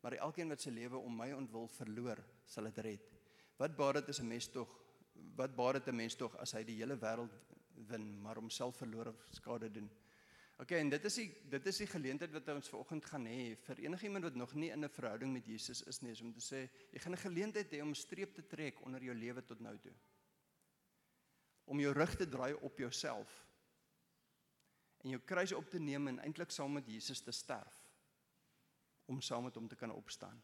maar 0.00 0.16
elkeen 0.16 0.48
wat 0.48 0.64
sy 0.64 0.72
lewe 0.72 0.96
om 0.96 1.16
my 1.16 1.28
ontwil 1.36 1.68
verloor, 1.74 2.22
sal 2.48 2.70
dit 2.70 2.80
red. 2.86 3.10
Wat 3.60 3.76
baat 3.76 4.00
dit 4.00 4.08
as 4.08 4.20
'n 4.20 4.28
mens 4.28 4.48
tog? 4.48 4.68
Wat 5.36 5.54
baat 5.54 5.74
dit 5.74 5.88
'n 5.88 5.96
mens 5.96 6.14
tog 6.16 6.36
as 6.36 6.52
hy 6.52 6.64
die 6.64 6.76
hele 6.76 6.96
wêreld 6.96 7.32
win, 7.88 8.20
maar 8.22 8.36
homself 8.36 8.76
verloor 8.76 9.08
of 9.08 9.26
skade 9.30 9.70
doen? 9.70 9.90
OK, 10.58 10.70
en 10.70 10.90
dit 10.90 11.04
is 11.04 11.14
die 11.14 11.28
dit 11.50 11.66
is 11.66 11.78
die 11.78 11.86
geleentheid 11.86 12.32
wat 12.32 12.48
ons 12.48 12.68
vanoggend 12.68 13.04
gaan 13.04 13.26
hê 13.26 13.56
vir 13.56 13.80
enigiemand 13.80 14.24
wat 14.24 14.34
nog 14.34 14.54
nie 14.54 14.70
in 14.70 14.84
'n 14.84 14.88
verhouding 14.88 15.32
met 15.32 15.46
Jesus 15.46 15.82
is 15.82 16.00
nie, 16.02 16.12
is 16.12 16.20
om 16.20 16.32
te 16.32 16.40
sê 16.40 16.68
jy 16.92 16.98
gaan 16.98 17.12
'n 17.12 17.24
geleentheid 17.26 17.72
hê 17.72 17.82
om 17.82 17.88
'n 17.90 17.94
streep 17.94 18.34
te 18.34 18.46
trek 18.46 18.80
onder 18.84 19.02
jou 19.02 19.14
lewe 19.14 19.42
tot 19.44 19.60
nou 19.60 19.76
toe. 19.78 19.92
Om 21.64 21.80
jou 21.80 21.92
rug 21.94 22.16
te 22.16 22.28
draai 22.28 22.52
op 22.54 22.78
jouself 22.78 23.38
en 25.02 25.10
jou 25.10 25.20
kruis 25.26 25.52
op 25.52 25.70
te 25.70 25.80
neem 25.82 26.08
en 26.08 26.20
eintlik 26.22 26.50
saam 26.54 26.76
met 26.78 26.86
Jesus 26.86 27.20
te 27.20 27.34
sterf 27.34 27.78
om 29.10 29.20
saam 29.20 29.48
met 29.48 29.54
hom 29.58 29.68
te 29.68 29.76
kan 29.76 29.90
opstaan. 29.90 30.38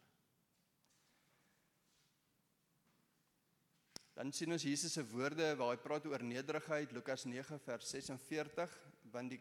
Dan 4.18 4.33
sien 4.35 4.50
ons 4.50 4.64
Jesus 4.66 4.92
se 4.92 5.04
woorde 5.07 5.52
waar 5.61 5.76
hy 5.76 5.78
praat 5.78 6.07
oor 6.11 6.24
nederigheid 6.26 6.90
Lukas 6.92 7.22
9 7.31 7.61
vers 7.62 7.92
46 7.94 8.74
want 9.14 9.31
die 9.37 9.40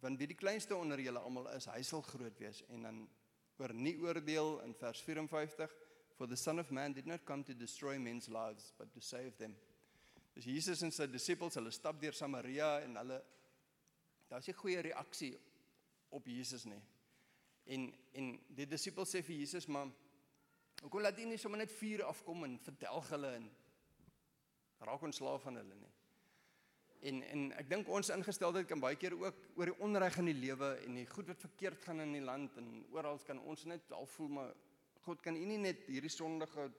want 0.00 0.20
wie 0.20 0.28
die 0.28 0.36
kleinste 0.36 0.76
onder 0.76 1.00
julle 1.00 1.20
almal 1.24 1.46
is, 1.54 1.66
hy 1.72 1.80
sal 1.84 2.02
groot 2.04 2.40
wees 2.40 2.62
en 2.72 2.82
dan 2.84 2.98
oor 3.60 3.72
nie 3.74 3.94
oordeel 4.04 4.58
in 4.64 4.74
vers 4.76 5.00
54 5.04 5.72
for 6.16 6.28
the 6.28 6.36
son 6.36 6.60
of 6.60 6.70
man 6.70 6.92
did 6.96 7.06
not 7.06 7.24
come 7.24 7.44
to 7.44 7.54
destroy 7.54 7.96
men's 7.98 8.28
lives 8.28 8.72
but 8.78 8.92
to 8.92 9.00
save 9.00 9.36
them. 9.40 9.56
Dis 10.36 10.44
Jesus 10.50 10.82
en 10.84 10.92
sy 10.92 11.06
disippels, 11.08 11.56
hulle 11.56 11.72
stap 11.72 11.96
deur 12.00 12.14
Samaria 12.16 12.74
en 12.84 12.98
hulle 13.00 13.16
daar's 14.28 14.48
'n 14.48 14.52
goeie 14.52 14.80
reaksie 14.82 15.38
op 16.10 16.26
Jesus 16.26 16.64
nie. 16.64 16.82
En 17.64 17.94
en 18.12 18.38
die 18.48 18.66
disippels 18.66 19.14
sê 19.14 19.22
vir 19.22 19.36
Jesus, 19.36 19.66
"Maar 19.66 19.88
hoekom 20.82 21.00
laat 21.00 21.18
U 21.18 21.24
nie 21.24 21.38
sommer 21.38 21.58
net 21.58 21.72
vuur 21.72 22.04
afkom 22.04 22.44
en 22.44 22.58
vertel 22.58 23.02
hulle 23.02 23.34
en 23.34 23.50
raak 24.80 25.02
ons 25.02 25.16
slaaf 25.16 25.42
van 25.42 25.56
hulle 25.56 25.74
nie?" 25.74 25.92
En 27.00 27.22
en 27.22 27.52
ek 27.52 27.68
dink 27.68 27.88
ons 27.88 28.08
ingesteldheid 28.08 28.66
kan 28.66 28.80
baie 28.80 28.96
keer 28.96 29.14
ook 29.14 29.34
oor 29.56 29.64
die 29.64 29.80
onreg 29.80 30.18
in 30.18 30.24
die 30.24 30.40
lewe 30.40 30.84
en 30.84 30.94
die 30.94 31.06
goed 31.06 31.26
wat 31.26 31.40
verkeerd 31.40 31.84
gaan 31.84 32.00
in 32.00 32.12
die 32.12 32.20
land 32.24 32.56
en 32.56 32.86
oral 32.90 33.18
kan 33.18 33.38
ons 33.38 33.64
net 33.64 33.92
al 33.92 34.06
voel 34.06 34.28
maar 34.28 34.54
God 35.00 35.22
kan 35.22 35.36
U 35.36 35.44
nie 35.44 35.58
net 35.58 35.86
hierdie 35.86 36.10
sondige 36.10 36.72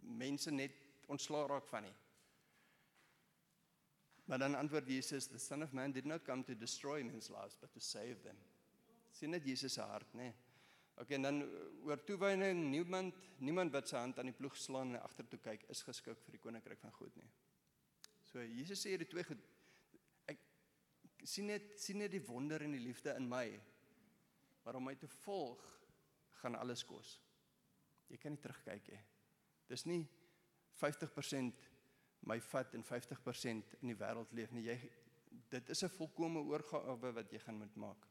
mense 0.00 0.50
net 0.50 0.87
ontslaa 1.08 1.46
raak 1.48 1.66
van 1.70 1.88
nie. 1.88 1.94
Maar 4.28 4.38
dan 4.38 4.54
antwoord 4.54 4.86
Jesus, 4.86 5.26
the 5.26 5.38
son 5.38 5.62
of 5.62 5.72
man 5.72 5.92
did 5.92 6.04
not 6.04 6.24
come 6.24 6.44
to 6.44 6.54
destroy 6.54 7.02
men's 7.02 7.30
lives 7.30 7.56
but 7.60 7.72
to 7.72 7.80
save 7.80 8.20
them. 8.22 8.36
Sien 9.10 9.30
net 9.30 9.46
Jesus 9.46 9.72
se 9.72 9.80
hart, 9.80 10.12
nê. 10.14 10.32
Okay, 10.98 11.16
en 11.16 11.22
dan 11.22 11.38
oor 11.86 12.00
toewyding, 12.04 12.64
niemand 12.70 13.14
niemand 13.38 13.72
wat 13.72 13.88
sy 13.88 14.00
hand 14.02 14.18
aan 14.18 14.28
die 14.28 14.34
ploeg 14.34 14.56
slaan 14.58 14.96
en 14.96 15.00
agtertoe 15.00 15.38
kyk 15.38 15.64
is 15.72 15.80
geskik 15.86 16.18
vir 16.24 16.34
die 16.34 16.42
koninkryk 16.42 16.80
van 16.82 16.92
God 16.96 17.14
nie. 17.16 17.28
So 18.26 18.42
Jesus 18.42 18.82
sê 18.82 18.92
hierdie 18.92 19.08
twee 19.08 19.24
goed 19.24 19.44
ek 20.28 20.42
sien 21.22 21.48
net 21.48 21.70
sien 21.80 22.02
net 22.02 22.12
die 22.12 22.24
wonder 22.26 22.64
en 22.66 22.74
die 22.74 22.82
liefde 22.82 23.14
in 23.16 23.28
my. 23.30 23.46
Maar 24.64 24.76
om 24.76 24.88
my 24.90 24.96
te 24.98 25.08
volg 25.22 25.62
gaan 26.42 26.58
alles 26.58 26.82
kos. 26.84 27.14
Jy 28.10 28.18
kan 28.20 28.34
nie 28.34 28.42
terugkyk 28.42 28.90
nie. 28.92 29.00
Dis 29.70 29.86
nie 29.86 30.02
50% 30.78 31.68
my 32.28 32.40
vat 32.50 32.74
en 32.74 32.84
50% 32.84 33.74
in 33.80 33.92
die 33.92 33.98
wêreld 33.98 34.32
leef 34.32 34.52
nie. 34.52 34.66
Jy 34.66 34.78
dit 35.50 35.70
is 35.70 35.82
'n 35.84 35.88
volkomme 35.88 36.40
oorgawe 36.40 37.12
wat 37.12 37.32
jy 37.32 37.38
gaan 37.38 37.58
moet 37.58 37.76
maak. 37.76 38.06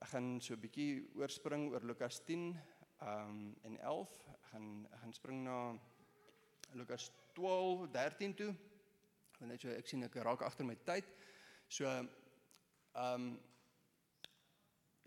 Ek 0.00 0.08
gaan 0.08 0.40
so 0.40 0.54
'n 0.54 0.60
bietjie 0.60 1.10
oorspring 1.14 1.70
oor 1.70 1.84
Lukas 1.84 2.20
10 2.24 2.56
um 3.00 3.56
en 3.62 3.78
11 3.78 4.28
gaan 4.50 4.88
gaan 4.90 5.12
spring 5.12 5.44
na 5.44 5.78
Lukas 6.72 7.10
12, 7.32 7.90
13 7.90 8.34
toe. 8.34 8.54
Want 9.38 9.50
net 9.50 9.60
so 9.60 9.68
ek 9.68 9.86
sien 9.86 10.02
ek 10.02 10.14
raak 10.14 10.42
agter 10.42 10.64
my 10.64 10.76
tyd. 10.84 11.04
So 11.68 11.84
ehm 11.84 12.08
um, 12.94 13.40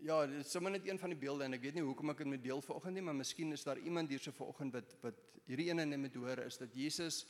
ja, 0.04 0.26
dit 0.28 0.42
is 0.44 0.50
sommer 0.52 0.74
net 0.74 0.84
een 0.84 0.98
van 1.00 1.12
die 1.12 1.18
beelde 1.18 1.46
en 1.46 1.56
ek 1.56 1.62
weet 1.64 1.78
nie 1.78 1.84
hoekom 1.84 2.12
ek 2.12 2.18
dit 2.20 2.28
met 2.34 2.42
deel 2.44 2.60
vanoggend 2.64 2.98
nie, 2.98 3.04
maar 3.06 3.16
miskien 3.16 3.56
is 3.56 3.64
daar 3.64 3.80
iemand 3.80 4.10
hier 4.12 4.20
so 4.20 4.36
vanoggend 4.36 4.74
wat 4.76 4.92
wat 5.04 5.22
hierdie 5.48 5.70
ene 5.70 5.86
net 5.88 6.00
met 6.00 6.16
hoor 6.20 6.42
is 6.44 6.58
dat 6.60 6.76
Jesus 6.76 7.22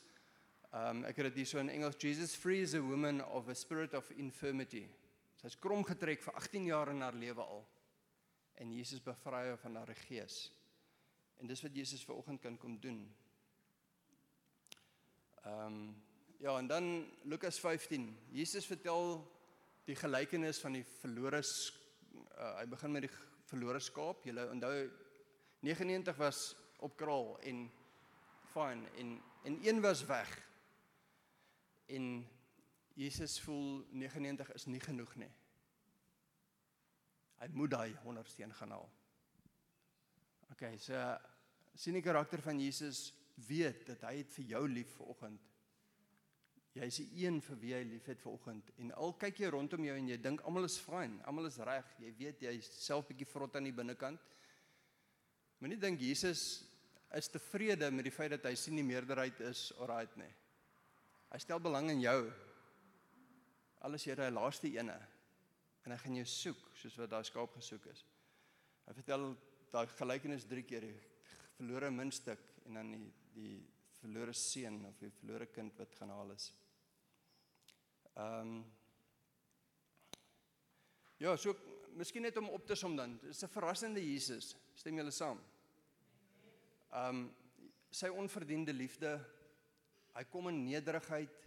ehm 0.75 1.05
um, 1.05 1.05
ek 1.07 1.21
het 1.21 1.29
dit 1.31 1.43
hier 1.43 1.51
so 1.53 1.61
in 1.63 1.71
Engels 1.71 2.01
Jesus 2.03 2.35
frees 2.35 2.75
a 2.75 2.81
woman 2.83 3.23
of 3.23 3.49
a 3.49 3.55
spirit 3.55 3.95
of 3.95 4.11
infirmity. 4.19 4.89
Sy's 5.39 5.55
krom 5.55 5.85
getrek 5.87 6.25
vir 6.25 6.35
18 6.41 6.67
jaar 6.67 6.91
in 6.91 7.05
haar 7.05 7.15
lewe 7.15 7.45
al. 7.45 7.63
En 8.59 8.73
Jesus 8.75 9.03
bevry 9.03 9.45
haar 9.53 9.61
van 9.63 9.77
haar 9.77 9.95
gees. 10.09 10.51
En 11.39 11.47
dis 11.47 11.63
wat 11.63 11.77
Jesus 11.79 12.03
vanoggend 12.03 12.43
kan 12.43 12.59
kom 12.59 12.75
doen. 12.81 13.05
Ehm 15.45 15.67
um, 15.67 15.79
ja, 16.43 16.59
en 16.59 16.67
dan 16.67 17.07
Lukas 17.23 17.61
15. 17.61 18.11
Jesus 18.35 18.67
vertel 18.67 19.23
die 19.87 19.97
gelykenis 19.97 20.59
van 20.59 20.75
die 20.75 20.85
verlore 20.99 21.43
uh, 22.15 22.55
hy 22.59 22.67
begin 22.71 22.93
met 22.95 23.07
die 23.07 23.13
verlore 23.49 23.81
skaap. 23.81 24.25
Julle 24.27 24.49
onthou 24.51 24.75
99 25.65 26.17
was 26.21 26.43
op 26.85 26.97
kraal 27.01 27.39
en 27.49 27.67
fyn 28.53 28.85
en 29.01 29.17
en 29.45 29.59
een 29.67 29.81
was 29.81 30.05
weg. 30.09 30.31
En 31.87 32.27
Jesus 32.95 33.41
voel 33.41 33.87
99 33.91 34.53
is 34.53 34.65
nie 34.67 34.81
genoeg 34.81 35.15
nie. 35.21 35.33
Hy 37.43 37.49
moet 37.53 37.71
daai 37.71 37.97
100 38.03 38.29
steen 38.31 38.55
gaan 38.55 38.73
haal. 38.73 38.89
OK, 40.55 40.63
so 40.79 41.01
sien 41.75 41.99
die 41.99 42.05
karakter 42.05 42.41
van 42.41 42.61
Jesus 42.63 43.11
weet 43.49 43.87
dat 43.91 44.07
hy 44.09 44.21
het 44.23 44.33
vir 44.37 44.55
jou 44.55 44.63
lief 44.71 44.95
vanoggend. 44.97 45.54
Jy 46.75 46.87
is 46.91 46.97
die 46.99 47.23
een 47.23 47.37
vir 47.47 47.59
wie 47.63 47.73
hy 47.77 47.83
lief 47.87 48.07
het 48.11 48.23
vanoggend 48.25 48.71
en 48.83 48.89
al 48.99 49.13
kyk 49.23 49.45
jy 49.45 49.51
rondom 49.55 49.85
jou 49.87 49.95
en 49.95 50.09
jy 50.11 50.17
dink 50.19 50.41
almal 50.43 50.67
is 50.67 50.79
fyn, 50.83 51.21
almal 51.23 51.47
is 51.47 51.61
reg. 51.63 51.87
Jy 52.03 52.11
weet 52.19 52.41
jy 52.43 52.55
self 52.67 53.07
bietjie 53.07 53.29
vrot 53.31 53.55
aan 53.55 53.69
die 53.69 53.75
binnekant. 53.75 54.19
Moenie 55.63 55.79
dink 55.79 56.03
Jesus 56.03 56.65
is 57.15 57.31
tevrede 57.31 57.93
met 57.95 58.09
die 58.09 58.15
feit 58.15 58.35
dat 58.35 58.49
hy 58.51 58.57
sien 58.59 58.81
die 58.81 58.87
meerderheid 58.87 59.39
is 59.47 59.69
alright 59.79 60.17
nie. 60.19 60.33
Hy 61.31 61.39
stel 61.43 61.63
belang 61.63 61.93
in 61.95 62.03
jou. 62.03 62.19
Alles 63.87 64.09
jy 64.09 64.19
daai 64.19 64.35
laaste 64.35 64.67
ene 64.75 64.99
en 65.85 65.95
hy 65.95 66.01
gaan 66.01 66.19
jou 66.19 66.27
soek 66.33 66.67
soos 66.81 66.99
wat 66.99 67.13
daai 67.13 67.23
skaap 67.29 67.55
gesoek 67.55 67.87
is. 67.93 68.03
Hy 68.89 68.97
vertel 68.99 69.31
daai 69.71 69.87
gelykenis 69.95 70.49
3 70.51 70.67
keer 70.67 70.89
die 70.89 70.99
verlore 71.55 71.93
muntstuk 71.95 72.43
en 72.67 72.81
dan 72.81 72.91
die 72.97 73.13
die 73.35 73.55
verlore 74.03 74.35
seun 74.37 74.83
of 74.87 74.99
die 75.01 75.11
verlore 75.21 75.47
kind 75.55 75.79
wat 75.79 75.95
gaan 75.99 76.13
haal 76.15 76.35
is. 76.35 76.51
Ehm 78.15 78.41
um, 78.41 78.65
Ja, 81.23 81.37
so 81.39 81.55
miskien 81.95 82.25
net 82.27 82.37
om 82.37 82.51
op 82.53 82.67
te 82.67 82.75
som 82.75 82.97
dan. 82.97 83.15
Dis 83.23 83.43
'n 83.45 83.49
verrassende 83.49 84.01
Jesus. 84.03 84.57
Stem 84.75 84.97
julle 84.97 85.11
saam? 85.11 85.39
Ehm 86.93 87.09
um, 87.09 87.35
sy 87.91 88.09
onverdiende 88.09 88.73
liefde. 88.73 89.21
Hy 90.15 90.25
kom 90.25 90.49
in 90.49 90.65
nederigheid. 90.65 91.47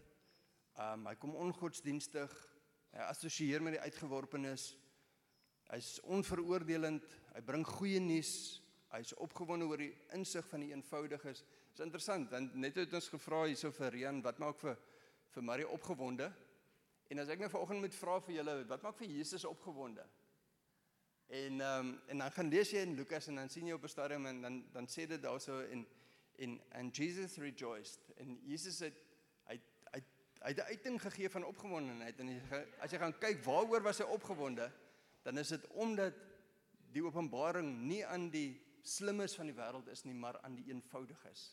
Ehm 0.76 1.00
um, 1.00 1.06
hy 1.08 1.16
kom 1.16 1.36
ongodsdienstig. 1.36 2.32
Hy 2.92 3.00
assosieer 3.00 3.62
met 3.62 3.74
die 3.74 3.82
uitgeworpenes. 3.82 4.78
Hy's 5.70 6.00
onveroordelend. 6.04 7.04
Hy 7.36 7.42
bring 7.42 7.68
goeie 7.68 8.00
nuus. 8.00 8.62
Hy's 8.90 9.14
opgewonde 9.14 9.66
oor 9.66 9.78
die 9.78 9.94
insig 10.16 10.48
van 10.48 10.60
die 10.60 10.72
eenvoudiges. 10.72 11.44
Dis 11.72 11.86
interessant 11.86 12.32
want 12.32 12.56
net 12.56 12.76
het 12.76 12.94
ons 12.94 13.10
gevra 13.10 13.46
hierso 13.46 13.72
vir 13.72 13.92
Rian 13.92 14.22
wat 14.22 14.40
maak 14.40 14.60
vir 14.60 14.78
vir 15.30 15.44
Marie 15.44 15.68
opgewonde? 15.68 16.32
En 17.08 17.20
as 17.20 17.30
ek 17.32 17.40
nou 17.40 17.50
vanoggend 17.50 17.84
moet 17.86 17.96
vra 17.96 18.18
vir 18.26 18.36
julle 18.40 18.56
wat 18.68 18.84
maak 18.84 18.98
vir 19.00 19.08
Jesus 19.08 19.46
opgewonde? 19.48 20.06
En 21.28 21.62
ehm 21.62 21.88
um, 21.88 21.94
en 22.08 22.24
dan 22.24 22.32
gaan 22.32 22.50
lees 22.50 22.72
jy 22.72 22.84
in 22.88 22.96
Lukas 22.96 23.28
en 23.28 23.36
dan 23.36 23.50
sien 23.50 23.68
jy 23.68 23.76
op 23.76 23.84
'n 23.84 23.94
stadium 23.96 24.26
en 24.26 24.42
dan 24.42 24.60
dan 24.72 24.88
sê 24.88 25.08
dit 25.08 25.22
daarso 25.22 25.60
in 25.60 25.88
in 26.36 26.62
and 26.72 26.96
Jesus 26.96 27.38
rejoiced 27.38 28.12
en 28.16 28.40
Jesus 28.44 28.80
het 28.80 29.00
hy 29.48 29.60
hy 29.94 30.02
hy 30.44 30.54
het 30.54 30.58
'n 30.58 30.70
uiting 30.72 31.02
gegee 31.02 31.30
van 31.30 31.46
opgewondenheid 31.46 32.20
en 32.20 32.42
as 32.80 32.92
jy 32.92 32.98
gaan 32.98 33.18
kyk 33.20 33.44
waaroor 33.44 33.82
was 33.82 33.98
hy 33.98 34.06
opgewonde 34.06 34.72
dan 35.24 35.38
is 35.38 35.48
dit 35.48 35.68
omdat 35.68 36.14
die 36.92 37.04
openbaring 37.04 37.82
nie 37.88 38.06
aan 38.06 38.30
die 38.30 38.62
slimmes 38.88 39.36
van 39.36 39.50
die 39.50 39.56
wêreld 39.56 39.90
is 39.92 40.04
nie 40.08 40.16
maar 40.16 40.40
aan 40.42 40.56
die 40.56 40.70
eenvoudiges. 40.72 41.52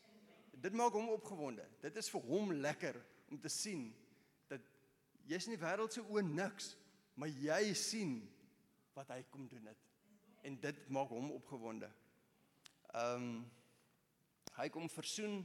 Dit 0.54 0.72
maak 0.72 0.94
hom 0.94 1.08
opgewonde. 1.08 1.66
Dit 1.82 1.96
is 1.96 2.10
vir 2.10 2.20
hom 2.28 2.52
lekker 2.52 3.00
om 3.28 3.40
te 3.40 3.50
sien 3.50 3.88
jy's 5.28 5.48
in 5.48 5.56
die 5.56 5.62
wêreld 5.62 5.94
se 5.94 6.02
oë 6.04 6.22
niks, 6.26 6.74
maar 7.16 7.30
jy 7.32 7.74
sien 7.78 8.16
wat 8.94 9.10
hy 9.14 9.22
kom 9.32 9.48
doen 9.50 9.66
het. 9.70 9.80
En 10.44 10.56
dit 10.60 10.80
maak 10.92 11.12
hom 11.14 11.32
opgewonde. 11.34 11.90
Ehm 12.94 13.28
um, 13.28 13.36
hy 14.54 14.68
kom 14.70 14.84
versoen, 14.86 15.40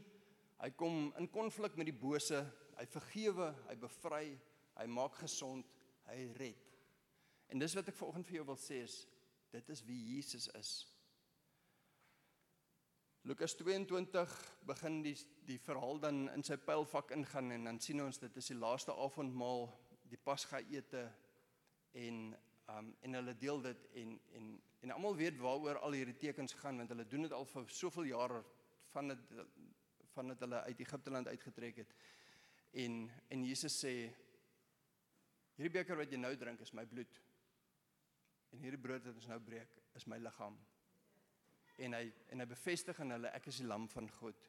hy 0.62 0.68
kom 0.78 1.08
in 1.18 1.26
konflik 1.34 1.74
met 1.80 1.88
die 1.90 1.96
bose, 1.98 2.44
hy 2.78 2.86
vergewe, 2.94 3.48
hy 3.66 3.76
bevry, 3.82 4.26
hy 4.78 4.86
maak 4.86 5.16
gesond, 5.18 5.66
hy 6.06 6.28
red. 6.38 6.68
En 7.50 7.58
dis 7.58 7.74
wat 7.74 7.90
ek 7.90 7.98
vanoggend 7.98 8.28
vir 8.30 8.38
jou 8.38 8.46
wil 8.52 8.60
sê 8.62 8.84
is 8.86 9.00
dit 9.50 9.72
is 9.74 9.82
wie 9.88 9.98
Jesus 10.14 10.46
is. 10.60 10.72
Lukas 13.30 13.54
22 13.56 14.32
begin 14.66 15.04
die 15.06 15.14
die 15.46 15.60
verhaal 15.62 16.00
dan 16.02 16.24
in 16.34 16.42
sy 16.42 16.56
pylfak 16.58 17.12
ingaan 17.14 17.52
en 17.54 17.68
dan 17.68 17.78
sien 17.78 18.02
ons 18.02 18.18
dit 18.18 18.38
is 18.42 18.48
die 18.50 18.56
laaste 18.58 18.96
avondmaal, 19.04 19.68
die 20.10 20.18
Pasga 20.18 20.58
ete 20.74 21.04
en 21.94 22.32
um 22.74 22.88
en 23.06 23.18
hulle 23.20 23.36
deel 23.38 23.62
dit 23.68 23.86
en 24.02 24.16
en 24.40 24.48
en 24.82 24.94
almal 24.96 25.20
weet 25.20 25.38
waaroor 25.44 25.78
al 25.78 25.98
hierdie 26.00 26.18
tekens 26.24 26.58
gaan 26.64 26.82
want 26.82 26.90
hulle 26.96 27.06
doen 27.12 27.28
dit 27.28 27.36
al 27.38 27.46
vir 27.52 27.70
soveel 27.82 28.10
jare 28.10 28.42
van 28.96 29.14
dit 29.14 29.38
van 30.16 30.34
dit 30.34 30.48
hulle 30.48 30.64
uit 30.72 30.84
Egipte 30.88 31.14
land 31.14 31.30
uitgetrek 31.30 31.84
het. 31.84 31.94
En 32.86 32.98
en 33.30 33.46
Jesus 33.52 33.78
sê 33.86 33.94
hierdie 35.60 35.76
beker 35.78 36.02
wat 36.02 36.10
jy 36.10 36.24
nou 36.24 36.34
drink 36.34 36.66
is 36.66 36.74
my 36.74 36.88
bloed. 36.96 37.22
En 38.50 38.66
hierdie 38.66 38.82
brood 38.90 39.06
wat 39.06 39.22
ons 39.22 39.32
nou 39.36 39.40
breek 39.54 39.78
is 39.94 40.10
my 40.10 40.18
liggaam. 40.18 40.58
En 41.80 41.96
hy 41.96 42.06
en 42.34 42.44
hy 42.44 42.48
bevestig 42.50 43.00
aan 43.00 43.16
hulle 43.16 43.32
ek 43.38 43.48
is 43.52 43.62
die 43.62 43.68
lam 43.68 43.88
van 43.92 44.10
God. 44.20 44.48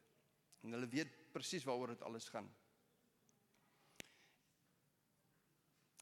En 0.64 0.74
hulle 0.76 0.88
weet 0.90 1.12
presies 1.32 1.64
waaroor 1.64 1.94
dit 1.94 2.02
alles 2.02 2.28
gaan. 2.28 2.48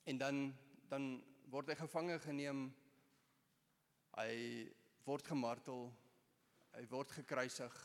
En 0.08 0.18
dan 0.18 0.54
dan 0.88 1.10
word 1.52 1.68
hy 1.68 1.76
gevange 1.76 2.18
geneem. 2.24 2.68
Hy 4.16 4.32
word 5.04 5.28
gemartel. 5.28 5.88
Hy 6.72 6.84
word 6.88 7.12
gekruisig. 7.12 7.76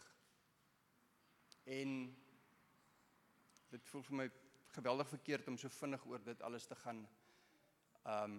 En 1.64 1.92
dit 3.74 3.92
voel 3.92 4.08
vir 4.08 4.20
my 4.22 4.28
geweldig 4.74 5.10
verkeerd 5.10 5.48
om 5.52 5.58
so 5.60 5.70
vinnig 5.70 6.06
oor 6.10 6.24
dit 6.24 6.42
alles 6.42 6.68
te 6.68 6.80
gaan. 6.86 7.08
Um 8.04 8.38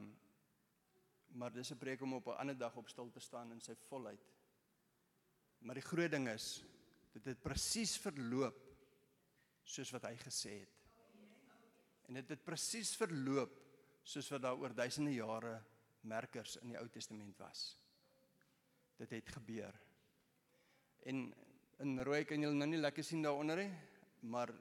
maar 1.34 1.50
dis 1.52 1.70
'n 1.72 1.78
preek 1.78 2.00
om 2.02 2.14
op 2.14 2.26
'n 2.26 2.38
ander 2.40 2.58
dag 2.58 2.76
op 2.76 2.88
stil 2.88 3.10
te 3.10 3.20
staan 3.20 3.50
in 3.52 3.60
sy 3.60 3.74
volheid. 3.88 4.33
Maar 5.64 5.80
die 5.80 5.86
groot 5.86 6.12
ding 6.12 6.28
is 6.28 6.48
dit 7.14 7.30
het 7.30 7.42
presies 7.42 7.94
verloop 8.02 8.58
soos 9.64 9.92
wat 9.94 10.08
hy 10.10 10.16
gesê 10.20 10.58
het. 10.60 10.80
En 12.08 12.18
dit 12.18 12.34
het 12.34 12.42
presies 12.44 12.90
verloop 13.00 13.54
soos 14.04 14.28
wat 14.34 14.42
daar 14.44 14.60
oor 14.60 14.74
duisende 14.76 15.14
jare 15.14 15.54
merkers 16.04 16.58
in 16.60 16.74
die 16.74 16.78
Ou 16.80 16.84
Testament 16.92 17.38
was. 17.40 17.62
Dit 19.00 19.14
het 19.16 19.32
gebeur. 19.38 19.72
En 21.08 21.30
in 21.84 21.96
rooi 22.06 22.24
kan 22.28 22.44
julle 22.44 22.56
nou 22.58 22.68
nie 22.68 22.82
lekker 22.82 23.04
sien 23.06 23.24
daaronder 23.24 23.64
nie, 23.64 23.72
maar 24.28 24.52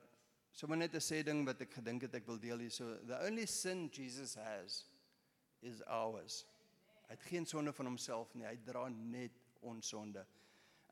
sommer 0.56 0.78
net 0.78 0.96
'n 0.96 1.04
sê 1.04 1.24
ding 1.24 1.46
wat 1.46 1.62
ek 1.62 1.74
gedink 1.74 2.02
het 2.02 2.16
ek 2.16 2.28
wil 2.28 2.40
deel 2.40 2.60
hier 2.60 2.72
so 2.72 2.98
the 3.06 3.20
only 3.28 3.46
sin 3.46 3.90
Jesus 3.90 4.36
has 4.36 4.86
is 5.62 5.82
ours. 5.84 6.46
Hy 7.08 7.12
het 7.12 7.22
geen 7.22 7.46
sonde 7.46 7.74
van 7.74 7.86
homself 7.86 8.34
nie, 8.36 8.46
hy 8.46 8.58
dra 8.66 8.88
net 8.90 9.32
ons 9.62 9.88
sonde. 9.88 10.26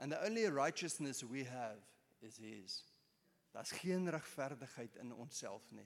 And 0.02 0.12
the 0.12 0.26
only 0.26 0.50
righteousness 0.50 1.22
we 1.22 1.44
have 1.44 1.78
is 2.22 2.38
his. 2.38 2.84
Daar's 3.54 3.72
geen 3.72 4.10
regverdigheid 4.10 4.96
in 4.96 5.14
onsself 5.14 5.62
nie. 5.72 5.86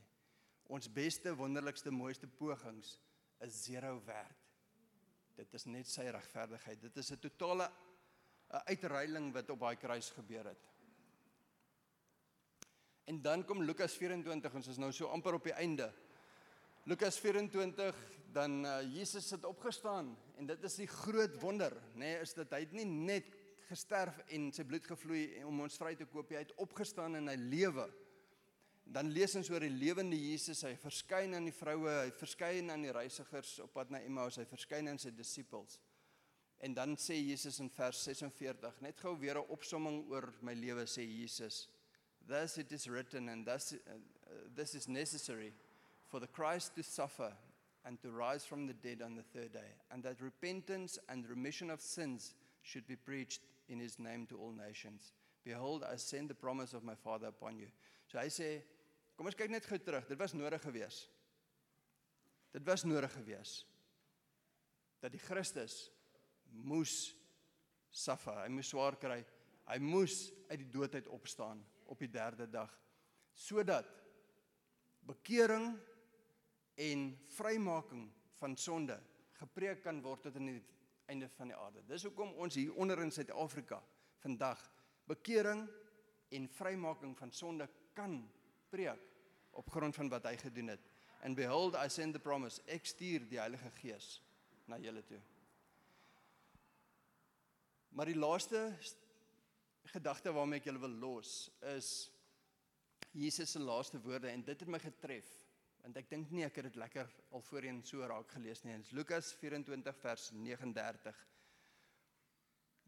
Ons 0.71 0.87
beste, 0.87 1.33
wonderlikste, 1.35 1.91
mooiste 1.91 2.27
pogings 2.27 2.93
is 3.43 3.63
zero 3.63 3.99
werd. 4.05 4.39
Dit 5.35 5.51
is 5.53 5.65
net 5.67 5.89
sy 5.91 6.07
regverdigheid. 6.15 6.79
Dit 6.81 6.97
is 6.97 7.11
'n 7.11 7.19
totale 7.19 7.67
uitreiling 8.63 9.33
wat 9.33 9.49
op 9.49 9.59
daai 9.59 9.75
kruis 9.75 10.09
gebeur 10.15 10.45
het. 10.45 10.63
En 13.03 13.21
dan 13.21 13.43
kom 13.45 13.63
Lukas 13.63 13.97
24, 13.97 14.53
ons 14.53 14.67
is 14.67 14.77
nou 14.77 14.91
so 14.91 15.07
amper 15.07 15.33
op 15.33 15.43
die 15.43 15.53
einde. 15.53 15.93
Lukas 16.83 17.19
24 17.19 17.95
dan 18.31 18.65
uh, 18.65 18.81
Jesus 18.93 19.29
het 19.29 19.45
opgestaan 19.45 20.17
en 20.35 20.45
dit 20.45 20.63
is 20.63 20.75
die 20.75 20.87
groot 20.87 21.39
wonder, 21.41 21.73
nê, 21.93 21.97
nee, 21.97 22.19
is 22.19 22.33
dat 22.33 22.51
hy 22.51 22.59
het 22.59 22.71
nie 22.71 22.85
net 22.85 23.34
gesterf 23.69 24.17
en 24.35 24.51
sy 24.53 24.63
bloed 24.67 24.85
gevloei 24.87 25.43
om 25.45 25.61
ons 25.65 25.77
vry 25.79 25.95
te 25.97 26.07
koop, 26.09 26.31
hy 26.31 26.43
het 26.43 26.55
opgestaan 26.61 27.17
en 27.19 27.31
hy 27.31 27.35
lewe. 27.39 27.85
Dan 28.85 29.09
lees 29.09 29.33
ons 29.35 29.49
oor 29.49 29.65
die 29.65 29.73
lewende 29.73 30.17
Jesus. 30.17 30.61
Hy 30.67 30.75
verskyn 30.77 31.33
aan 31.33 31.47
die 31.49 31.55
vroue, 31.55 31.89
hy 32.03 32.11
verskyn 32.19 32.69
aan 32.69 32.85
die 32.85 32.93
reisigers 32.93 33.57
op 33.63 33.73
pad 33.73 33.93
na 33.93 34.01
Emmaus, 34.05 34.37
hy 34.37 34.45
verskyn 34.49 34.91
aan 34.91 35.01
sy 35.01 35.11
disippels. 35.15 35.79
En 36.63 36.73
dan 36.73 36.95
sê 36.97 37.17
Jesus 37.17 37.59
in 37.59 37.69
vers 37.73 38.03
46, 38.05 38.81
net 38.85 39.01
gou 39.01 39.15
weer 39.19 39.37
'n 39.37 39.49
opsomming 39.49 40.05
oor 40.09 40.33
my 40.41 40.53
lewe 40.53 40.85
sê 40.85 41.03
Jesus. 41.03 41.67
Thus 42.27 42.57
it 42.57 42.71
is 42.71 42.87
written 42.87 43.29
and 43.29 43.45
thus 43.45 43.73
uh, 43.73 43.97
this 44.55 44.73
is 44.75 44.87
necessary 44.87 45.53
for 46.07 46.19
the 46.19 46.27
Christ 46.27 46.75
to 46.75 46.83
suffer 46.83 47.35
and 47.83 48.01
to 48.01 48.11
rise 48.11 48.45
from 48.45 48.65
the 48.65 48.73
dead 48.73 49.01
on 49.01 49.15
the 49.15 49.23
third 49.23 49.53
day 49.53 49.75
and 49.91 50.03
that 50.03 50.21
repentance 50.21 50.97
and 51.09 51.29
remission 51.29 51.69
of 51.69 51.81
sins 51.81 52.33
should 52.63 52.87
be 52.87 52.95
preached 52.95 53.41
in 53.67 53.79
his 53.79 53.97
name 53.99 54.25
to 54.27 54.37
all 54.37 54.51
nations. 54.51 55.13
Behold 55.43 55.83
I 55.83 55.97
send 55.97 56.29
the 56.29 56.35
promise 56.35 56.73
of 56.73 56.83
my 56.83 56.95
Father 56.95 57.27
upon 57.27 57.59
you. 57.59 57.67
So 58.07 58.19
hy 58.19 58.29
sê 58.33 58.49
kom 59.15 59.29
ons 59.29 59.37
kyk 59.37 59.51
net 59.53 59.67
gou 59.69 59.79
terug. 59.79 60.07
Dit 60.09 60.19
was 60.19 60.33
nodig 60.33 60.61
geweest. 60.63 61.09
Dit 62.55 62.65
was 62.65 62.85
nodig 62.87 63.11
geweest 63.13 63.65
dat 65.03 65.13
die 65.13 65.21
Christus 65.21 65.91
moes 66.49 67.13
suffer. 67.93 68.39
Hy 68.41 68.49
moes 68.49 68.71
swaar 68.71 68.97
kry. 68.97 69.19
Hy 69.69 69.77
moes 69.83 70.29
uit 70.49 70.59
die 70.61 70.71
dood 70.71 70.95
uit 70.95 71.09
opstaan 71.13 71.61
op 71.85 72.01
die 72.01 72.09
derde 72.09 72.47
dag 72.49 72.71
sodat 73.35 73.87
bekering 75.03 75.73
en 76.79 77.01
vrymaking 77.35 78.05
van 78.39 78.55
sonde 78.55 78.95
gepreek 79.39 79.81
kan 79.83 79.99
word 80.03 80.23
tot 80.23 80.37
aan 80.39 80.53
die 80.53 80.61
einde 81.05 81.29
van 81.37 81.51
die 81.51 81.57
aarde. 81.57 81.83
Dis 81.87 82.03
hoekom 82.07 82.33
ons 82.41 82.55
hier 82.55 82.73
onder 82.73 83.01
in 83.03 83.11
Suid-Afrika 83.11 83.81
vandag 84.23 84.61
bekering 85.09 85.65
en 86.33 86.47
vrymaking 86.49 87.13
van 87.17 87.31
sonde 87.31 87.67
kan 87.93 88.17
preek 88.69 89.01
op 89.55 89.69
grond 89.71 89.95
van 89.95 90.09
wat 90.09 90.25
hy 90.27 90.35
gedoen 90.37 90.73
het. 90.73 90.91
And 91.23 91.37
behold 91.37 91.77
I 91.79 91.87
send 91.89 92.13
the 92.13 92.19
promise, 92.19 92.61
ek 92.67 92.85
stuur 92.85 93.25
die 93.29 93.39
Heilige 93.39 93.71
Gees 93.79 94.19
na 94.69 94.77
julle 94.81 95.03
toe. 95.05 95.21
Maar 97.95 98.11
die 98.11 98.19
laaste 98.19 98.67
gedagte 99.93 100.33
waarmee 100.35 100.59
ek 100.59 100.67
julle 100.69 100.81
wil 100.83 100.99
los 101.05 101.37
is 101.75 101.89
Jesus 103.15 103.53
se 103.55 103.61
laaste 103.61 104.01
woorde 104.03 104.27
en 104.27 104.43
dit 104.43 104.59
het 104.59 104.71
my 104.71 104.81
getref 104.81 105.29
want 105.85 105.99
ek 106.01 106.07
dink 106.09 106.31
nie 106.33 106.41
ek 106.41 106.55
het 106.57 106.65
dit 106.65 106.77
lekker 106.81 107.09
al 107.37 107.43
voorheen 107.45 107.83
so 107.85 108.05
raak 108.09 108.31
gelees 108.33 108.63
nie. 108.65 108.73
Dit 108.79 108.87
is 108.87 108.95
Lukas 108.97 109.27
24 109.37 109.97
vers 110.01 110.31
39. 110.33 111.19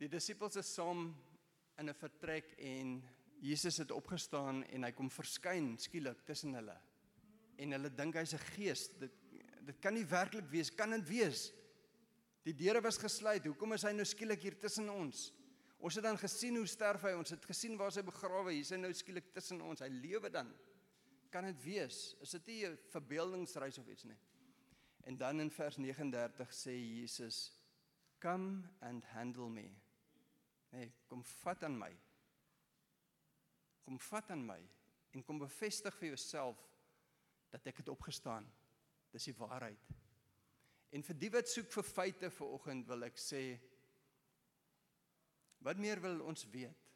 Die 0.01 0.09
disippels 0.09 0.57
is 0.57 0.71
saam 0.73 1.11
in 1.77 1.89
'n 1.89 1.93
vertrek 1.93 2.55
en 2.57 3.03
Jesus 3.39 3.77
het 3.77 3.91
opgestaan 3.91 4.63
en 4.63 4.83
hy 4.83 4.91
kom 4.91 5.09
verskyn 5.09 5.77
skielik 5.77 6.25
tussen 6.25 6.55
hulle. 6.55 6.77
En 7.57 7.71
hulle 7.71 7.89
dink 7.89 8.15
hy's 8.15 8.33
'n 8.33 8.45
gees. 8.55 8.87
Dit 8.97 9.13
dit 9.61 9.79
kan 9.79 9.93
nie 9.93 10.05
werklik 10.05 10.49
wees, 10.49 10.71
kan 10.71 10.89
dit 10.89 11.07
wees? 11.07 11.53
Die 12.43 12.53
deure 12.53 12.81
was 12.81 12.97
gesluit. 12.97 13.45
Hoekom 13.45 13.73
is 13.73 13.83
hy 13.83 13.91
nou 13.91 14.05
skielik 14.05 14.41
hier 14.41 14.59
tussen 14.59 14.89
ons? 14.89 15.33
Ons 15.77 15.95
het 15.95 16.03
dan 16.03 16.17
gesien 16.17 16.55
hoe 16.55 16.65
sterf 16.65 17.01
hy. 17.01 17.11
Ons 17.11 17.29
het 17.29 17.45
gesien 17.45 17.77
waar 17.77 17.91
hy 17.91 18.01
begrawe 18.01 18.53
is. 18.53 18.69
Hy 18.69 18.77
nou 18.77 18.93
skielik 18.93 19.33
tussen 19.33 19.61
ons. 19.61 19.81
Hy 19.81 19.89
lewe 19.89 20.29
dan. 20.29 20.51
Kan 21.29 21.43
dit 21.43 21.63
wees? 21.63 22.15
Is 22.21 22.29
dit 22.29 22.45
nie 22.45 22.65
'n 22.67 22.77
verbeeldingsreis 22.89 23.77
of 23.77 23.87
iets 23.87 24.03
nie? 24.03 24.17
En 25.03 25.17
dan 25.17 25.39
in 25.39 25.51
vers 25.51 25.77
39 25.77 26.53
sê 26.53 26.71
Jesus, 26.71 27.53
"Come 28.19 28.63
and 28.79 29.03
handle 29.03 29.49
me." 29.49 29.71
Nee, 30.69 30.91
kom 31.07 31.23
vat 31.23 31.63
aan 31.63 31.77
my. 31.77 31.97
Kom 33.83 33.99
vat 33.99 34.31
aan 34.31 34.45
my 34.45 34.69
en 35.11 35.23
kom 35.23 35.37
bevestig 35.37 35.95
vir 35.97 36.07
jouself 36.07 36.59
dat 37.49 37.65
ek 37.65 37.77
het 37.77 37.89
opgestaan. 37.89 38.45
Dis 39.11 39.29
die 39.29 39.35
waarheid. 39.37 39.87
En 40.89 41.03
vir 41.03 41.19
die 41.19 41.29
wat 41.33 41.49
soek 41.49 41.71
vir 41.71 41.83
feite 41.83 42.29
vir 42.29 42.47
oggend 42.47 42.87
wil 42.87 43.07
ek 43.07 43.17
sê 43.19 43.41
wat 45.65 45.79
meer 45.81 46.01
wil 46.03 46.21
ons 46.21 46.45
weet? 46.53 46.86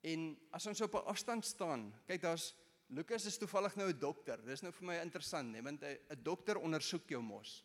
En 0.00 0.38
as 0.50 0.66
ons 0.66 0.80
op 0.80 0.94
'n 0.94 1.06
afstand 1.06 1.44
staan, 1.44 1.94
kyk 2.06 2.22
daar's 2.22 2.54
Lukas 2.88 3.24
is 3.26 3.38
toevallig 3.38 3.74
nou 3.76 3.88
'n 3.88 3.98
dokter. 3.98 4.44
Dis 4.44 4.62
nou 4.62 4.72
vir 4.72 4.86
my 4.86 5.00
interessant, 5.00 5.50
nee, 5.50 5.62
want 5.62 5.82
'n 5.82 6.22
dokter 6.22 6.56
ondersoek 6.56 7.08
jou 7.08 7.22
mos. 7.22 7.64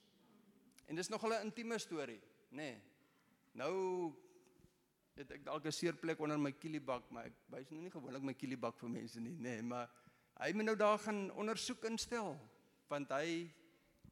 En 0.86 0.96
dis 0.96 1.10
nog 1.10 1.24
'n 1.24 1.46
intieme 1.46 1.78
storie, 1.78 2.22
nê. 2.50 2.56
Nee. 2.56 2.82
Nou 3.54 4.14
het 5.16 5.32
ek 5.32 5.46
dalk 5.46 5.66
'n 5.66 5.72
seerplek 5.72 6.20
onder 6.20 6.40
my 6.40 6.52
kielibak, 6.52 7.10
maar 7.12 7.26
ek 7.26 7.34
wys 7.48 7.70
nou 7.70 7.82
nie 7.82 7.92
gewoonlik 7.92 8.24
my 8.24 8.34
kielibak 8.34 8.78
vir 8.80 8.90
mense 8.90 9.20
nie, 9.20 9.36
nê, 9.36 9.42
nee, 9.42 9.62
maar 9.62 9.90
hy 10.40 10.54
moet 10.54 10.66
nou 10.66 10.76
daar 10.76 11.00
gaan 11.00 11.32
ondersoek 11.32 11.84
instel 11.84 12.40
want 12.88 13.10
hy 13.10 13.54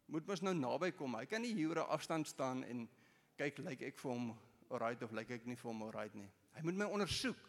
moet 0.06 0.28
mos 0.28 0.42
nou 0.42 0.54
naby 0.54 0.92
kom. 0.92 1.16
Hy 1.16 1.26
kan 1.26 1.42
nie 1.42 1.54
hier 1.54 1.82
op 1.82 1.90
afstand 1.90 2.28
staan 2.28 2.64
en 2.64 2.90
kyk 3.38 3.58
lyk 3.58 3.82
ek 3.82 3.98
vir 3.98 4.12
hom 4.12 4.38
alright 4.70 5.04
of 5.04 5.12
lyk 5.12 5.32
ek 5.32 5.46
nie 5.46 5.56
vir 5.56 5.72
hom 5.72 5.82
alright 5.84 6.16
nie. 6.16 6.30
Hy 6.56 6.62
moet 6.62 6.76
my 6.76 6.86
ondersoek. 6.86 7.49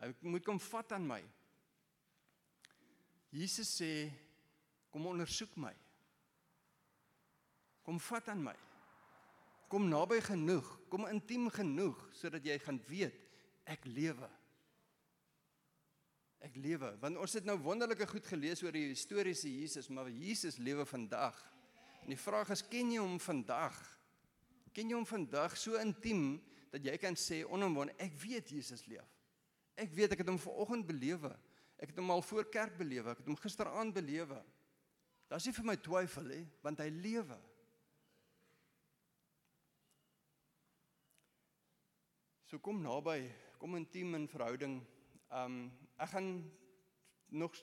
Hy 0.00 0.12
moet 0.28 0.44
kom 0.44 0.60
vat 0.60 0.92
aan 0.92 1.06
my. 1.08 1.22
Jesus 3.36 3.70
sê 3.78 3.90
kom 4.92 5.08
ondersoek 5.08 5.56
my. 5.60 5.72
Kom 7.86 8.00
vat 8.08 8.28
aan 8.32 8.42
my. 8.48 8.56
Kom 9.70 9.88
naby 9.90 10.20
genoeg, 10.22 10.66
kom 10.90 11.08
intiem 11.10 11.48
genoeg 11.50 11.98
sodat 12.14 12.44
jy 12.46 12.58
gaan 12.62 12.78
weet 12.86 13.16
ek 13.66 13.86
lewe. 13.90 14.28
Ek 16.46 16.54
lewe 16.60 16.92
want 17.02 17.18
ons 17.18 17.34
het 17.34 17.48
nou 17.48 17.56
wonderlike 17.64 18.06
goed 18.10 18.26
gelees 18.30 18.62
oor 18.62 18.74
die 18.76 18.90
historiese 18.92 19.50
Jesus, 19.50 19.88
maar 19.90 20.10
Jesus 20.12 20.60
lewe 20.62 20.86
vandag. 20.86 21.38
En 22.04 22.12
die 22.12 22.20
vraag 22.20 22.52
is 22.54 22.62
ken 22.62 22.92
jy 22.94 23.02
hom 23.02 23.18
vandag? 23.18 23.74
Ken 24.76 24.92
jy 24.92 24.94
hom 24.94 25.08
vandag 25.08 25.56
so 25.58 25.80
intiem 25.80 26.36
dat 26.70 26.84
jy 26.84 26.94
kan 27.00 27.16
sê 27.18 27.40
onomwonde 27.48 27.96
ek 28.02 28.14
weet 28.22 28.52
Jesus 28.54 28.84
leef. 28.86 29.15
Ek 29.76 29.92
weet 29.92 30.14
ek 30.14 30.22
het 30.24 30.30
hom 30.30 30.40
vanoggend 30.40 30.86
belewe. 30.88 31.30
Ek 31.76 31.90
het 31.92 31.98
hom 32.00 32.10
al 32.14 32.24
voor 32.24 32.46
kerk 32.48 32.78
belewe. 32.78 33.12
Ek 33.12 33.20
het 33.20 33.28
hom 33.28 33.36
gisteraand 33.36 33.92
belewe. 33.94 34.38
Daar's 35.28 35.44
nie 35.44 35.54
vir 35.56 35.66
my 35.68 35.76
twyfel 35.82 36.30
hè, 36.32 36.40
want 36.64 36.80
hy 36.80 36.88
lewe. 36.94 37.36
So 42.46 42.62
kom 42.62 42.78
naby, 42.80 43.18
kom 43.60 43.74
intiem 43.76 44.14
in 44.16 44.28
verhouding. 44.30 44.78
Um 45.34 45.66
ek 45.98 46.12
gaan 46.12 46.30
nog 47.34 47.56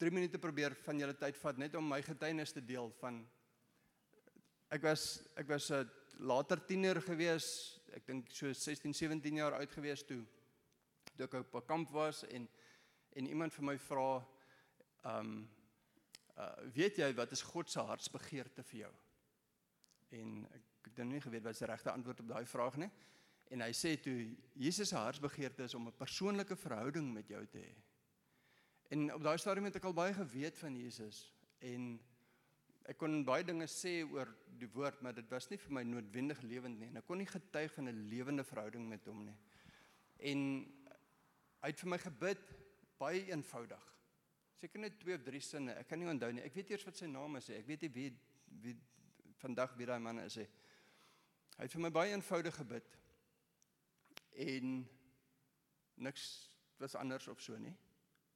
3 0.00 0.12
minute 0.12 0.40
probeer 0.40 0.74
van 0.84 0.98
julle 0.98 1.14
tyd 1.16 1.38
vat 1.38 1.60
net 1.60 1.76
om 1.78 1.86
my 1.86 2.00
getuienis 2.02 2.52
te 2.56 2.62
deel 2.64 2.88
van 2.98 3.20
ek 4.72 4.82
was 4.88 5.04
ek 5.38 5.48
was 5.48 5.70
'n 5.70 5.88
later 6.18 6.58
tiener 6.66 7.00
gewees. 7.00 7.78
Ek 7.94 8.06
dink 8.06 8.30
so 8.32 8.52
16, 8.52 8.92
17 8.92 9.36
jaar 9.36 9.54
oud 9.54 9.72
gewees 9.72 10.02
toe 10.02 10.26
toe 11.20 11.28
ek 11.28 11.54
op 11.54 11.62
'n 11.62 11.66
kamp 11.66 11.90
was 11.90 12.24
en 12.28 12.48
en 13.12 13.26
iemand 13.26 13.54
vir 13.54 13.64
my 13.64 13.78
vra 13.78 14.26
ehm 15.02 15.26
um, 15.26 15.48
uh, 16.38 16.72
weet 16.72 16.96
jy 16.96 17.12
wat 17.14 17.32
is 17.32 17.42
God 17.42 17.70
se 17.70 17.80
hartsbegeerte 17.80 18.62
vir 18.62 18.78
jou? 18.80 18.92
En 20.16 20.46
ek 20.50 20.88
het 20.88 20.96
dan 20.96 21.08
nie 21.08 21.20
geweet 21.20 21.44
wat 21.44 21.56
se 21.56 21.66
regte 21.66 21.90
antwoord 21.90 22.20
op 22.20 22.28
daai 22.28 22.46
vraag 22.46 22.76
nie. 22.76 22.90
En 23.50 23.60
hy 23.60 23.72
sê 23.74 23.96
toe 24.00 24.36
Jesus 24.54 24.88
se 24.88 24.96
hartsbegeerte 24.96 25.62
is 25.62 25.74
om 25.74 25.88
'n 25.88 25.96
persoonlike 25.96 26.56
verhouding 26.56 27.12
met 27.12 27.28
jou 27.28 27.46
te 27.46 27.58
hê. 27.58 27.74
En 28.90 29.14
op 29.14 29.22
daai 29.22 29.38
stadium 29.38 29.64
het 29.64 29.76
ek 29.76 29.84
al 29.84 29.92
baie 29.92 30.14
geweet 30.14 30.58
van 30.58 30.76
Jesus 30.76 31.34
en 31.58 32.00
ek 32.84 32.98
kon 32.98 33.24
baie 33.24 33.44
dinge 33.44 33.66
sê 33.66 34.00
oor 34.10 34.36
die 34.58 34.68
woord, 34.68 35.00
maar 35.02 35.14
dit 35.14 35.28
was 35.30 35.48
nie 35.50 35.58
vir 35.58 35.72
my 35.72 35.82
noodwendig 35.82 36.40
lewend 36.42 36.78
nie. 36.78 36.88
En 36.88 36.96
ek 36.96 37.06
kon 37.06 37.18
nie 37.18 37.26
getuig 37.26 37.72
van 37.72 37.88
'n 37.88 38.08
lewende 38.08 38.44
verhouding 38.44 38.88
met 38.88 39.04
hom 39.06 39.24
nie. 39.24 39.36
En 40.18 40.40
hy 41.60 41.70
het 41.72 41.80
vir 41.80 41.90
my 41.92 41.98
gebid 41.98 42.44
baie 43.00 43.26
eenvoudig. 43.30 43.86
Seker 44.60 44.82
net 44.82 44.98
twee 45.00 45.16
of 45.16 45.24
drie 45.24 45.40
sinne. 45.40 45.74
Ek 45.80 45.88
kan 45.88 46.00
nie 46.00 46.08
onthou 46.10 46.30
nie. 46.32 46.44
Ek 46.44 46.54
weet 46.56 46.74
eers 46.74 46.84
wat 46.84 46.98
sy 47.00 47.08
naam 47.08 47.38
is. 47.40 47.48
Ek 47.54 47.68
weet 47.68 47.86
nie 47.86 47.92
wie 47.94 48.08
wie 48.60 48.74
vandag 49.40 49.76
wie 49.78 49.86
daai 49.88 50.00
man 50.02 50.20
is 50.20 50.36
nie. 50.36 50.48
Hy 51.56 51.66
het 51.66 51.76
vir 51.76 51.84
my 51.84 51.90
baie 51.94 52.12
eenvoudig 52.12 52.56
gebid. 52.60 52.96
En 54.44 54.74
niks 56.00 56.26
was 56.80 56.96
anders 56.96 57.28
of 57.28 57.40
so 57.44 57.56
nie. 57.60 57.76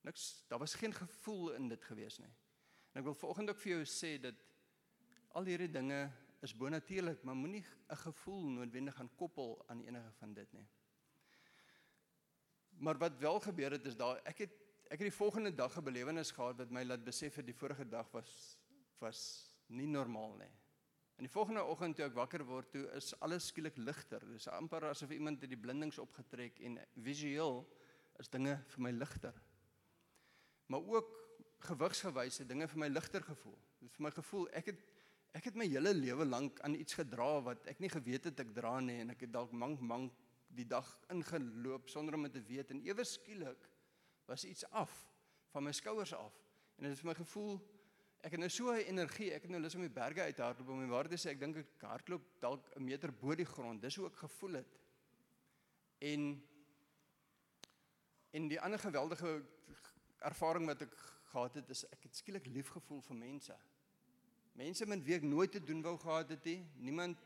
Niks, 0.05 0.45
daar 0.49 0.61
was 0.61 0.77
geen 0.77 0.93
gevoel 0.93 1.55
in 1.57 1.69
dit 1.69 1.85
gewees 1.85 2.19
nie. 2.21 2.33
En 2.93 3.01
ek 3.01 3.09
wil 3.09 3.17
vanoggend 3.19 3.51
ook 3.51 3.63
vir 3.63 3.73
jou 3.79 3.87
sê 3.89 4.15
dat 4.21 4.43
al 5.35 5.49
hierdie 5.49 5.73
dinge 5.73 6.03
is 6.45 6.53
bonatuurlik, 6.57 7.25
maar 7.25 7.37
moenie 7.37 7.65
'n 7.89 7.97
gevoel 7.97 8.49
noodwendig 8.59 8.95
gaan 8.95 9.15
koppel 9.17 9.65
aan 9.69 9.81
enige 9.81 10.13
van 10.21 10.35
dit 10.35 10.53
nie. 10.53 10.67
Maar 12.79 12.99
wat 12.99 13.19
wel 13.19 13.41
gebeur 13.41 13.71
het 13.71 13.87
is 13.87 13.97
daar 13.97 14.21
ek 14.25 14.39
het 14.47 14.61
ek 14.85 15.01
het 15.01 15.09
die 15.09 15.17
volgende 15.17 15.55
dag 15.55 15.77
'n 15.77 15.85
belewenis 15.85 16.31
gehad 16.31 16.57
wat 16.57 16.71
my 16.71 16.85
laat 16.85 17.05
besef 17.05 17.35
het 17.35 17.47
die 17.47 17.57
vorige 17.57 17.89
dag 17.89 18.11
was 18.11 18.59
was 18.99 19.51
nie 19.67 19.87
normaal 19.87 20.37
nie. 20.37 20.53
En 21.17 21.23
die 21.27 21.31
volgende 21.31 21.63
oggend 21.65 21.97
toe 21.97 22.05
ek 22.05 22.15
wakker 22.15 22.45
word, 22.45 22.71
toe 22.71 22.89
is 22.99 23.13
alles 23.21 23.47
skielik 23.47 23.77
ligter. 23.77 24.25
Dis 24.33 24.49
amper 24.49 24.89
asof 24.89 25.11
iemand 25.11 25.41
het 25.41 25.51
die 25.51 25.61
blindings 25.61 25.99
opgetrek 25.99 26.59
en 26.61 26.79
visueel 27.07 27.63
is 28.19 28.29
dinge 28.29 28.57
vir 28.75 28.83
my 28.83 28.91
ligter. 28.91 29.35
Maar 30.67 30.81
ook 30.81 31.13
gewigsgewyse 31.69 32.47
dinge 32.47 32.69
vir 32.69 32.79
my 32.79 32.89
ligter 32.89 33.23
gevoel. 33.23 33.57
Dit 33.81 33.95
vir 33.95 34.07
my 34.09 34.11
gevoel 34.11 34.49
ek 34.53 34.73
het 34.73 34.85
ek 35.35 35.49
het 35.51 35.57
my 35.59 35.67
hele 35.67 35.91
lewe 35.95 36.25
lank 36.25 36.61
aan 36.67 36.77
iets 36.79 36.95
gedra 36.95 37.41
wat 37.43 37.67
ek 37.67 37.81
nie 37.83 37.91
geweet 37.91 38.29
het 38.31 38.41
ek 38.45 38.53
dra 38.55 38.77
nie 38.81 39.01
en 39.03 39.11
ek 39.11 39.25
het 39.27 39.33
dalk 39.35 39.51
mank 39.53 39.81
mank 39.83 40.21
die 40.55 40.67
dag 40.67 40.89
ingeloop 41.13 41.89
sonder 41.89 42.15
om 42.15 42.23
dit 42.23 42.33
te 42.33 42.43
weet 42.43 42.71
en 42.71 42.83
ewe 42.87 43.05
skielik 43.05 43.69
was 44.27 44.45
iets 44.45 44.65
af 44.71 44.93
van 45.53 45.65
my 45.65 45.73
skouers 45.73 46.15
af. 46.15 46.35
En 46.77 46.87
dit 46.87 46.93
het 46.93 47.01
vir 47.01 47.11
my 47.13 47.17
gevoel 47.19 47.59
ek 48.25 48.33
het 48.33 48.41
nou 48.41 48.49
so 48.49 48.73
'n 48.73 48.87
energie, 48.89 49.33
ek 49.33 49.43
het 49.43 49.51
nou 49.51 49.61
lus 49.61 49.75
om 49.75 49.85
die 49.85 49.91
berge 49.91 50.23
uit 50.23 50.37
te 50.37 50.43
hardloop 50.43 50.69
om 50.69 50.81
my 50.81 50.89
waarde 50.89 51.17
sê 51.17 51.31
ek 51.31 51.41
dink 51.41 51.57
ek 51.57 51.81
hardloop 51.81 52.23
dalk 52.41 52.71
'n 52.77 52.85
meter 52.85 53.13
bo 53.13 53.35
die 53.35 53.45
grond. 53.45 53.83
Dis 53.83 53.97
hoe 53.97 54.07
ek 54.07 54.17
gevoel 54.17 54.53
het. 54.53 54.79
En 56.01 56.43
en 58.33 58.49
die 58.49 58.61
ander 58.61 58.79
geweldige 58.79 59.45
ervaring 60.19 60.67
wat 60.67 60.83
ek 60.83 60.97
gehad 61.35 61.55
het 61.55 61.71
is 61.71 61.85
ek 61.85 62.03
het 62.03 62.17
skielik 62.17 62.47
lief 62.47 62.69
gevoel 62.69 63.01
vir 63.01 63.17
mense. 63.17 63.57
Mense 64.53 64.87
met 64.87 65.05
wie 65.05 65.15
ek 65.15 65.23
nooit 65.23 65.53
te 65.53 65.63
doen 65.63 65.83
wou 65.83 65.97
gehad 65.99 66.29
het 66.29 66.45
nie. 66.45 66.67
Niemand 66.77 67.19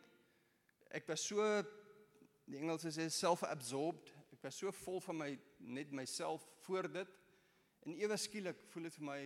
ek 0.90 1.06
was 1.06 1.26
so 1.26 1.62
die 2.48 2.58
Engels 2.60 2.86
sê 2.88 3.08
self-absorbed. 3.12 4.12
Ek 4.32 4.42
was 4.46 4.58
so 4.60 4.72
vol 4.84 5.00
van 5.04 5.20
my 5.20 5.30
net 5.58 5.92
myself 5.92 6.46
voor 6.64 6.88
dit. 6.92 7.14
En 7.86 7.96
ewe 7.98 8.16
skielik 8.16 8.64
voel 8.72 8.88
dit 8.88 8.98
vir 8.98 9.08
my 9.10 9.20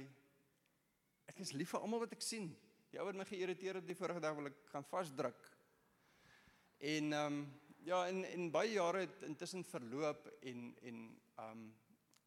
ek 1.30 1.40
is 1.44 1.54
lief 1.56 1.72
vir 1.72 1.84
almal 1.84 2.02
wat 2.04 2.16
ek 2.16 2.24
sien. 2.24 2.50
Ja, 2.92 3.04
wat 3.06 3.16
my 3.16 3.24
geïrriteer 3.28 3.78
het 3.80 3.86
die 3.88 3.96
vorige 3.96 4.20
dag 4.20 4.34
wil 4.36 4.50
ek 4.50 4.58
gaan 4.72 4.86
vasdruk. 4.88 5.50
En 6.82 7.12
ehm 7.12 7.38
um, 7.38 7.44
ja, 7.86 8.04
en 8.06 8.24
en 8.24 8.50
baie 8.54 8.74
jare 8.76 9.06
het 9.06 9.24
intussen 9.26 9.64
verloop 9.64 10.28
en 10.40 10.68
en 10.82 11.00
ehm 11.38 11.50
um, 11.50 11.64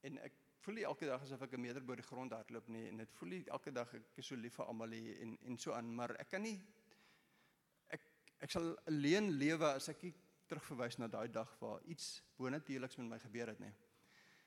en 0.05 0.17
ek 0.21 0.41
voel 0.65 0.79
nie 0.79 0.87
elke 0.89 1.07
dag 1.09 1.21
asof 1.21 1.43
ek 1.45 1.53
'n 1.57 1.61
meter 1.61 1.83
bo 1.85 1.95
die 1.95 2.05
grond 2.05 2.33
hardloop 2.33 2.67
nie 2.73 2.87
en 2.89 2.97
dit 2.97 3.11
voel 3.19 3.29
nie 3.29 3.43
elke 3.57 3.71
dag 3.71 3.93
ek 3.93 4.17
is 4.21 4.27
so 4.27 4.35
lief 4.35 4.55
vir 4.59 4.65
almal 4.65 4.91
hier 4.91 5.21
en 5.21 5.37
en 5.41 5.57
so 5.57 5.73
aan, 5.73 5.95
maar 5.95 6.15
ek 6.19 6.29
kan 6.29 6.41
nie 6.41 6.57
ek 7.89 8.01
ek 8.39 8.51
sal 8.51 8.75
alleen 8.91 9.29
lewe 9.37 9.73
as 9.73 9.89
ek 9.89 10.03
terugverwys 10.47 10.97
na 10.97 11.07
daai 11.07 11.27
dag 11.31 11.51
waar 11.59 11.83
iets 11.91 12.23
bonatuurliks 12.37 12.97
met 12.97 13.09
my 13.09 13.19
gebeur 13.19 13.47
het 13.47 13.59
nie. 13.59 13.73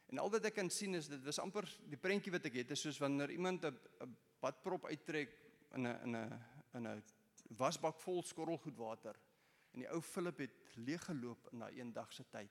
En 0.08 0.18
al 0.18 0.30
wat 0.32 0.46
ek 0.48 0.56
kan 0.56 0.70
sien 0.72 0.94
is 0.96 1.08
dit 1.10 1.24
was 1.24 1.40
amper 1.42 1.68
die 1.90 2.00
prentjie 2.00 2.32
wat 2.32 2.46
ek 2.48 2.62
het 2.62 2.70
is 2.72 2.84
soos 2.86 3.00
wanneer 3.02 3.30
iemand 3.30 3.64
'n 3.64 4.16
badprop 4.40 4.86
uittrek 4.86 5.34
in 5.74 5.86
'n 5.86 5.98
in 6.04 6.16
'n 6.16 6.44
in 6.74 6.86
'n 6.86 7.02
wasbak 7.58 8.00
vol 8.00 8.22
skorrelgoed 8.22 8.76
water. 8.76 9.16
En 9.72 9.80
die 9.80 9.90
ou 9.90 10.00
Philip 10.00 10.38
het 10.38 10.76
leeggeloop 10.76 11.48
in 11.52 11.58
daai 11.58 11.80
een 11.80 11.92
dag 11.92 12.12
se 12.12 12.24
tyd. 12.30 12.50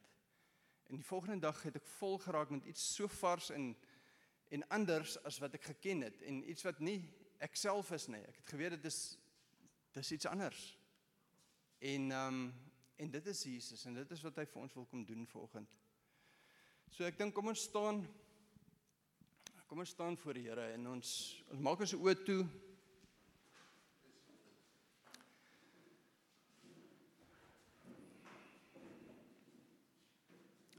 En 0.87 0.95
die 0.95 1.05
volgende 1.05 1.39
dag 1.39 1.63
het 1.63 1.75
ek 1.75 1.85
vol 1.97 2.17
geraak 2.17 2.49
met 2.49 2.65
iets 2.65 2.95
so 2.95 3.07
vars 3.07 3.49
en 3.49 3.75
en 4.49 4.67
anders 4.67 5.17
as 5.23 5.39
wat 5.39 5.53
ek 5.53 5.63
geken 5.63 6.01
het 6.01 6.21
en 6.21 6.49
iets 6.49 6.63
wat 6.63 6.79
nie 6.79 7.01
ek 7.43 7.55
self 7.55 7.91
is 7.91 8.07
nie. 8.07 8.21
Ek 8.21 8.35
het 8.35 8.49
geweet 8.49 8.77
dit 8.77 8.85
is 8.85 9.17
dis 9.91 10.11
iets 10.11 10.25
anders. 10.25 10.77
En 11.79 12.11
ehm 12.11 12.33
um, 12.33 12.53
en 12.97 13.11
dit 13.11 13.27
is 13.27 13.43
Jesus 13.43 13.85
en 13.85 13.93
dit 13.93 14.11
is 14.11 14.23
wat 14.25 14.39
hy 14.41 14.45
vir 14.49 14.61
ons 14.61 14.77
wil 14.77 14.85
kom 14.89 15.03
doen 15.05 15.25
vanoggend. 15.29 15.75
So 16.89 17.05
ek 17.05 17.19
dink 17.19 17.35
kom 17.35 17.51
ons 17.51 17.67
staan 17.69 18.01
kom 19.67 19.81
ons 19.83 19.91
staan 19.91 20.15
voor 20.15 20.37
die 20.37 20.45
Here 20.47 20.69
en 20.77 20.87
ons 20.93 21.09
ons 21.51 21.61
maak 21.61 21.81
ons 21.83 21.93
oë 21.97 22.15
toe. 22.23 22.39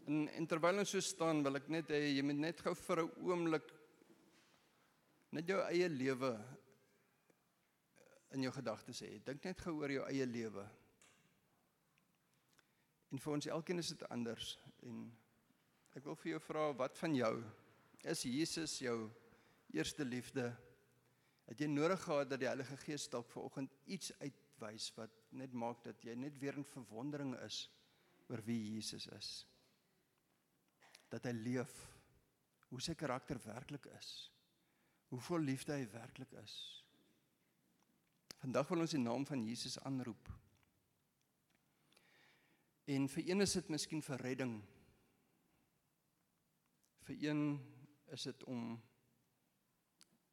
En, 0.08 0.22
en 0.40 0.48
terwyl 0.48 0.80
ons 0.80 0.94
so 0.96 1.04
staan, 1.04 1.42
wil 1.44 1.60
ek 1.60 1.68
net 1.68 1.92
hê 1.92 2.00
jy 2.06 2.24
moet 2.24 2.40
net 2.40 2.62
gou 2.64 2.72
vir 2.80 3.04
'n 3.04 3.28
oomblik 3.28 3.74
net 5.36 5.50
jou 5.52 5.60
eie 5.68 5.88
lewe 5.92 6.32
in 8.32 8.42
jou 8.42 8.52
gedagtes 8.52 9.02
hê. 9.04 9.18
Dink 9.24 9.44
net 9.44 9.60
gou 9.60 9.76
oor 9.82 9.92
jou 9.92 10.06
eie 10.08 10.24
lewe. 10.26 10.64
En 13.12 13.18
vir 13.18 13.32
ons 13.32 13.50
elkeen 13.56 13.82
is 13.82 13.92
dit 13.94 14.04
anders 14.12 14.58
en 14.86 15.06
ek 15.96 16.04
wil 16.04 16.18
vir 16.20 16.34
jou 16.34 16.40
vra 16.44 16.68
wat 16.78 16.98
van 17.00 17.14
jou 17.16 17.32
is 18.06 18.22
Jesus 18.22 18.78
jou 18.78 18.96
eerste 19.74 20.04
liefde? 20.04 20.52
Het 21.48 21.64
jy 21.64 21.68
nodig 21.72 22.00
gehad 22.04 22.30
dat 22.30 22.40
die 22.40 22.50
Heilige 22.50 22.76
Gees 22.84 23.08
dalk 23.10 23.30
vanoggend 23.32 23.74
iets 23.86 24.12
uitwys 24.20 24.92
wat 24.96 25.14
net 25.34 25.52
maak 25.52 25.82
dat 25.84 26.04
jy 26.04 26.14
net 26.14 26.38
weer 26.38 26.60
in 26.60 26.68
verwondering 26.76 27.34
is 27.42 27.66
oor 28.28 28.44
wie 28.44 28.60
Jesus 28.74 29.08
is? 29.16 29.30
dat 31.12 31.28
hy 31.28 31.34
leef, 31.36 31.72
hoe 32.68 32.80
sy 32.84 32.94
karakter 32.98 33.40
werklik 33.44 33.88
is, 33.96 34.10
hoe 35.08 35.20
vol 35.24 35.46
liefde 35.48 35.76
hy 35.76 35.86
werklik 35.92 36.34
is. 36.42 36.56
Vandag 38.42 38.68
wil 38.70 38.84
ons 38.84 38.94
die 38.94 39.00
naam 39.00 39.24
van 39.26 39.42
Jesus 39.42 39.78
aanroep. 39.88 40.28
En 42.88 43.04
vir 43.12 43.26
een 43.28 43.44
is 43.44 43.52
dit 43.52 43.66
miskien 43.68 44.00
vir 44.00 44.22
redding. 44.24 44.52
Vir 47.04 47.18
een 47.20 47.42
is 48.16 48.22
dit 48.30 48.44
om 48.48 48.78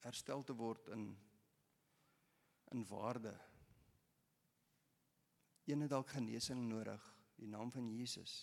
herstel 0.06 0.44
te 0.48 0.56
word 0.56 0.88
in 0.96 1.10
in 2.72 2.86
waarde. 2.88 3.34
Een 5.68 5.84
het 5.84 5.92
dalk 5.92 6.10
genesing 6.16 6.64
nodig, 6.70 7.04
die 7.36 7.48
naam 7.48 7.72
van 7.72 7.92
Jesus. 7.92 8.34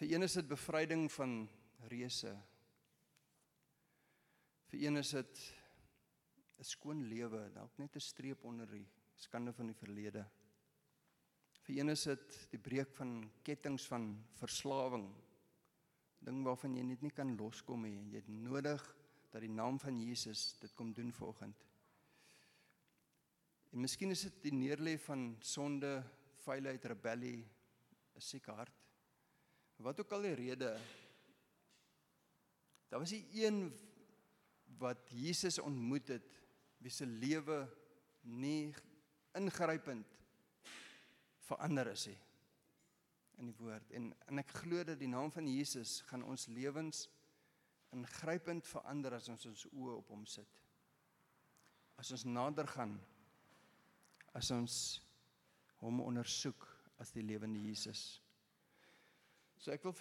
Vir 0.00 0.14
een 0.14 0.24
is 0.24 0.38
dit 0.40 0.48
bevryding 0.48 1.06
van 1.12 1.36
reëse. 1.92 2.32
Vir 4.72 4.80
een 4.80 4.96
is 4.96 5.10
dit 5.10 5.44
'n 6.58 6.64
skoon 6.64 7.04
lewe, 7.04 7.50
dalk 7.52 7.78
net 7.78 7.96
'n 7.96 8.00
streep 8.00 8.44
onder 8.44 8.66
die 8.66 8.88
skande 9.14 9.52
van 9.52 9.66
die 9.66 9.80
verlede. 9.84 10.26
Vir 11.66 11.80
een 11.80 11.90
is 11.90 12.04
dit 12.06 12.34
die 12.52 12.60
breek 12.62 12.92
van 12.94 13.16
kettinge 13.42 13.82
van 13.90 14.04
verslawing. 14.38 15.08
Ding 16.22 16.44
waarvan 16.46 16.76
jy 16.78 16.84
net 16.86 17.00
nie 17.02 17.10
kan 17.10 17.32
loskom 17.34 17.82
nie. 17.82 18.04
Jy 18.12 18.20
het 18.20 18.28
nodig 18.30 18.84
dat 19.32 19.42
die 19.42 19.50
naam 19.50 19.80
van 19.82 19.98
Jesus 19.98 20.52
dit 20.60 20.70
kom 20.78 20.92
doen 20.94 21.10
vanoggend. 21.16 21.64
En 23.74 23.82
miskien 23.82 24.14
is 24.14 24.22
dit 24.28 24.36
die 24.46 24.54
neerlê 24.54 24.94
van 25.08 25.32
sonde, 25.42 25.98
vuilheid, 26.44 26.86
rebellie, 26.86 27.42
'n 28.14 28.22
siek 28.22 28.46
hart. 28.46 28.72
Wat 29.76 30.00
ook 30.00 30.12
al 30.12 30.22
die 30.22 30.38
rede. 30.38 30.78
Daar 32.88 33.00
was 33.00 33.12
'n 33.12 33.26
een 33.34 33.72
wat 34.78 35.10
Jesus 35.10 35.58
ontmoet 35.58 36.08
het 36.08 36.40
wie 36.78 36.90
se 36.90 37.06
lewe 37.06 37.68
nie 38.22 38.74
ingrypend 39.34 40.15
verander 41.46 41.92
is 41.92 42.06
nie 42.10 42.18
in 43.40 43.50
die 43.50 43.58
woord 43.58 43.92
en 43.98 44.10
en 44.30 44.40
ek 44.42 44.54
glo 44.62 44.84
dat 44.86 44.98
die 45.00 45.10
naam 45.12 45.30
van 45.32 45.48
Jesus 45.50 46.00
gaan 46.08 46.24
ons 46.24 46.46
lewens 46.52 47.06
ingrypend 47.94 48.66
verander 48.66 49.14
as 49.16 49.28
ons 49.32 49.46
ons 49.48 49.66
oë 49.70 49.96
op 50.00 50.08
hom 50.12 50.24
sit. 50.28 50.62
As 52.00 52.10
ons 52.12 52.26
nader 52.28 52.68
gaan 52.68 52.96
as 54.36 54.50
ons 54.52 54.78
hom 55.80 56.02
ondersoek 56.04 56.66
as 57.00 57.12
die 57.12 57.24
lewende 57.24 57.60
Jesus. 57.60 58.20
So 59.60 59.72
ek 59.72 59.84
wil 59.84 59.94